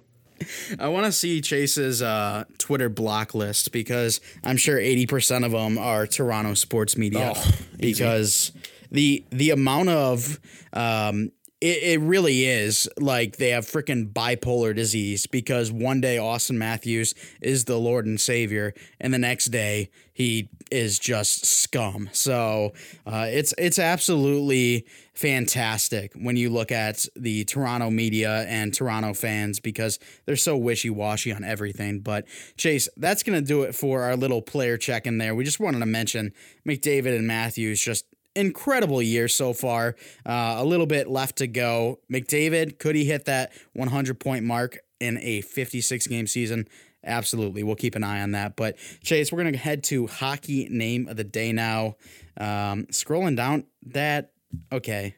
I 0.78 0.86
want 0.88 1.04
to 1.06 1.10
see 1.12 1.40
Chase's 1.40 2.00
uh, 2.00 2.44
Twitter 2.58 2.88
block 2.88 3.34
list 3.34 3.72
because 3.72 4.20
I'm 4.44 4.56
sure 4.56 4.76
80% 4.78 5.44
of 5.44 5.50
them 5.50 5.76
are 5.78 6.06
Toronto 6.06 6.54
sports 6.54 6.96
media 6.96 7.32
Oh, 7.34 7.50
because 7.76 8.52
the 8.90 9.24
the 9.30 9.50
amount 9.50 9.88
of 9.88 10.38
um, 10.72 11.30
it, 11.60 11.82
it 11.82 12.00
really 12.00 12.44
is 12.44 12.88
like 12.98 13.36
they 13.36 13.50
have 13.50 13.64
freaking 13.64 14.12
bipolar 14.12 14.74
disease 14.74 15.26
because 15.26 15.72
one 15.72 16.00
day 16.00 16.16
Auston 16.16 16.56
Matthews 16.56 17.14
is 17.40 17.64
the 17.64 17.78
Lord 17.78 18.06
and 18.06 18.20
Savior 18.20 18.74
and 19.00 19.12
the 19.12 19.18
next 19.18 19.46
day 19.46 19.90
he 20.12 20.48
is 20.70 20.98
just 20.98 21.46
scum. 21.46 22.10
So 22.12 22.72
uh, 23.06 23.26
it's 23.28 23.54
it's 23.58 23.78
absolutely 23.78 24.86
fantastic 25.14 26.12
when 26.14 26.36
you 26.36 26.50
look 26.50 26.70
at 26.70 27.06
the 27.16 27.44
Toronto 27.44 27.90
media 27.90 28.44
and 28.48 28.72
Toronto 28.72 29.14
fans 29.14 29.58
because 29.58 29.98
they're 30.26 30.36
so 30.36 30.56
wishy 30.56 30.90
washy 30.90 31.32
on 31.32 31.42
everything. 31.42 32.00
But 32.00 32.26
Chase, 32.56 32.88
that's 32.96 33.22
gonna 33.22 33.40
do 33.40 33.62
it 33.62 33.74
for 33.74 34.02
our 34.02 34.16
little 34.16 34.42
player 34.42 34.76
check 34.76 35.06
in 35.06 35.18
there. 35.18 35.34
We 35.34 35.44
just 35.44 35.60
wanted 35.60 35.80
to 35.80 35.86
mention 35.86 36.32
McDavid 36.66 37.16
and 37.16 37.26
Matthews 37.26 37.80
just 37.80 38.04
incredible 38.34 39.02
year 39.02 39.28
so 39.28 39.52
far. 39.52 39.96
Uh, 40.26 40.56
a 40.58 40.64
little 40.64 40.86
bit 40.86 41.08
left 41.08 41.36
to 41.36 41.46
go. 41.46 42.00
McDavid, 42.12 42.78
could 42.78 42.94
he 42.96 43.04
hit 43.04 43.24
that 43.26 43.52
100 43.74 44.20
point 44.20 44.44
mark 44.44 44.78
in 45.00 45.18
a 45.18 45.40
56 45.42 46.06
game 46.06 46.26
season? 46.26 46.68
Absolutely. 47.04 47.62
We'll 47.62 47.76
keep 47.76 47.94
an 47.94 48.04
eye 48.04 48.20
on 48.22 48.32
that. 48.32 48.56
But 48.56 48.76
Chase, 49.02 49.30
we're 49.32 49.42
going 49.42 49.52
to 49.52 49.58
head 49.58 49.84
to 49.84 50.06
hockey 50.08 50.68
name 50.70 51.08
of 51.08 51.16
the 51.16 51.24
day 51.24 51.52
now. 51.52 51.96
Um, 52.36 52.86
scrolling 52.90 53.36
down 53.36 53.64
that 53.86 54.32
Okay. 54.72 55.14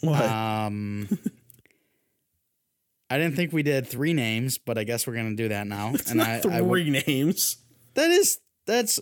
What? 0.00 0.22
Um, 0.22 1.08
I 3.10 3.18
didn't 3.18 3.36
think 3.36 3.52
we 3.52 3.62
did 3.62 3.86
three 3.86 4.14
names, 4.14 4.58
but 4.58 4.78
I 4.78 4.84
guess 4.84 5.06
we're 5.06 5.14
gonna 5.14 5.34
do 5.34 5.48
that 5.48 5.66
now. 5.66 5.90
it's 5.94 6.10
and 6.10 6.22
I, 6.22 6.40
three 6.40 6.52
I 6.52 6.60
would- 6.60 6.86
names. 7.06 7.58
that 7.94 8.10
is 8.10 8.38
that's 8.66 9.00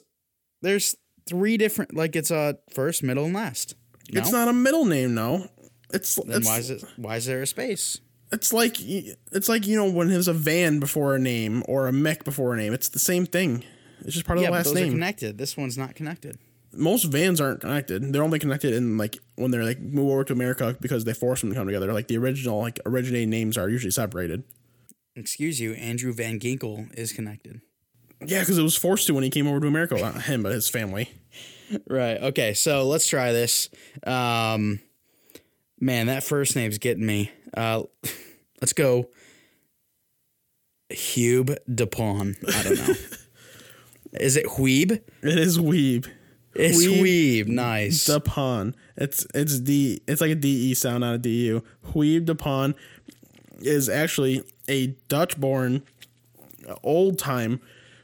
there's 0.63 0.97
three 1.27 1.57
different 1.57 1.95
like 1.95 2.17
it's 2.17 2.31
a 2.31 2.59
first, 2.73 3.03
middle, 3.03 3.25
and 3.25 3.35
last. 3.35 3.75
No? 4.13 4.21
It's 4.21 4.33
not 4.33 4.49
a 4.49 4.53
middle 4.53 4.85
name, 4.85 5.15
no. 5.15 5.49
It's 5.93 6.15
Then 6.17 6.39
it's, 6.39 6.47
why 6.47 6.59
is 6.59 6.71
it? 6.71 6.85
Why 6.97 7.17
is 7.17 7.27
there 7.27 7.43
a 7.43 7.47
space? 7.47 8.01
it's 8.33 8.53
like 8.53 8.77
it's 8.81 9.49
like 9.49 9.67
you 9.67 9.77
know 9.77 9.91
when 9.91 10.09
there's 10.09 10.29
a 10.29 10.33
van 10.33 10.79
before 10.79 11.15
a 11.15 11.19
name 11.19 11.63
or 11.67 11.89
a 11.89 11.93
Mick 11.93 12.25
before 12.25 12.55
a 12.55 12.57
name. 12.57 12.73
It's 12.73 12.89
the 12.89 12.99
same 12.99 13.27
thing. 13.27 13.65
It's 14.03 14.15
just 14.15 14.27
part 14.27 14.39
of 14.39 14.43
yeah, 14.43 14.49
the 14.49 14.53
but 14.53 14.57
last 14.59 14.67
those 14.67 14.77
are 14.77 14.85
name. 14.85 14.93
connected. 14.93 15.39
This 15.39 15.57
one's 15.57 15.77
not 15.77 15.95
connected. 15.95 16.39
Most 16.73 17.05
vans 17.05 17.41
aren't 17.41 17.61
connected. 17.61 18.13
They're 18.13 18.23
only 18.23 18.39
connected 18.39 18.73
in 18.73 18.97
like 18.97 19.19
when 19.35 19.51
they're 19.51 19.65
like 19.65 19.81
move 19.81 20.11
over 20.11 20.25
to 20.25 20.33
America 20.33 20.77
because 20.81 21.05
they 21.05 21.13
force 21.13 21.41
them 21.41 21.51
to 21.51 21.57
come 21.57 21.67
together. 21.67 21.93
Like 21.93 22.09
the 22.09 22.17
original 22.17 22.61
like 22.61 22.79
originating 22.87 23.31
names 23.31 23.59
are 23.59 23.69
usually 23.69 23.91
separated. 23.91 24.45
Excuse 25.17 25.61
you, 25.61 25.73
Andrew 25.75 26.13
Van 26.13 26.39
Ginkel 26.39 26.95
is 26.97 27.13
connected. 27.13 27.61
Yeah, 28.25 28.41
because 28.41 28.59
it 28.59 28.63
was 28.63 28.77
forced 28.77 29.07
to 29.07 29.15
when 29.15 29.25
he 29.25 29.31
came 29.31 29.47
over 29.47 29.61
to 29.61 29.67
America. 29.67 29.95
Well, 29.95 30.13
Not 30.13 30.23
him, 30.23 30.43
but 30.43 30.53
his 30.53 30.69
family. 30.69 31.11
Right. 31.89 32.21
Okay. 32.21 32.55
So 32.55 32.87
let's 32.87 33.07
try 33.07 33.33
this. 33.33 33.71
Um, 34.05 34.81
man, 35.81 36.07
that 36.07 36.23
first 36.25 36.57
name's 36.57 36.79
getting 36.79 37.07
me. 37.07 37.31
Uh, 37.55 37.85
let's 38.61 38.73
go. 38.73 39.09
Hube 40.91 41.57
DePawn. 41.71 42.37
I 42.55 42.63
don't 42.63 42.89
know. 42.89 42.95
Is 44.21 44.37
it 44.37 44.47
Huebe? 44.47 44.91
It 45.23 45.39
is 45.39 45.57
Weeb. 45.59 46.09
It's 46.55 46.85
Huebe 46.85 47.45
Huebe. 47.45 47.47
Nice. 47.47 48.09
Dupon. 48.09 48.75
It's 48.97 49.25
it's 49.35 49.61
D. 49.61 50.01
It's 50.09 50.21
like 50.21 50.33
a 50.33 50.35
D 50.35 50.49
E 50.71 50.75
sound, 50.75 51.03
not 51.03 51.15
a 51.15 51.19
D 51.19 51.47
U. 51.47 51.63
Huib 51.93 52.27
Dupon 52.27 52.75
is 53.61 53.89
actually 53.89 54.43
a 54.69 54.89
Dutch-born, 55.09 55.83
old-time 56.83 57.61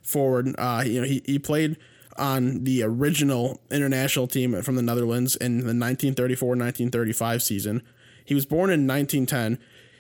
forward. 0.07 0.55
Uh, 0.59 0.83
you 0.87 1.01
know, 1.01 1.07
he 1.07 1.23
he 1.27 1.38
played 1.38 1.77
on 2.16 2.64
the 2.64 2.83
original 2.83 3.61
international 3.71 4.27
team 4.27 4.61
from 4.62 4.77
the 4.77 4.83
Netherlands 4.83 5.37
in 5.37 5.66
the 5.66 5.73
1934-1935 5.73 7.42
season. 7.42 7.83
He 8.25 8.35
was 8.35 8.47
born 8.47 8.71
in 8.71 8.87
1910. 8.87 9.59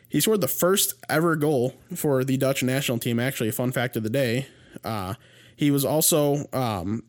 He 0.08 0.20
scored 0.20 0.40
the 0.40 0.48
first 0.48 0.94
ever 1.08 1.36
goal 1.36 1.74
for 1.94 2.24
the 2.24 2.36
Dutch 2.36 2.62
national 2.62 2.98
team. 2.98 3.20
Actually, 3.20 3.48
a 3.48 3.52
fun 3.52 3.72
fact 3.72 3.96
of 3.96 4.02
the 4.02 4.10
day. 4.10 4.46
Uh, 4.84 5.14
he 5.56 5.70
was 5.70 5.84
also 5.84 6.46
um, 6.52 7.02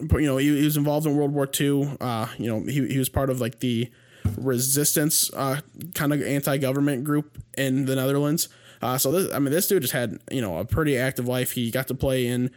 you 0.00 0.26
know 0.26 0.36
he, 0.36 0.58
he 0.58 0.64
was 0.64 0.76
involved 0.76 1.06
in 1.06 1.16
World 1.16 1.32
War 1.32 1.48
II. 1.58 1.96
Uh, 2.00 2.28
you 2.38 2.48
know 2.48 2.60
he, 2.60 2.86
he 2.86 2.98
was 2.98 3.08
part 3.08 3.30
of 3.30 3.40
like 3.40 3.60
the 3.60 3.90
resistance 4.36 5.32
uh, 5.34 5.60
kind 5.94 6.12
of 6.12 6.22
anti-government 6.22 7.04
group 7.04 7.38
in 7.56 7.86
the 7.86 7.96
Netherlands. 7.96 8.48
Uh, 8.82 8.98
so 8.98 9.10
this, 9.10 9.32
I 9.32 9.38
mean, 9.38 9.52
this 9.52 9.66
dude 9.66 9.82
just 9.82 9.92
had 9.94 10.18
you 10.30 10.40
know 10.40 10.58
a 10.58 10.64
pretty 10.64 10.96
active 10.96 11.26
life. 11.26 11.52
He 11.52 11.70
got 11.70 11.88
to 11.88 11.94
play 11.94 12.26
in 12.26 12.50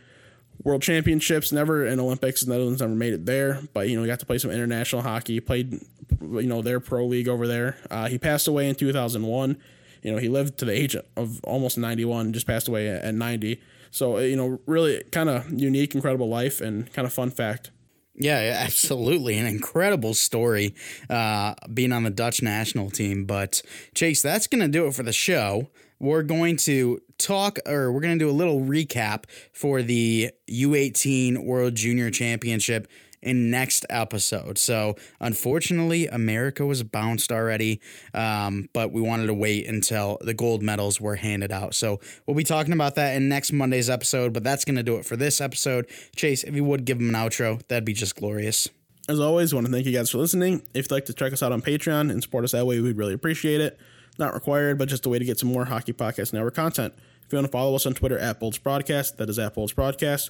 World 0.64 0.82
Championships, 0.82 1.52
never 1.52 1.86
in 1.86 2.00
Olympics. 2.00 2.42
The 2.42 2.52
Netherlands 2.52 2.82
never 2.82 2.96
made 2.96 3.14
it 3.14 3.26
there, 3.26 3.62
but 3.74 3.90
you 3.90 3.96
know 3.96 4.04
he 4.04 4.08
got 4.08 4.20
to 4.20 4.26
play 4.26 4.38
some 4.38 4.52
international 4.52 5.02
hockey. 5.02 5.40
Played 5.40 5.82
you 6.22 6.44
know 6.44 6.62
their 6.62 6.80
pro 6.80 7.06
league 7.06 7.28
over 7.28 7.48
there. 7.48 7.78
Uh, 7.90 8.08
he 8.08 8.18
passed 8.18 8.48
away 8.48 8.68
in 8.68 8.76
2001. 8.76 9.58
You 10.04 10.12
know 10.12 10.18
he 10.18 10.30
lived 10.30 10.58
to 10.60 10.66
the 10.66 10.74
age 10.74 10.96
of 11.16 11.44
almost 11.44 11.78
91, 11.78 12.34
just 12.34 12.48
passed 12.48 12.68
away 12.68 12.88
at 12.90 13.14
90. 13.14 13.62
So 13.92 14.18
uh, 14.18 14.22
you 14.22 14.36
know 14.36 14.60
really 14.66 15.04
kind 15.12 15.30
of 15.30 15.50
unique, 15.52 15.96
incredible 15.96 16.30
life, 16.30 16.62
and 16.62 16.92
kind 16.94 17.06
of 17.06 17.14
fun 17.14 17.32
fact. 17.32 17.72
Yeah, 18.20 18.42
yeah, 18.42 18.60
absolutely. 18.64 19.38
An 19.38 19.48
incredible 19.48 20.14
story 20.14 20.76
uh, 21.10 21.56
being 21.74 21.92
on 21.92 22.04
the 22.04 22.10
Dutch 22.10 22.42
national 22.44 22.92
team. 22.92 23.26
But, 23.26 23.62
Chase, 23.96 24.22
that's 24.22 24.46
going 24.46 24.62
to 24.62 24.68
do 24.68 24.86
it 24.88 24.94
for 24.94 25.04
the 25.04 25.14
show. 25.14 25.70
We're 26.00 26.24
going 26.24 26.58
to 26.58 27.02
talk, 27.18 27.60
or 27.66 27.92
we're 27.92 28.02
going 28.02 28.18
to 28.18 28.26
do 28.26 28.30
a 28.30 28.32
little 28.32 28.62
recap 28.62 29.26
for 29.54 29.82
the 29.82 30.32
U18 30.50 31.44
World 31.44 31.76
Junior 31.76 32.10
Championship 32.10 32.88
in 33.22 33.52
next 33.52 33.86
episode. 33.90 34.58
So, 34.58 34.96
unfortunately, 35.20 36.08
America 36.08 36.66
was 36.66 36.84
bounced 36.84 37.32
already, 37.32 37.82
um, 38.14 38.70
but 38.74 38.92
we 38.92 39.02
wanted 39.02 39.28
to 39.28 39.34
wait 39.34 39.68
until 39.68 40.18
the 40.22 40.34
gold 40.34 40.64
medals 40.64 41.02
were 41.02 41.16
handed 41.16 41.52
out. 41.52 41.76
So, 41.76 42.00
we'll 42.26 42.38
be 42.38 42.44
talking 42.44 42.74
about 42.74 42.96
that 42.96 43.16
in 43.16 43.28
next 43.30 43.52
Monday's 43.52 43.90
episode, 43.90 44.34
but 44.34 44.44
that's 44.44 44.66
going 44.66 44.78
to 44.78 44.84
do 44.84 44.96
it 44.98 45.06
for 45.06 45.16
this 45.16 45.42
episode. 45.42 45.88
Chase, 46.16 46.44
if 46.44 46.56
you 46.56 46.64
would 46.64 46.86
give 46.86 46.98
them 46.98 47.10
an 47.10 47.16
outro, 47.16 47.62
that'd 47.68 47.86
be 47.86 47.94
just 47.94 48.16
glorious. 48.16 48.70
As 49.10 49.20
always, 49.20 49.52
I 49.52 49.56
want 49.56 49.68
to 49.68 49.74
thank 49.74 49.86
you 49.86 49.92
guys 49.92 50.10
for 50.12 50.20
listening. 50.20 50.62
If 50.74 50.86
you'd 50.86 50.92
like 50.92 51.06
to 51.06 51.14
check 51.14 51.34
us 51.34 51.42
out 51.42 51.52
on 51.52 51.62
Patreon 51.62 52.12
and 52.12 52.22
support 52.22 52.44
us 52.44 52.52
that 52.52 52.66
way, 52.66 52.80
we'd 52.80 52.96
really 52.98 53.14
appreciate 53.14 53.60
it. 53.60 53.80
Not 54.20 54.34
required, 54.34 54.78
but 54.78 54.90
just 54.90 55.06
a 55.06 55.10
way 55.10 55.18
to 55.18 55.26
get 55.26 55.40
some 55.40 55.52
more 55.52 55.64
Hockey 55.64 55.94
Podcast 55.94 56.34
Network 56.34 56.54
content. 56.54 56.94
If 57.26 57.32
you 57.32 57.38
want 57.38 57.48
to 57.48 57.52
follow 57.52 57.74
us 57.76 57.86
on 57.86 57.94
Twitter 57.94 58.20
at 58.20 58.40
Bolts 58.40 58.58
Broadcast, 58.58 59.18
that 59.18 59.30
is 59.30 59.40
at 59.40 59.54
Bolts 59.56 59.72
Broadcast. 59.72 60.30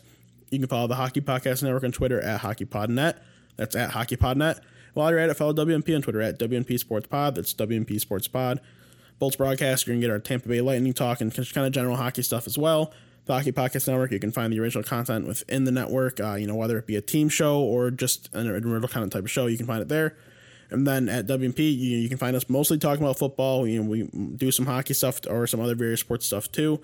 You 0.51 0.59
can 0.59 0.67
follow 0.67 0.87
the 0.87 0.95
Hockey 0.95 1.21
Podcast 1.21 1.63
Network 1.63 1.83
on 1.83 1.91
Twitter 1.91 2.21
at 2.21 2.41
HockeyPodNet. 2.41 3.17
That's 3.55 3.75
at 3.75 3.91
HockeyPodNet. 3.91 4.61
While 4.93 5.09
you're 5.09 5.19
at 5.19 5.29
it, 5.29 5.33
follow 5.33 5.53
WMP 5.53 5.95
on 5.95 6.03
Twitter 6.03 6.21
at 6.21 6.37
WMP 6.37 6.77
Sports 6.77 7.07
Pod. 7.07 7.35
That's 7.35 7.53
WMP 7.53 7.99
Sports 7.99 8.27
Pod. 8.27 8.61
Bolts 9.17 9.35
Broadcast, 9.35 9.87
you 9.87 9.93
can 9.93 10.01
get 10.01 10.11
our 10.11 10.19
Tampa 10.19 10.47
Bay 10.47 10.61
Lightning 10.61 10.93
talk 10.93 11.19
and 11.19 11.33
kind 11.33 11.65
of 11.65 11.71
general 11.71 11.95
hockey 11.95 12.21
stuff 12.21 12.45
as 12.45 12.57
well. 12.57 12.93
The 13.25 13.33
Hockey 13.33 13.51
Podcast 13.51 13.87
Network, 13.87 14.11
you 14.11 14.19
can 14.19 14.31
find 14.31 14.53
the 14.53 14.59
original 14.59 14.83
content 14.83 15.27
within 15.27 15.63
the 15.63 15.71
network. 15.71 16.19
Uh, 16.19 16.35
you 16.35 16.47
know, 16.47 16.55
whether 16.55 16.77
it 16.77 16.85
be 16.85 16.95
a 16.95 17.01
team 17.01 17.27
show 17.27 17.59
or 17.59 17.91
just 17.91 18.29
an 18.33 18.47
original 18.47 18.87
kind 18.87 19.03
of 19.03 19.09
type 19.09 19.23
of 19.23 19.31
show, 19.31 19.47
you 19.47 19.57
can 19.57 19.65
find 19.65 19.81
it 19.81 19.87
there. 19.87 20.15
And 20.71 20.85
then 20.85 21.09
at 21.09 21.27
WMP, 21.27 21.59
you, 21.59 21.97
you 21.97 22.09
can 22.09 22.17
find 22.17 22.35
us 22.35 22.47
mostly 22.49 22.77
talking 22.77 23.03
about 23.03 23.17
football. 23.17 23.67
You 23.67 23.83
know, 23.83 23.89
we 23.89 24.03
do 24.35 24.51
some 24.51 24.65
hockey 24.65 24.93
stuff 24.93 25.21
or 25.29 25.47
some 25.47 25.59
other 25.59 25.75
various 25.75 25.99
sports 25.99 26.25
stuff 26.25 26.51
too. 26.51 26.79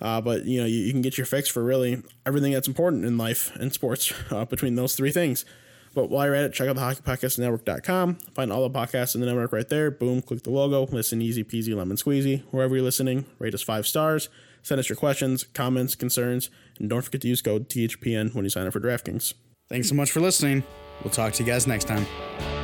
Uh, 0.00 0.20
but 0.20 0.44
you 0.44 0.60
know, 0.60 0.66
you, 0.66 0.78
you 0.78 0.92
can 0.92 1.02
get 1.02 1.18
your 1.18 1.26
fix 1.26 1.48
for 1.48 1.62
really 1.62 2.02
everything 2.26 2.52
that's 2.52 2.68
important 2.68 3.04
in 3.04 3.18
life 3.18 3.54
and 3.56 3.72
sports 3.72 4.12
uh, 4.30 4.44
between 4.44 4.74
those 4.74 4.94
three 4.94 5.10
things. 5.10 5.44
But 5.92 6.08
while 6.08 6.26
you're 6.26 6.36
at 6.36 6.44
it, 6.44 6.52
check 6.52 6.68
out 6.68 6.76
the 6.76 6.82
hockeypodcastnetwork.com. 6.82 8.14
Find 8.34 8.52
all 8.52 8.68
the 8.68 8.78
podcasts 8.78 9.14
in 9.14 9.20
the 9.20 9.26
network 9.26 9.52
right 9.52 9.68
there. 9.68 9.90
Boom, 9.90 10.22
click 10.22 10.44
the 10.44 10.50
logo. 10.50 10.86
Listen 10.86 11.20
easy 11.20 11.42
peasy 11.42 11.74
lemon 11.74 11.96
squeezy. 11.96 12.44
Wherever 12.50 12.76
you're 12.76 12.84
listening, 12.84 13.26
rate 13.38 13.54
us 13.54 13.62
five 13.62 13.86
stars. 13.86 14.28
Send 14.62 14.78
us 14.78 14.88
your 14.88 14.96
questions, 14.96 15.44
comments, 15.44 15.94
concerns, 15.94 16.50
and 16.78 16.88
don't 16.88 17.02
forget 17.02 17.22
to 17.22 17.28
use 17.28 17.42
code 17.42 17.68
THPN 17.68 18.34
when 18.34 18.44
you 18.44 18.50
sign 18.50 18.66
up 18.66 18.72
for 18.72 18.80
DraftKings. 18.80 19.34
Thanks 19.68 19.88
so 19.88 19.94
much 19.94 20.10
for 20.10 20.20
listening. 20.20 20.62
We'll 21.02 21.12
talk 21.12 21.32
to 21.34 21.42
you 21.42 21.50
guys 21.50 21.66
next 21.66 21.84
time. 21.84 22.59